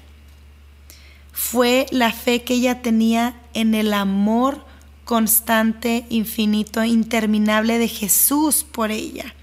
Fue 1.31 1.85
la 1.91 2.11
fe 2.11 2.43
que 2.43 2.55
ella 2.55 2.81
tenía 2.81 3.39
en 3.53 3.75
el 3.75 3.93
amor 3.93 4.65
constante, 5.09 6.05
infinito, 6.09 6.83
interminable 6.83 7.79
de 7.79 7.87
Jesús 7.87 8.63
por 8.63 8.91
ella. 8.91 9.33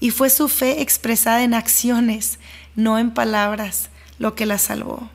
Y 0.00 0.10
fue 0.10 0.28
su 0.28 0.48
fe 0.48 0.82
expresada 0.82 1.44
en 1.44 1.54
acciones, 1.54 2.40
no 2.74 2.98
en 2.98 3.14
palabras, 3.14 3.90
lo 4.18 4.34
que 4.34 4.44
la 4.44 4.58
salvó. 4.58 5.08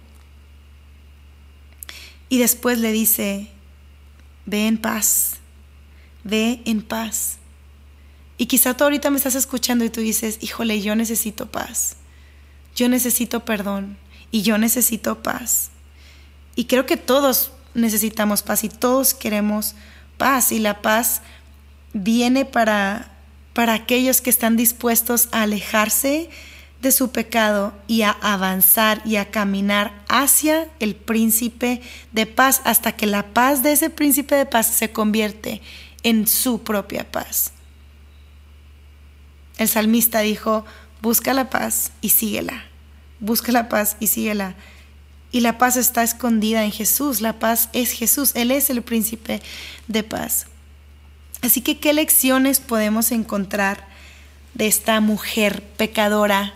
Y 2.30 2.38
después 2.38 2.80
le 2.80 2.94
dice, 2.94 3.50
ve 4.46 4.68
en 4.68 4.78
paz, 4.78 5.34
ve 6.24 6.62
en 6.64 6.82
paz. 6.82 7.40
Y 8.38 8.46
quizá 8.46 8.78
tú 8.78 8.86
ahorita 8.86 9.10
me 9.10 9.18
estás 9.18 9.36
escuchando 9.36 9.84
y 9.84 9.90
tú 9.90 10.00
dices, 10.00 10.38
híjole, 10.40 10.82
yo 10.82 10.96
necesito 10.96 11.52
paz, 11.52 11.98
yo 12.74 12.88
necesito 12.88 13.44
perdón 13.44 13.98
y 14.32 14.44
yo 14.44 14.58
necesito 14.58 15.22
paz. 15.22 15.72
Y 16.56 16.68
creo 16.68 16.86
que 16.86 16.96
todos 16.96 17.52
necesitamos 17.74 18.44
paz 18.44 18.64
y 18.64 18.70
todos 18.70 19.14
queremos 19.14 19.76
paz 20.18 20.52
y 20.52 20.60
la 20.60 20.82
paz 20.82 21.22
viene 21.94 22.46
para, 22.46 23.12
para 23.54 23.74
aquellos 23.74 24.22
que 24.22 24.30
están 24.30 24.58
dispuestos 24.58 25.30
a 25.32 25.44
alejarse 25.44 26.30
de 26.82 26.92
su 26.92 27.12
pecado 27.12 27.74
y 27.88 28.02
a 28.02 28.12
avanzar 28.12 29.02
y 29.06 29.16
a 29.16 29.32
caminar 29.32 29.94
hacia 30.10 30.68
el 30.80 30.96
príncipe 30.96 31.82
de 32.12 32.26
paz 32.26 32.62
hasta 32.66 32.92
que 32.92 33.08
la 33.08 33.34
paz 33.34 33.64
de 33.64 33.72
ese 33.72 33.90
príncipe 33.90 34.36
de 34.36 34.46
paz 34.46 34.68
se 34.68 34.92
convierte 34.92 35.62
en 36.04 36.28
su 36.28 36.62
propia 36.64 37.10
paz. 37.10 37.54
El 39.58 39.70
salmista 39.70 40.20
dijo, 40.20 40.66
busca 41.02 41.34
la 41.34 41.50
paz 41.50 41.92
y 42.02 42.10
síguela, 42.10 42.66
busca 43.22 43.54
la 43.54 43.70
paz 43.70 43.96
y 44.02 44.08
síguela. 44.08 44.56
Y 45.34 45.42
la 45.42 45.58
paz 45.58 45.78
está 45.78 46.04
escondida 46.04 46.64
en 46.64 46.72
Jesús. 46.72 47.20
La 47.20 47.40
paz 47.40 47.70
es 47.74 47.92
Jesús. 47.92 48.34
Él 48.36 48.52
es 48.52 48.70
el 48.70 48.84
príncipe 48.84 49.42
de 49.88 50.04
paz. 50.04 50.46
Así 51.42 51.62
que, 51.62 51.80
¿qué 51.80 51.92
lecciones 51.92 52.60
podemos 52.60 53.12
encontrar 53.12 53.86
de 54.54 54.68
esta 54.68 55.02
mujer 55.02 55.64
pecadora? 55.76 56.54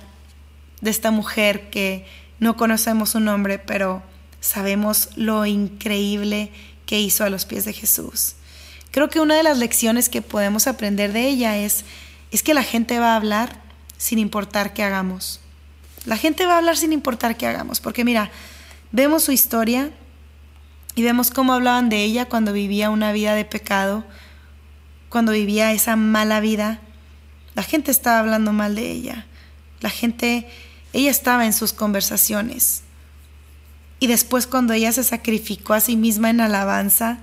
De 0.80 0.92
esta 0.92 1.10
mujer 1.10 1.72
que 1.72 2.06
no 2.40 2.56
conocemos 2.56 3.10
su 3.10 3.20
nombre, 3.20 3.58
pero 3.58 4.04
sabemos 4.42 5.10
lo 5.16 5.48
increíble 5.48 6.52
que 6.86 7.02
hizo 7.02 7.24
a 7.24 7.32
los 7.32 7.46
pies 7.46 7.66
de 7.66 7.74
Jesús. 7.74 8.36
Creo 8.92 9.10
que 9.10 9.20
una 9.20 9.36
de 9.36 9.44
las 9.44 9.58
lecciones 9.58 10.08
que 10.08 10.22
podemos 10.22 10.68
aprender 10.68 11.14
de 11.14 11.28
ella 11.28 11.58
es, 11.58 11.84
es 12.30 12.44
que 12.44 12.54
la 12.54 12.64
gente 12.64 13.00
va 13.00 13.14
a 13.14 13.16
hablar 13.16 13.60
sin 13.98 14.20
importar 14.20 14.76
qué 14.76 14.84
hagamos. 14.84 15.40
La 16.06 16.16
gente 16.16 16.46
va 16.46 16.54
a 16.54 16.58
hablar 16.60 16.78
sin 16.78 16.94
importar 16.94 17.38
qué 17.38 17.48
hagamos, 17.48 17.80
porque 17.80 18.06
mira, 18.06 18.30
Vemos 18.92 19.24
su 19.24 19.32
historia 19.32 19.92
y 20.96 21.04
vemos 21.04 21.30
cómo 21.30 21.54
hablaban 21.54 21.90
de 21.90 22.04
ella 22.04 22.26
cuando 22.26 22.54
vivía 22.54 22.90
una 22.90 23.12
vida 23.12 23.36
de 23.36 23.46
pecado, 23.46 24.06
cuando 25.10 25.32
vivía 25.32 25.72
esa 25.72 25.96
mala 25.96 26.40
vida. 26.40 26.80
La 27.54 27.64
gente 27.64 27.92
estaba 27.92 28.20
hablando 28.20 28.54
mal 28.54 28.76
de 28.76 28.90
ella. 28.92 29.26
La 29.82 29.90
gente, 29.90 30.48
ella 30.94 31.12
estaba 31.12 31.46
en 31.46 31.54
sus 31.54 31.74
conversaciones. 31.74 32.84
Y 34.00 34.08
después 34.08 34.48
cuando 34.48 34.74
ella 34.74 34.92
se 34.92 35.04
sacrificó 35.04 35.74
a 35.74 35.82
sí 35.82 35.98
misma 35.98 36.30
en 36.30 36.42
alabanza, 36.42 37.20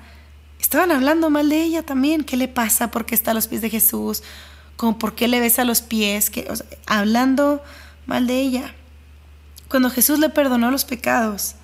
estaban 0.61 0.93
hablando 0.93 1.31
mal 1.31 1.49
de 1.49 1.63
ella 1.63 1.83
también. 1.83 2.25
¿Qué 2.25 2.37
le 2.37 2.49
pasa? 2.49 2.91
¿Por 2.91 3.07
qué 3.07 3.15
está 3.15 3.31
a 3.31 3.35
los 3.35 3.49
pies 3.49 3.63
de 3.63 3.71
Jesús? 3.71 4.23
¿Cómo 4.77 4.99
por 4.99 5.15
qué 5.15 5.29
le 5.29 5.41
besa 5.41 5.65
los 5.65 5.83
pies? 5.83 6.31
que 6.31 6.47
hablando 6.87 7.63
mal 8.07 8.27
de 8.27 8.41
ella. 8.41 8.75
Cuando 9.69 9.91
Jesús 9.91 10.19
le 10.19 10.29
perdonó 10.29 10.71
los 10.71 10.85
pecados, 10.85 11.57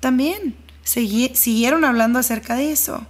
también 0.00 0.56
siguieron 0.84 1.84
hablando 1.84 2.18
acerca 2.18 2.54
de 2.54 2.72
eso. 2.72 3.06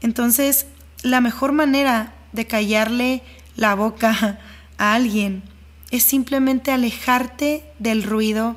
Entonces, 0.00 0.66
la 1.02 1.20
mejor 1.20 1.52
manera 1.52 2.14
de 2.32 2.46
callarle 2.46 3.22
la 3.56 3.74
boca 3.74 4.40
a 4.78 4.94
alguien 4.94 5.42
es 5.90 6.02
simplemente 6.02 6.72
alejarte 6.72 7.64
del 7.78 8.02
ruido 8.02 8.56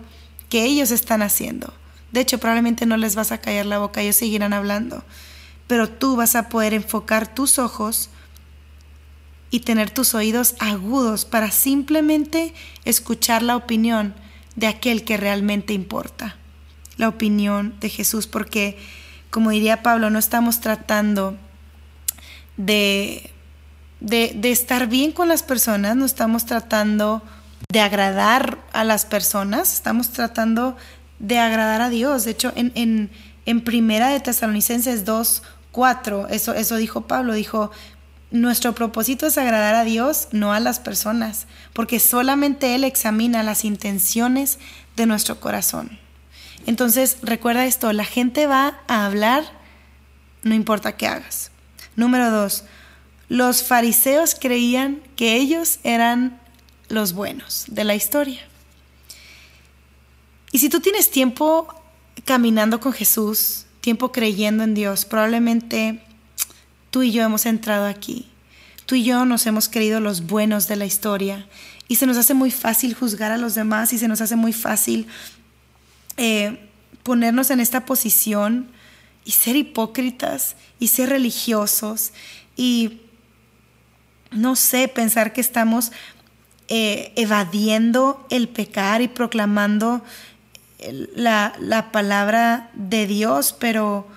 que 0.49 0.63
ellos 0.63 0.91
están 0.91 1.21
haciendo. 1.21 1.73
De 2.11 2.21
hecho, 2.21 2.39
probablemente 2.39 2.86
no 2.86 2.97
les 2.97 3.15
vas 3.15 3.32
a 3.32 3.38
callar 3.39 3.67
la 3.67 3.77
boca, 3.77 4.01
ellos 4.01 4.15
seguirán 4.15 4.53
hablando, 4.53 5.03
pero 5.67 5.88
tú 5.88 6.15
vas 6.15 6.36
a 6.36 6.49
poder 6.49 6.73
enfocar 6.73 7.27
tus 7.34 7.59
ojos 7.59 8.09
y 9.52 9.62
tener 9.62 9.89
tus 9.89 10.14
oídos 10.14 10.56
agudos 10.60 11.26
para 11.26 11.52
simplemente 11.52 12.54
escuchar 12.86 13.41
la 13.41 13.56
opinión 13.56 14.14
de 14.56 14.68
aquel 14.68 15.04
que 15.04 15.18
realmente 15.18 15.74
importa, 15.74 16.36
la 16.97 17.08
opinión 17.08 17.76
de 17.80 17.89
Jesús, 17.89 18.28
porque 18.28 18.78
como 19.30 19.52
diría 19.52 19.84
Pablo, 19.84 20.10
no 20.10 20.20
estamos 20.20 20.60
tratando 20.60 21.38
de, 22.58 23.32
de, 24.02 24.52
estar 24.52 24.88
bien 24.88 25.12
con 25.12 25.28
las 25.28 25.43
personas, 25.43 25.95
no 25.95 26.06
estamos 26.06 26.45
tratando 26.45 27.22
de 27.72 27.80
agradar 27.80 28.58
a 28.74 28.84
las 28.84 29.06
personas, 29.06 29.74
estamos 29.74 30.10
tratando 30.10 30.76
de 31.20 31.38
agradar 31.38 31.82
a 31.82 31.89
Dios. 31.89 32.26
De 32.26 32.32
hecho, 32.32 32.52
en, 32.56 32.72
en, 32.76 33.12
en 33.45 33.62
Primera 33.62 34.10
de 34.10 34.20
Tesalonicenses 34.20 35.06
2, 35.06 35.43
4, 35.72 36.28
eso, 36.30 36.54
eso 36.54 36.76
dijo 36.76 37.02
Pablo, 37.02 37.34
dijo, 37.34 37.72
nuestro 38.32 38.75
propósito 38.75 39.25
es 39.25 39.38
agradar 39.38 39.75
a 39.75 39.84
Dios, 39.84 40.27
no 40.32 40.53
a 40.53 40.59
las 40.59 40.80
personas, 40.80 41.47
porque 41.73 41.99
solamente 41.99 42.75
Él 42.75 42.84
examina 42.84 43.43
las 43.43 43.65
intenciones 43.65 44.59
de 44.95 45.05
nuestro 45.05 45.39
corazón. 45.39 45.99
Entonces, 46.65 47.17
recuerda 47.21 47.65
esto, 47.65 47.91
la 47.93 48.05
gente 48.05 48.45
va 48.45 48.82
a 48.88 49.05
hablar 49.05 49.59
no 50.43 50.55
importa 50.55 50.95
qué 50.95 51.07
hagas. 51.07 51.51
Número 51.95 52.32
dos, 52.32 52.63
los 53.27 53.63
fariseos 53.63 54.36
creían 54.36 55.01
que 55.15 55.36
ellos 55.36 55.80
eran 55.84 56.39
los 56.88 57.13
buenos 57.13 57.65
de 57.67 57.84
la 57.84 57.95
historia. 57.95 58.41
Y 60.51 60.59
si 60.59 60.69
tú 60.69 60.80
tienes 60.80 61.11
tiempo 61.11 61.67
caminando 62.25 62.80
con 62.80 62.93
Jesús, 62.93 63.65
tiempo 63.82 64.11
creyendo 64.11 64.63
en 64.63 64.73
Dios, 64.73 65.05
probablemente 65.05 66.01
tú 66.92 67.04
y 67.04 67.12
yo 67.12 67.24
hemos 67.24 67.46
entrado 67.46 67.86
aquí. 67.86 68.28
Tú 68.86 68.96
y 68.96 69.04
yo 69.04 69.26
nos 69.26 69.46
hemos 69.46 69.70
creído 69.70 70.00
los 70.00 70.26
buenos 70.26 70.68
de 70.68 70.76
la 70.76 70.86
historia 70.86 71.48
y 71.88 71.96
se 71.96 72.08
nos 72.08 72.18
hace 72.18 72.34
muy 72.34 72.52
fácil 72.52 72.94
juzgar 72.94 73.32
a 73.32 73.38
los 73.38 73.56
demás 73.56 73.94
y 73.94 74.00
se 74.00 74.08
nos 74.08 74.22
hace 74.22 74.36
muy 74.36 74.54
fácil 74.54 75.08
eh, 76.18 76.60
ponernos 77.04 77.52
en 77.52 77.60
esta 77.60 77.86
posición 77.86 78.68
y 79.26 79.32
ser 79.32 79.56
hipócritas 79.56 80.56
y 80.80 80.88
ser 80.88 81.10
religiosos 81.10 82.14
y 82.56 83.02
no 84.32 84.56
sé, 84.56 84.88
pensar 84.88 85.34
que 85.34 85.42
estamos 85.42 85.92
eh, 86.68 87.14
evadiendo 87.16 88.26
el 88.30 88.48
pecar 88.48 89.02
y 89.02 89.08
proclamando 89.08 90.04
la, 91.16 91.54
la, 91.60 91.92
palabra 91.92 92.70
de 92.74 93.08
Dios, 93.08 93.56
pero, 93.60 94.08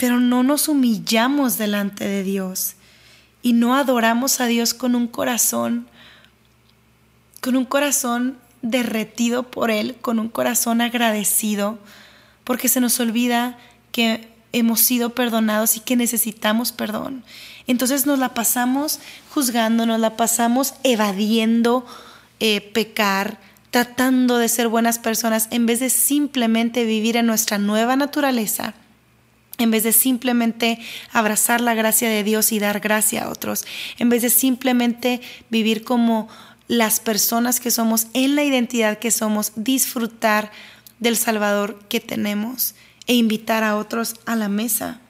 pero 0.00 0.18
no 0.18 0.42
nos 0.42 0.66
humillamos 0.68 1.58
delante 1.58 2.08
de 2.08 2.22
Dios 2.22 2.72
y 3.42 3.52
no 3.52 3.76
adoramos 3.76 4.40
a 4.40 4.46
Dios 4.46 4.72
con 4.72 4.94
un 4.94 5.06
corazón, 5.06 5.86
con 7.42 7.54
un 7.54 7.66
corazón 7.66 8.38
derretido 8.62 9.42
por 9.42 9.70
Él, 9.70 9.94
con 10.00 10.18
un 10.18 10.30
corazón 10.30 10.80
agradecido, 10.80 11.78
porque 12.44 12.70
se 12.70 12.80
nos 12.80 12.98
olvida 12.98 13.58
que 13.92 14.26
hemos 14.54 14.80
sido 14.80 15.10
perdonados 15.10 15.76
y 15.76 15.80
que 15.80 15.96
necesitamos 15.96 16.72
perdón. 16.72 17.22
Entonces 17.66 18.06
nos 18.06 18.18
la 18.18 18.32
pasamos 18.32 19.00
juzgando, 19.34 19.84
nos 19.84 20.00
la 20.00 20.16
pasamos 20.16 20.72
evadiendo 20.82 21.84
eh, 22.40 22.62
pecar, 22.72 23.38
tratando 23.70 24.38
de 24.38 24.48
ser 24.48 24.68
buenas 24.68 24.98
personas 24.98 25.48
en 25.50 25.66
vez 25.66 25.78
de 25.78 25.90
simplemente 25.90 26.86
vivir 26.86 27.18
en 27.18 27.26
nuestra 27.26 27.58
nueva 27.58 27.96
naturaleza, 27.96 28.72
en 29.60 29.70
vez 29.70 29.84
de 29.84 29.92
simplemente 29.92 30.78
abrazar 31.12 31.60
la 31.60 31.74
gracia 31.74 32.08
de 32.08 32.24
Dios 32.24 32.50
y 32.52 32.58
dar 32.58 32.80
gracia 32.80 33.24
a 33.24 33.28
otros, 33.28 33.64
en 33.98 34.08
vez 34.08 34.22
de 34.22 34.30
simplemente 34.30 35.20
vivir 35.50 35.84
como 35.84 36.28
las 36.66 37.00
personas 37.00 37.60
que 37.60 37.70
somos 37.70 38.06
en 38.14 38.36
la 38.36 38.44
identidad 38.44 38.98
que 38.98 39.10
somos, 39.10 39.52
disfrutar 39.56 40.50
del 40.98 41.16
Salvador 41.16 41.78
que 41.88 42.00
tenemos 42.00 42.74
e 43.06 43.14
invitar 43.14 43.64
a 43.64 43.76
otros 43.76 44.14
a 44.24 44.36
la 44.36 44.48
mesa. 44.48 45.00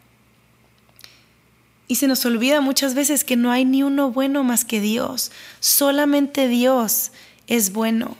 Y 1.86 1.96
se 1.96 2.06
nos 2.06 2.24
olvida 2.24 2.60
muchas 2.60 2.94
veces 2.94 3.24
que 3.24 3.36
no 3.36 3.50
hay 3.50 3.64
ni 3.64 3.82
uno 3.82 4.10
bueno 4.10 4.44
más 4.44 4.64
que 4.64 4.80
Dios. 4.80 5.32
Solamente 5.58 6.48
Dios 6.48 7.10
es 7.46 7.72
bueno. 7.72 8.16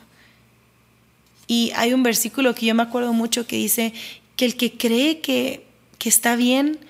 Y 1.47 1.73
hay 1.77 1.95
un 1.95 2.03
versículo 2.03 2.55
que 2.55 2.67
yo 2.67 2.75
me 2.75 2.83
acuerdo 2.83 3.13
mucho 3.13 3.47
que 3.47 3.57
dice 3.57 3.95
que 4.37 4.45
el 4.45 4.57
que 4.57 4.77
cree 4.77 5.21
que, 5.21 5.70
que 6.01 6.09
está 6.09 6.35
bien, 6.35 6.81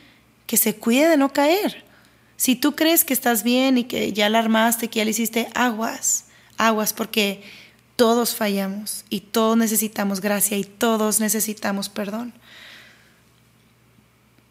que 0.46 0.56
se 0.56 0.76
cuide 0.76 1.08
de 1.08 1.16
no 1.16 1.32
caer. 1.32 1.84
Si 2.36 2.54
tú 2.54 2.76
crees 2.76 3.04
que 3.04 3.12
estás 3.12 3.42
bien 3.42 3.76
y 3.76 3.84
que 3.84 4.12
ya 4.14 4.30
la 4.30 4.38
armaste, 4.38 4.88
que 4.88 5.00
ya 5.00 5.04
le 5.04 5.10
hiciste 5.10 5.48
aguas, 5.52 6.26
aguas, 6.56 6.94
porque 6.94 7.42
todos 7.96 8.36
fallamos 8.36 9.04
y 9.10 9.20
todos 9.20 9.58
necesitamos 9.58 10.20
gracia 10.20 10.56
y 10.56 10.64
todos 10.64 11.18
necesitamos 11.18 11.88
perdón. 11.88 12.32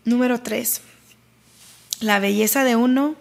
Número 0.04 0.42
tres, 0.42 0.82
la 2.02 2.20
belleza 2.20 2.66
de 2.66 2.76
uno 2.76 3.16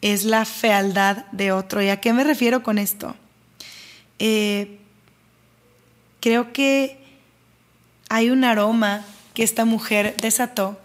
es 0.00 0.24
la 0.24 0.44
fealdad 0.44 1.24
de 1.26 1.52
otro. 1.52 1.82
¿Y 1.82 1.88
a 1.88 2.00
qué 2.00 2.12
me 2.12 2.24
refiero 2.24 2.64
con 2.64 2.78
esto? 2.78 3.14
Eh, 4.18 4.80
creo 6.20 6.52
que 6.52 6.98
hay 8.08 8.30
un 8.30 8.42
aroma 8.42 9.04
que 9.40 9.44
esta 9.44 9.64
mujer 9.64 10.16
desató 10.20 10.78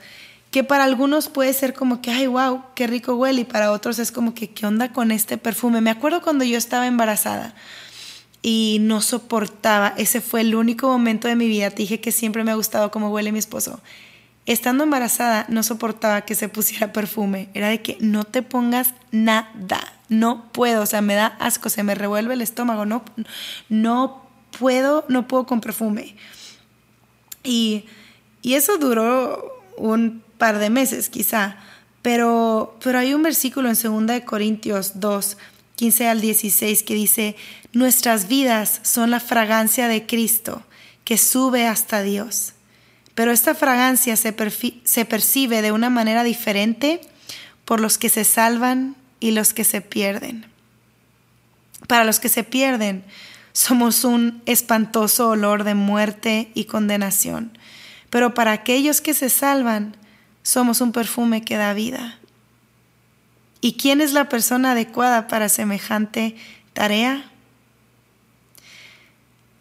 que 0.50 0.64
para 0.64 0.86
algunos 0.86 1.28
puede 1.28 1.52
ser 1.52 1.74
como 1.74 2.02
que, 2.02 2.12
ay, 2.12 2.28
wow, 2.28 2.64
qué 2.74 2.88
rico 2.88 3.16
huele, 3.16 3.42
y 3.42 3.44
para 3.44 3.74
otros 3.74 4.00
es 4.00 4.14
como 4.14 4.34
que, 4.34 4.52
¿qué 4.52 4.66
onda 4.66 4.94
con 4.94 5.12
este 5.12 5.38
perfume? 5.38 5.82
Me 5.82 5.90
acuerdo 5.90 6.22
cuando 6.22 6.46
yo 6.46 6.58
estaba 6.58 6.88
embarazada 6.88 7.54
y 8.42 8.78
no 8.80 9.02
soportaba, 9.02 9.94
ese 9.98 10.22
fue 10.22 10.40
el 10.40 10.56
único 10.56 10.88
momento 10.88 11.28
de 11.28 11.36
mi 11.36 11.50
vida, 11.50 11.70
te 11.70 11.82
dije 11.82 12.00
que 12.00 12.14
siempre 12.14 12.46
me 12.46 12.52
ha 12.52 12.56
gustado 12.56 12.92
cómo 12.92 13.10
huele 13.10 13.34
mi 13.34 13.40
esposo, 13.40 13.82
Estando 14.46 14.86
embarazada 14.86 15.46
no 15.50 15.62
soportaba 15.62 16.22
que 16.22 16.36
se 16.36 16.48
pusiera 16.48 16.94
perfume. 16.94 17.50
Era 17.56 17.68
de 17.68 17.82
que 17.82 17.98
no 18.00 18.24
te 18.24 18.44
pongas 18.44 18.94
nada. 19.12 19.82
No 20.08 20.50
puedo, 20.54 20.84
o 20.84 20.86
sea, 20.86 21.02
me 21.02 21.16
da 21.16 21.36
asco, 21.40 21.68
se 21.70 21.82
me 21.82 21.96
revuelve 21.96 22.36
el 22.36 22.42
estómago. 22.42 22.86
No, 22.86 23.04
no 23.68 24.22
puedo, 24.58 25.04
no 25.10 25.28
puedo 25.28 25.48
con 25.48 25.62
perfume. 25.62 26.16
Y, 27.44 27.86
y 28.46 28.54
eso 28.54 28.78
duró 28.78 29.60
un 29.76 30.22
par 30.38 30.60
de 30.60 30.70
meses 30.70 31.10
quizá. 31.10 31.58
Pero, 32.04 32.78
pero 32.84 33.00
hay 33.00 33.16
un 33.16 33.24
versículo 33.24 33.70
en 33.70 34.06
2 34.08 34.22
Corintios 34.24 35.00
2, 35.00 35.38
15 35.76 36.08
al 36.08 36.22
16 36.22 36.84
que 36.84 36.94
dice, 36.94 37.36
nuestras 37.74 38.28
vidas 38.28 38.82
son 38.84 39.10
la 39.10 39.20
fragancia 39.20 39.88
de 39.88 40.06
Cristo 40.06 40.62
que 41.04 41.18
sube 41.18 41.66
hasta 41.66 42.04
Dios. 42.04 42.54
Pero 43.16 43.32
esta 43.32 43.56
fragancia 43.56 44.16
se, 44.16 44.32
percibe 44.32 45.64
de 45.64 45.72
una 45.72 45.90
manera 45.90 46.24
diferente 46.24 47.02
por 47.66 47.80
los 47.80 47.98
que 47.98 48.10
se 48.10 48.26
salvan 48.26 48.96
y 49.20 49.32
los 49.32 49.54
que 49.54 49.64
se 49.64 49.82
pierden. 49.82 50.46
Para 51.88 52.04
los 52.04 52.20
que 52.20 52.30
se 52.30 52.44
pierden, 52.44 53.06
somos 53.54 54.04
un 54.04 54.44
espantoso 54.46 55.30
olor 55.30 55.64
de 55.64 55.74
muerte 55.74 56.52
y 56.54 56.66
condenación. 56.66 57.58
Pero 58.10 58.34
para 58.34 58.52
aquellos 58.52 59.02
que 59.02 59.14
se 59.14 59.30
salvan, 59.30 59.98
somos 60.44 60.82
un 60.82 60.92
perfume 60.92 61.44
que 61.44 61.58
da 61.58 61.74
vida. 61.74 62.20
¿Y 63.62 63.74
quién 63.74 64.02
es 64.02 64.14
la 64.14 64.30
persona 64.30 64.74
adecuada 64.74 65.28
para 65.28 65.50
semejante 65.50 66.36
tarea? 66.74 67.32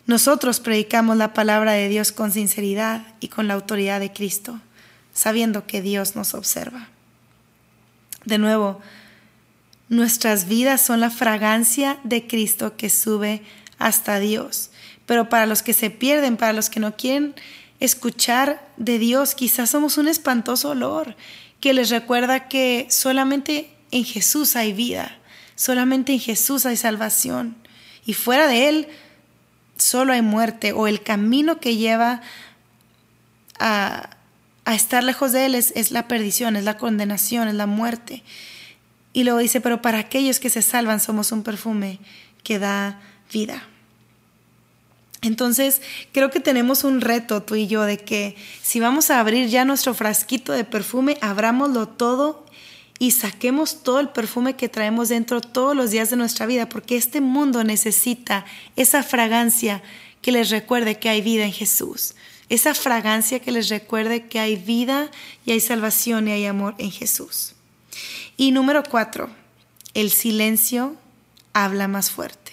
Nosotros 0.06 0.60
predicamos 0.60 1.16
la 1.16 1.32
palabra 1.32 1.72
de 1.72 1.88
Dios 1.88 2.12
con 2.12 2.30
sinceridad 2.30 3.06
y 3.20 3.28
con 3.28 3.48
la 3.48 3.54
autoridad 3.54 4.00
de 4.00 4.12
Cristo, 4.12 4.60
sabiendo 5.14 5.66
que 5.66 5.80
Dios 5.80 6.14
nos 6.14 6.34
observa. 6.34 6.88
De 8.26 8.36
nuevo, 8.36 8.80
nuestras 9.88 10.46
vidas 10.46 10.82
son 10.82 11.00
la 11.00 11.10
fragancia 11.10 11.98
de 12.04 12.26
Cristo 12.26 12.76
que 12.76 12.90
sube 12.90 13.42
hasta 13.78 14.18
Dios. 14.18 14.70
Pero 15.06 15.28
para 15.28 15.46
los 15.46 15.62
que 15.62 15.72
se 15.72 15.90
pierden, 15.90 16.36
para 16.36 16.52
los 16.52 16.68
que 16.68 16.80
no 16.80 16.96
quieren 16.96 17.34
escuchar 17.84 18.66
de 18.76 18.98
Dios, 18.98 19.34
quizás 19.34 19.70
somos 19.70 19.98
un 19.98 20.08
espantoso 20.08 20.70
olor 20.70 21.16
que 21.60 21.72
les 21.72 21.90
recuerda 21.90 22.48
que 22.48 22.86
solamente 22.90 23.70
en 23.90 24.04
Jesús 24.04 24.56
hay 24.56 24.72
vida, 24.72 25.18
solamente 25.54 26.12
en 26.12 26.20
Jesús 26.20 26.66
hay 26.66 26.76
salvación. 26.76 27.56
Y 28.04 28.14
fuera 28.14 28.46
de 28.48 28.68
Él 28.68 28.88
solo 29.76 30.12
hay 30.12 30.22
muerte 30.22 30.72
o 30.72 30.86
el 30.86 31.02
camino 31.02 31.60
que 31.60 31.76
lleva 31.76 32.22
a, 33.58 34.10
estar 34.66 35.04
lejos 35.04 35.32
de 35.32 35.46
Él 35.46 35.54
es, 35.54 35.90
la 35.90 36.08
perdición, 36.08 36.56
es 36.56 36.64
la 36.64 36.76
condenación, 36.76 37.48
es 37.48 37.54
la 37.54 37.66
muerte. 37.66 38.22
Y 39.12 39.24
luego 39.24 39.38
dice, 39.38 39.60
pero 39.60 39.80
para 39.80 39.98
aquellos 39.98 40.40
que 40.40 40.50
se 40.50 40.62
salvan 40.62 41.00
somos 41.00 41.32
un 41.32 41.42
perfume 41.42 41.98
que 42.42 42.58
da 42.58 43.00
vida. 43.32 43.62
Entonces, 45.24 45.80
creo 46.12 46.30
que 46.30 46.38
tenemos 46.38 46.84
un 46.84 47.00
reto 47.00 47.42
tú 47.42 47.54
y 47.54 47.66
yo 47.66 47.82
de 47.84 47.96
que 47.96 48.36
si 48.62 48.78
vamos 48.78 49.10
a 49.10 49.20
abrir 49.20 49.48
ya 49.48 49.64
nuestro 49.64 49.94
frasquito 49.94 50.52
de 50.52 50.64
perfume, 50.64 51.16
abrámoslo 51.22 51.88
todo 51.88 52.44
y 52.98 53.12
saquemos 53.12 53.82
todo 53.82 54.00
el 54.00 54.10
perfume 54.10 54.54
que 54.54 54.68
traemos 54.68 55.08
dentro 55.08 55.40
todos 55.40 55.74
los 55.74 55.90
días 55.90 56.10
de 56.10 56.16
nuestra 56.16 56.44
vida, 56.44 56.68
porque 56.68 56.96
este 56.96 57.22
mundo 57.22 57.64
necesita 57.64 58.44
esa 58.76 59.02
fragancia 59.02 59.82
que 60.20 60.30
les 60.30 60.50
recuerde 60.50 60.98
que 60.98 61.08
hay 61.08 61.22
vida 61.22 61.44
en 61.44 61.52
Jesús, 61.52 62.14
esa 62.50 62.74
fragancia 62.74 63.40
que 63.40 63.50
les 63.50 63.70
recuerde 63.70 64.26
que 64.26 64.40
hay 64.40 64.56
vida 64.56 65.10
y 65.46 65.52
hay 65.52 65.60
salvación 65.60 66.28
y 66.28 66.32
hay 66.32 66.44
amor 66.44 66.74
en 66.76 66.90
Jesús. 66.90 67.54
Y 68.36 68.52
número 68.52 68.82
cuatro, 68.82 69.30
el 69.94 70.10
silencio 70.10 70.96
habla 71.54 71.88
más 71.88 72.10
fuerte. 72.10 72.52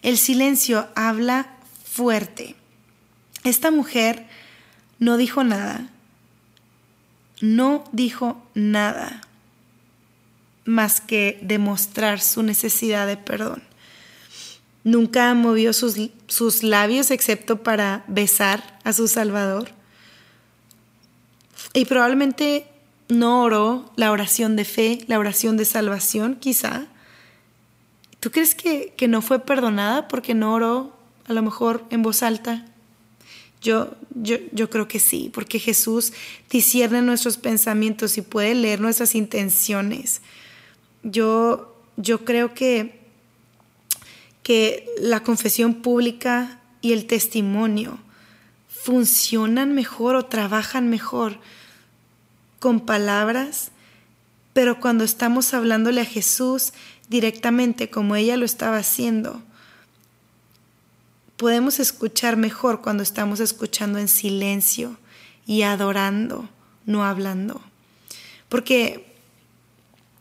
El 0.00 0.16
silencio 0.16 0.88
habla 0.94 1.59
fuerte. 1.90 2.54
Esta 3.42 3.70
mujer 3.70 4.26
no 4.98 5.16
dijo 5.16 5.42
nada, 5.44 5.88
no 7.40 7.84
dijo 7.92 8.40
nada 8.54 9.22
más 10.64 11.00
que 11.00 11.38
demostrar 11.42 12.20
su 12.20 12.42
necesidad 12.42 13.06
de 13.06 13.16
perdón. 13.16 13.62
Nunca 14.84 15.34
movió 15.34 15.72
sus, 15.72 15.96
sus 16.26 16.62
labios 16.62 17.10
excepto 17.10 17.62
para 17.62 18.04
besar 18.06 18.78
a 18.84 18.92
su 18.92 19.08
Salvador. 19.08 19.70
Y 21.74 21.86
probablemente 21.86 22.66
no 23.08 23.42
oró 23.42 23.92
la 23.96 24.12
oración 24.12 24.54
de 24.56 24.64
fe, 24.64 25.04
la 25.06 25.18
oración 25.18 25.56
de 25.56 25.64
salvación, 25.64 26.36
quizá. 26.36 26.86
¿Tú 28.20 28.30
crees 28.30 28.54
que, 28.54 28.94
que 28.96 29.08
no 29.08 29.22
fue 29.22 29.40
perdonada 29.40 30.08
porque 30.08 30.34
no 30.34 30.54
oró 30.54 30.99
a 31.30 31.32
lo 31.32 31.42
mejor 31.42 31.84
en 31.90 32.02
voz 32.02 32.24
alta? 32.24 32.66
Yo, 33.62 33.94
yo, 34.16 34.38
yo 34.50 34.68
creo 34.68 34.88
que 34.88 34.98
sí, 34.98 35.30
porque 35.32 35.60
Jesús 35.60 36.12
discierne 36.50 37.02
nuestros 37.02 37.36
pensamientos 37.36 38.18
y 38.18 38.22
puede 38.22 38.56
leer 38.56 38.80
nuestras 38.80 39.14
intenciones. 39.14 40.22
Yo, 41.04 41.76
yo 41.96 42.24
creo 42.24 42.52
que, 42.52 42.98
que 44.42 44.86
la 44.98 45.22
confesión 45.22 45.74
pública 45.74 46.60
y 46.80 46.94
el 46.94 47.06
testimonio 47.06 47.98
funcionan 48.68 49.72
mejor 49.72 50.16
o 50.16 50.24
trabajan 50.24 50.88
mejor 50.88 51.38
con 52.58 52.80
palabras, 52.80 53.70
pero 54.52 54.80
cuando 54.80 55.04
estamos 55.04 55.54
hablándole 55.54 56.00
a 56.00 56.06
Jesús 56.06 56.72
directamente 57.08 57.88
como 57.88 58.16
ella 58.16 58.36
lo 58.36 58.44
estaba 58.44 58.78
haciendo, 58.78 59.44
podemos 61.40 61.80
escuchar 61.80 62.36
mejor 62.36 62.82
cuando 62.82 63.02
estamos 63.02 63.40
escuchando 63.40 63.98
en 63.98 64.08
silencio 64.08 64.98
y 65.46 65.62
adorando, 65.62 66.50
no 66.84 67.02
hablando. 67.02 67.62
Porque 68.50 69.16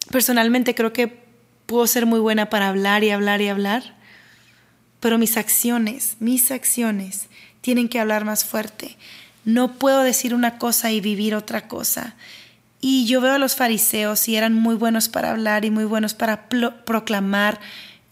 personalmente 0.10 0.76
creo 0.76 0.94
que 0.94 1.22
puedo 1.66 1.86
ser 1.88 2.06
muy 2.06 2.22
buena 2.22 2.50
para 2.50 2.70
hablar 2.70 3.04
y 3.04 3.10
hablar 3.10 3.42
y 3.42 3.50
hablar, 3.50 3.98
pero 5.02 5.18
mis 5.18 5.36
acciones, 5.36 6.16
mis 6.22 6.52
acciones 6.52 7.28
tienen 7.60 7.90
que 7.90 8.00
hablar 8.00 8.24
más 8.24 8.46
fuerte. 8.46 8.96
No 9.44 9.74
puedo 9.74 10.04
decir 10.04 10.34
una 10.34 10.58
cosa 10.58 10.90
y 10.94 11.02
vivir 11.02 11.36
otra 11.36 11.68
cosa. 11.68 12.16
Y 12.80 13.08
yo 13.08 13.20
veo 13.20 13.34
a 13.34 13.40
los 13.40 13.58
fariseos 13.58 14.26
y 14.30 14.38
eran 14.38 14.54
muy 14.54 14.76
buenos 14.76 15.10
para 15.10 15.32
hablar 15.32 15.66
y 15.66 15.70
muy 15.70 15.84
buenos 15.84 16.14
para 16.14 16.48
proclamar 16.48 17.60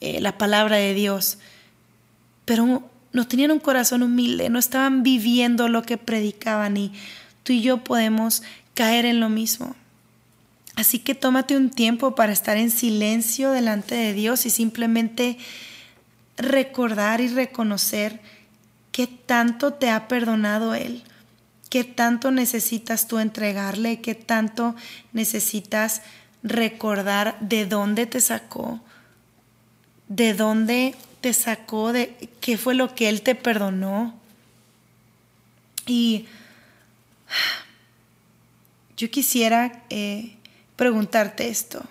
eh, 0.02 0.20
la 0.20 0.38
palabra 0.38 0.76
de 0.76 0.94
Dios, 0.94 1.38
pero 2.44 2.92
no 3.14 3.28
tenían 3.28 3.52
un 3.52 3.60
corazón 3.60 4.04
humilde, 4.04 4.50
no 4.50 4.60
estaban 4.60 5.04
viviendo 5.04 5.70
lo 5.70 5.84
que 5.84 5.98
predicaban 5.98 6.78
y 6.78 6.94
tú 7.44 7.54
y 7.54 7.62
yo 7.62 7.84
podemos 7.84 8.44
caer 8.74 9.06
en 9.06 9.20
lo 9.20 9.30
mismo. 9.30 9.76
Así 10.76 11.00
que 11.00 11.16
tómate 11.16 11.58
un 11.58 11.72
tiempo 11.72 12.14
para 12.14 12.32
estar 12.32 12.58
en 12.58 12.70
silencio 12.70 13.52
delante 13.52 13.96
de 13.96 14.14
Dios 14.14 14.46
y 14.46 14.52
simplemente 14.52 15.38
recordar 16.38 17.20
y 17.20 17.30
reconocer 17.30 18.20
qué 18.92 19.08
tanto 19.08 19.74
te 19.74 19.90
ha 19.90 20.08
perdonado 20.08 20.76
Él, 20.76 21.04
qué 21.70 21.84
tanto 21.84 22.32
necesitas 22.32 23.08
tú 23.08 23.18
entregarle, 23.18 24.02
qué 24.02 24.14
tanto 24.14 24.76
necesitas 25.14 26.04
recordar 26.44 27.38
de 27.40 27.66
dónde 27.66 28.06
te 28.06 28.22
sacó, 28.22 28.80
de 30.08 30.36
dónde 30.36 30.96
te 31.22 31.34
sacó, 31.34 31.94
de 31.94 32.30
qué 32.42 32.58
fue 32.58 32.76
lo 32.76 32.94
que 32.96 33.10
Él 33.10 33.22
te 33.22 33.36
perdonó. 33.36 34.18
Y 35.86 36.28
yo 38.98 39.10
quisiera 39.10 39.84
eh, 39.90 40.36
preguntarte 40.76 41.48
esto. 41.50 41.84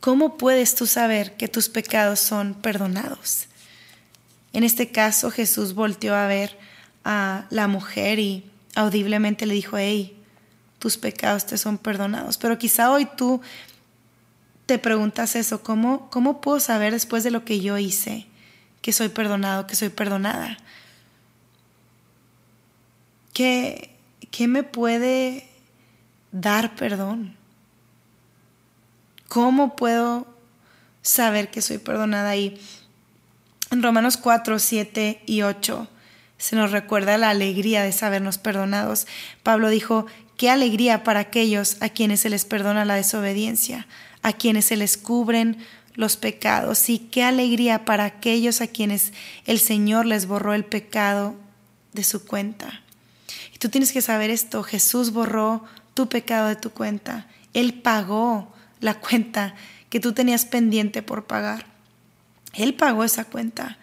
¿Cómo 0.00 0.36
puedes 0.36 0.74
tú 0.74 0.86
saber 0.86 1.36
que 1.36 1.48
tus 1.48 1.68
pecados 1.68 2.20
son 2.20 2.54
perdonados? 2.54 3.46
En 4.52 4.62
este 4.62 4.90
caso 4.90 5.30
Jesús 5.30 5.74
volteó 5.74 6.14
a 6.14 6.26
ver 6.26 6.58
a 7.04 7.46
la 7.50 7.68
mujer 7.68 8.18
y 8.18 8.44
audiblemente 8.74 9.46
le 9.46 9.54
dijo, 9.54 9.78
hey, 9.78 10.16
tus 10.78 10.98
pecados 10.98 11.46
te 11.46 11.56
son 11.56 11.78
perdonados. 11.78 12.36
Pero 12.36 12.58
quizá 12.58 12.90
hoy 12.90 13.08
tú 13.16 13.40
te 14.66 14.78
preguntas 14.78 15.36
eso, 15.36 15.62
¿cómo, 15.62 16.08
¿cómo 16.10 16.40
puedo 16.40 16.60
saber 16.60 16.92
después 16.92 17.24
de 17.24 17.30
lo 17.30 17.44
que 17.44 17.60
yo 17.60 17.78
hice 17.78 18.26
que 18.80 18.92
soy 18.92 19.08
perdonado, 19.08 19.66
que 19.66 19.76
soy 19.76 19.90
perdonada? 19.90 20.56
¿Qué, 23.32 23.90
qué 24.30 24.48
me 24.48 24.62
puede 24.62 25.48
dar 26.32 26.74
perdón? 26.76 27.36
¿Cómo 29.28 29.76
puedo 29.76 30.26
saber 31.02 31.50
que 31.50 31.60
soy 31.60 31.78
perdonada? 31.78 32.36
Y 32.36 32.60
en 33.70 33.82
Romanos 33.82 34.16
4, 34.16 34.58
7 34.58 35.22
y 35.26 35.42
8 35.42 35.88
se 36.38 36.56
nos 36.56 36.72
recuerda 36.72 37.18
la 37.18 37.30
alegría 37.30 37.82
de 37.82 37.92
sabernos 37.92 38.38
perdonados. 38.38 39.06
Pablo 39.42 39.68
dijo, 39.68 40.06
qué 40.36 40.50
alegría 40.50 41.04
para 41.04 41.20
aquellos 41.20 41.76
a 41.80 41.88
quienes 41.88 42.20
se 42.20 42.30
les 42.30 42.44
perdona 42.44 42.84
la 42.84 42.94
desobediencia 42.94 43.86
a 44.24 44.32
quienes 44.32 44.64
se 44.64 44.76
les 44.76 44.96
cubren 44.96 45.58
los 45.94 46.16
pecados 46.16 46.88
y 46.88 46.98
qué 46.98 47.22
alegría 47.22 47.84
para 47.84 48.06
aquellos 48.06 48.62
a 48.62 48.66
quienes 48.66 49.12
el 49.44 49.60
Señor 49.60 50.06
les 50.06 50.26
borró 50.26 50.54
el 50.54 50.64
pecado 50.64 51.36
de 51.92 52.02
su 52.02 52.24
cuenta. 52.24 52.82
Y 53.54 53.58
tú 53.58 53.68
tienes 53.68 53.92
que 53.92 54.00
saber 54.02 54.30
esto, 54.30 54.62
Jesús 54.62 55.12
borró 55.12 55.62
tu 55.92 56.08
pecado 56.08 56.48
de 56.48 56.56
tu 56.56 56.70
cuenta. 56.70 57.28
Él 57.52 57.74
pagó 57.74 58.52
la 58.80 58.98
cuenta 58.98 59.54
que 59.90 60.00
tú 60.00 60.12
tenías 60.12 60.46
pendiente 60.46 61.02
por 61.02 61.26
pagar. 61.26 61.66
Él 62.54 62.74
pagó 62.74 63.04
esa 63.04 63.26
cuenta 63.26 63.78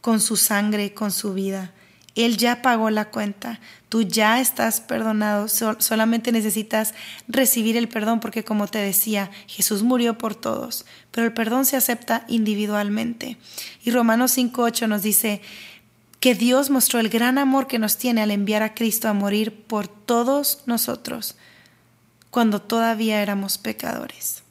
con 0.00 0.20
su 0.20 0.36
sangre, 0.36 0.92
con 0.92 1.12
su 1.12 1.34
vida. 1.34 1.72
Él 2.14 2.36
ya 2.36 2.62
pagó 2.62 2.90
la 2.90 3.10
cuenta, 3.10 3.60
tú 3.88 4.02
ya 4.02 4.40
estás 4.40 4.80
perdonado, 4.80 5.48
solamente 5.48 6.30
necesitas 6.30 6.94
recibir 7.26 7.76
el 7.76 7.88
perdón 7.88 8.20
porque 8.20 8.44
como 8.44 8.68
te 8.68 8.78
decía, 8.78 9.30
Jesús 9.48 9.82
murió 9.82 10.16
por 10.16 10.36
todos, 10.36 10.86
pero 11.10 11.26
el 11.26 11.32
perdón 11.32 11.64
se 11.64 11.76
acepta 11.76 12.24
individualmente. 12.28 13.36
Y 13.84 13.90
Romanos 13.90 14.36
5.8 14.38 14.86
nos 14.86 15.02
dice 15.02 15.40
que 16.20 16.34
Dios 16.34 16.70
mostró 16.70 17.00
el 17.00 17.08
gran 17.08 17.36
amor 17.36 17.66
que 17.66 17.78
nos 17.78 17.98
tiene 17.98 18.22
al 18.22 18.30
enviar 18.30 18.62
a 18.62 18.74
Cristo 18.74 19.08
a 19.08 19.12
morir 19.12 19.64
por 19.66 19.88
todos 19.88 20.62
nosotros 20.66 21.36
cuando 22.30 22.62
todavía 22.62 23.22
éramos 23.22 23.58
pecadores. 23.58 24.42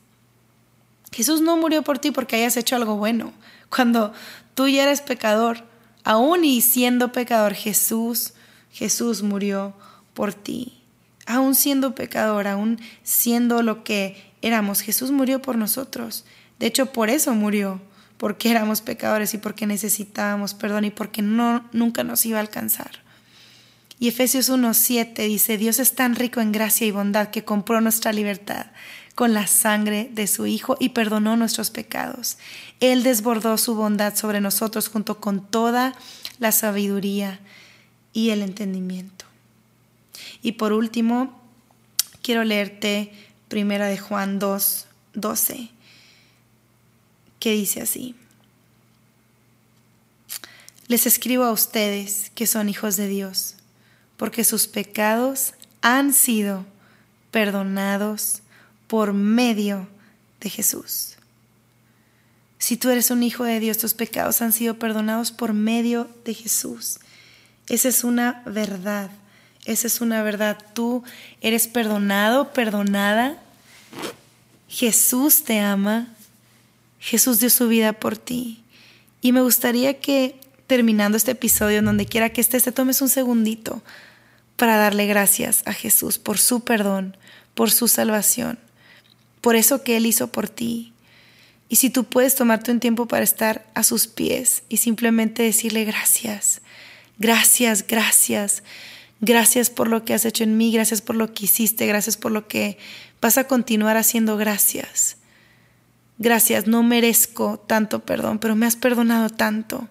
Jesús 1.12 1.42
no 1.42 1.58
murió 1.58 1.82
por 1.82 2.00
ti 2.00 2.12
porque 2.12 2.36
hayas 2.36 2.58
hecho 2.58 2.76
algo 2.76 2.98
bueno. 2.98 3.34
Cuando 3.70 4.14
tú 4.54 4.68
ya 4.68 4.84
eres 4.84 5.02
pecador, 5.02 5.64
Aún 6.04 6.44
y 6.44 6.62
siendo 6.62 7.12
pecador, 7.12 7.54
Jesús, 7.54 8.34
Jesús 8.72 9.24
murió 9.24 9.74
por 10.14 10.34
ti. 10.34 10.82
Aún 11.26 11.56
siendo 11.56 11.96
pecador, 11.96 12.48
aún 12.48 12.80
siendo 13.04 13.64
lo 13.64 13.84
que 13.84 14.34
éramos, 14.42 14.82
Jesús 14.82 15.12
murió 15.12 15.42
por 15.42 15.58
nosotros. 15.58 16.26
De 16.60 16.68
hecho, 16.68 16.88
por 16.88 17.10
eso 17.10 17.34
murió, 17.34 17.82
porque 18.18 18.52
éramos 18.52 18.82
pecadores 18.82 19.34
y 19.34 19.38
porque 19.38 19.66
necesitábamos 19.66 20.54
perdón 20.54 20.86
y 20.86 20.92
porque 20.92 21.22
no, 21.22 21.68
nunca 21.72 22.04
nos 22.04 22.26
iba 22.26 22.38
a 22.38 22.42
alcanzar. 22.42 23.04
Y 24.00 24.10
Efesios 24.10 24.50
1.7 24.50 25.28
dice, 25.28 25.58
Dios 25.58 25.80
es 25.80 25.96
tan 25.96 26.16
rico 26.16 26.42
en 26.42 26.52
gracia 26.52 26.86
y 26.86 26.92
bondad 26.92 27.30
que 27.30 27.46
compró 27.46 27.80
nuestra 27.80 28.12
libertad 28.12 28.66
con 29.16 29.34
la 29.34 29.48
sangre 29.48 30.10
de 30.12 30.28
su 30.28 30.46
Hijo 30.48 30.76
y 30.80 30.90
perdonó 30.90 31.36
nuestros 31.36 31.70
pecados. 31.70 32.38
Él 32.80 33.04
desbordó 33.04 33.58
su 33.58 33.76
bondad 33.76 34.16
sobre 34.16 34.42
nosotros 34.42 34.90
junto 34.90 35.20
con 35.20 35.46
toda 35.46 35.94
la 36.40 36.52
sabiduría 36.52 37.40
y 38.12 38.32
el 38.32 38.42
entendimiento. 38.42 39.26
Y 40.42 40.54
por 40.54 40.74
último, 40.74 41.40
quiero 42.22 42.44
leerte 42.44 43.14
primera 43.48 43.88
de 43.88 43.98
Juan 43.98 44.40
2, 44.40 44.88
12, 45.14 45.70
que 47.40 47.52
dice 47.52 47.82
así. 47.82 48.16
Les 50.88 51.06
escribo 51.06 51.44
a 51.44 51.52
ustedes 51.52 52.32
que 52.36 52.46
son 52.46 52.68
hijos 52.68 52.98
de 52.98 53.08
Dios, 53.08 53.56
porque 54.18 54.44
sus 54.44 54.68
pecados 54.68 55.54
han 55.82 56.14
sido 56.14 56.66
perdonados 57.32 58.43
por 58.94 59.12
medio 59.12 59.88
de 60.40 60.52
Jesús. 60.52 61.16
Si 62.60 62.78
tú 62.78 62.92
eres 62.92 63.10
un 63.10 63.24
hijo 63.24 63.44
de 63.44 63.60
Dios, 63.60 63.80
tus 63.80 63.96
pecados 63.96 64.40
han 64.44 64.54
sido 64.54 64.78
perdonados 64.78 65.32
por 65.32 65.54
medio 65.54 66.08
de 66.26 66.36
Jesús. 66.36 67.00
Esa 67.68 67.90
es 67.90 68.04
una 68.04 68.44
verdad. 68.46 69.10
Esa 69.66 69.88
es 69.88 70.00
una 70.00 70.22
verdad. 70.22 70.60
Tú 70.76 71.04
eres 71.42 71.68
perdonado, 71.68 72.54
perdonada. 72.54 73.42
Jesús 74.68 75.44
te 75.44 75.60
ama. 75.60 76.10
Jesús 77.00 77.40
dio 77.40 77.50
su 77.50 77.68
vida 77.68 77.94
por 77.94 78.16
ti. 78.16 78.64
Y 79.22 79.32
me 79.32 79.42
gustaría 79.42 80.00
que 80.00 80.40
terminando 80.68 81.18
este 81.18 81.32
episodio, 81.32 81.80
en 81.80 81.86
donde 81.86 82.06
quiera 82.06 82.30
que 82.30 82.42
estés, 82.42 82.62
te 82.62 82.72
tomes 82.72 83.02
un 83.02 83.10
segundito 83.10 83.82
para 84.56 84.78
darle 84.78 85.08
gracias 85.08 85.64
a 85.66 85.74
Jesús 85.74 86.20
por 86.20 86.38
su 86.38 86.64
perdón, 86.64 87.18
por 87.56 87.72
su 87.72 87.88
salvación 87.88 88.60
por 89.44 89.56
eso 89.56 89.84
que 89.84 89.98
Él 89.98 90.08
hizo 90.08 90.32
por 90.32 90.50
ti. 90.50 90.94
Y 91.70 91.76
si 91.76 91.92
tú 91.92 92.06
puedes 92.06 92.34
tomarte 92.34 92.72
un 92.72 92.80
tiempo 92.80 93.08
para 93.08 93.24
estar 93.24 93.68
a 93.76 93.84
sus 93.84 94.08
pies 94.08 94.64
y 94.70 94.78
simplemente 94.78 95.44
decirle 95.44 95.86
gracias, 95.86 96.62
gracias, 97.20 97.86
gracias, 97.86 98.64
Gracias 99.26 99.70
por 99.70 99.88
lo 99.88 100.04
que 100.04 100.14
has 100.14 100.26
hecho 100.26 100.44
en 100.44 100.58
mí, 100.58 100.74
gracias 100.74 101.00
por 101.00 101.16
lo 101.16 101.34
que 101.34 101.46
hiciste, 101.46 101.88
gracias 101.88 102.18
por 102.18 102.34
lo 102.34 102.50
que 102.50 102.78
vas 103.22 103.38
a 103.38 103.48
continuar 103.48 103.96
haciendo. 103.96 104.36
Gracias. 104.36 105.16
Gracias, 106.18 106.68
no 106.68 106.84
merezco 106.84 107.58
tanto 107.58 108.02
perdón, 108.02 108.40
pero 108.40 108.58
me 108.58 108.66
has 108.66 108.76
perdonado 108.76 109.30
tanto. 109.30 109.88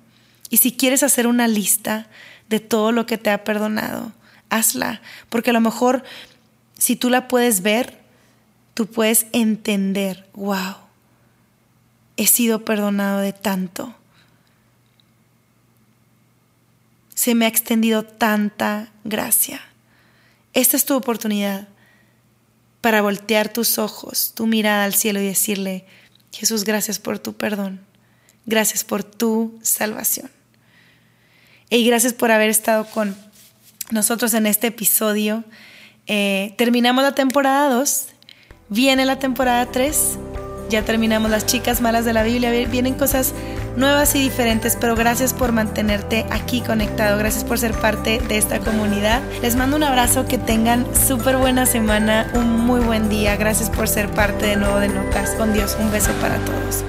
Y 0.51 0.59
si 0.59 0.73
quieres 0.73 1.03
hacer 1.03 1.27
una 1.27 1.49
lista 1.49 2.09
de 2.51 2.61
todo 2.61 2.93
lo 2.93 3.07
que 3.07 3.17
te 3.17 3.31
ha 3.31 3.43
perdonado, 3.43 4.13
hazla, 4.51 5.01
porque 5.31 5.49
a 5.49 5.55
lo 5.55 5.63
mejor 5.63 6.05
si 6.77 6.95
tú 6.95 7.09
la 7.09 7.27
puedes 7.27 7.63
ver, 7.63 8.02
tú 8.75 8.87
puedes 8.87 9.27
entender, 9.33 10.29
wow, 10.35 10.77
he 12.17 12.27
sido 12.27 12.65
perdonado 12.65 13.21
de 13.21 13.33
tanto. 13.33 13.95
Se 17.15 17.35
me 17.35 17.45
ha 17.45 17.49
extendido 17.49 18.03
tanta 18.05 18.91
gracia. 19.05 19.61
Esta 20.55 20.77
es 20.77 20.85
tu 20.85 20.95
oportunidad 20.95 21.69
para 22.81 23.01
voltear 23.01 23.53
tus 23.53 23.79
ojos, 23.79 24.33
tu 24.35 24.47
mirada 24.47 24.85
al 24.85 24.95
cielo 24.95 25.21
y 25.21 25.27
decirle, 25.27 25.87
Jesús, 26.33 26.65
gracias 26.65 26.99
por 26.99 27.19
tu 27.19 27.35
perdón. 27.35 27.81
Gracias 28.45 28.83
por 28.83 29.05
tu 29.05 29.59
salvación. 29.63 30.31
Y 31.71 31.87
gracias 31.87 32.13
por 32.13 32.31
haber 32.33 32.51
estado 32.51 32.87
con 32.87 33.17
nosotros 33.91 34.35
en 34.35 34.47
este 34.47 34.67
episodio. 34.69 35.45
Eh, 36.07 36.55
terminamos 36.59 37.05
la 37.05 37.15
temporada 37.15 37.73
2, 37.73 38.07
viene 38.73 39.05
la 39.05 39.17
temporada 39.17 39.67
3, 39.67 40.19
ya 40.71 40.83
terminamos. 40.83 41.31
Las 41.31 41.47
chicas 41.47 41.81
malas 41.81 42.05
de 42.05 42.13
la 42.13 42.23
Biblia, 42.23 42.51
vienen 42.51 42.95
cosas 42.95 43.35
nuevas 43.77 44.15
y 44.15 44.23
diferentes, 44.23 44.77
pero 44.81 44.97
gracias 44.97 45.35
por 45.35 45.53
mantenerte 45.53 46.27
aquí 46.31 46.63
conectado, 46.63 47.19
gracias 47.19 47.45
por 47.45 47.59
ser 47.59 47.73
parte 47.73 48.21
de 48.29 48.39
esta 48.39 48.59
comunidad. 48.61 49.21
Les 49.43 49.57
mando 49.57 49.77
un 49.77 49.83
abrazo, 49.83 50.27
que 50.27 50.39
tengan 50.39 50.87
súper 50.95 51.37
buena 51.37 51.67
semana, 51.67 52.31
un 52.35 52.61
muy 52.61 52.81
buen 52.81 53.09
día, 53.09 53.37
gracias 53.37 53.71
por 53.71 53.89
ser 53.89 54.11
parte 54.11 54.47
de 54.47 54.57
nuevo 54.57 54.79
de 54.79 54.89
Notas 54.89 55.31
con 55.33 55.53
Dios, 55.53 55.77
un 55.79 55.91
beso 55.91 56.13
para 56.21 56.37
todos. 56.39 56.85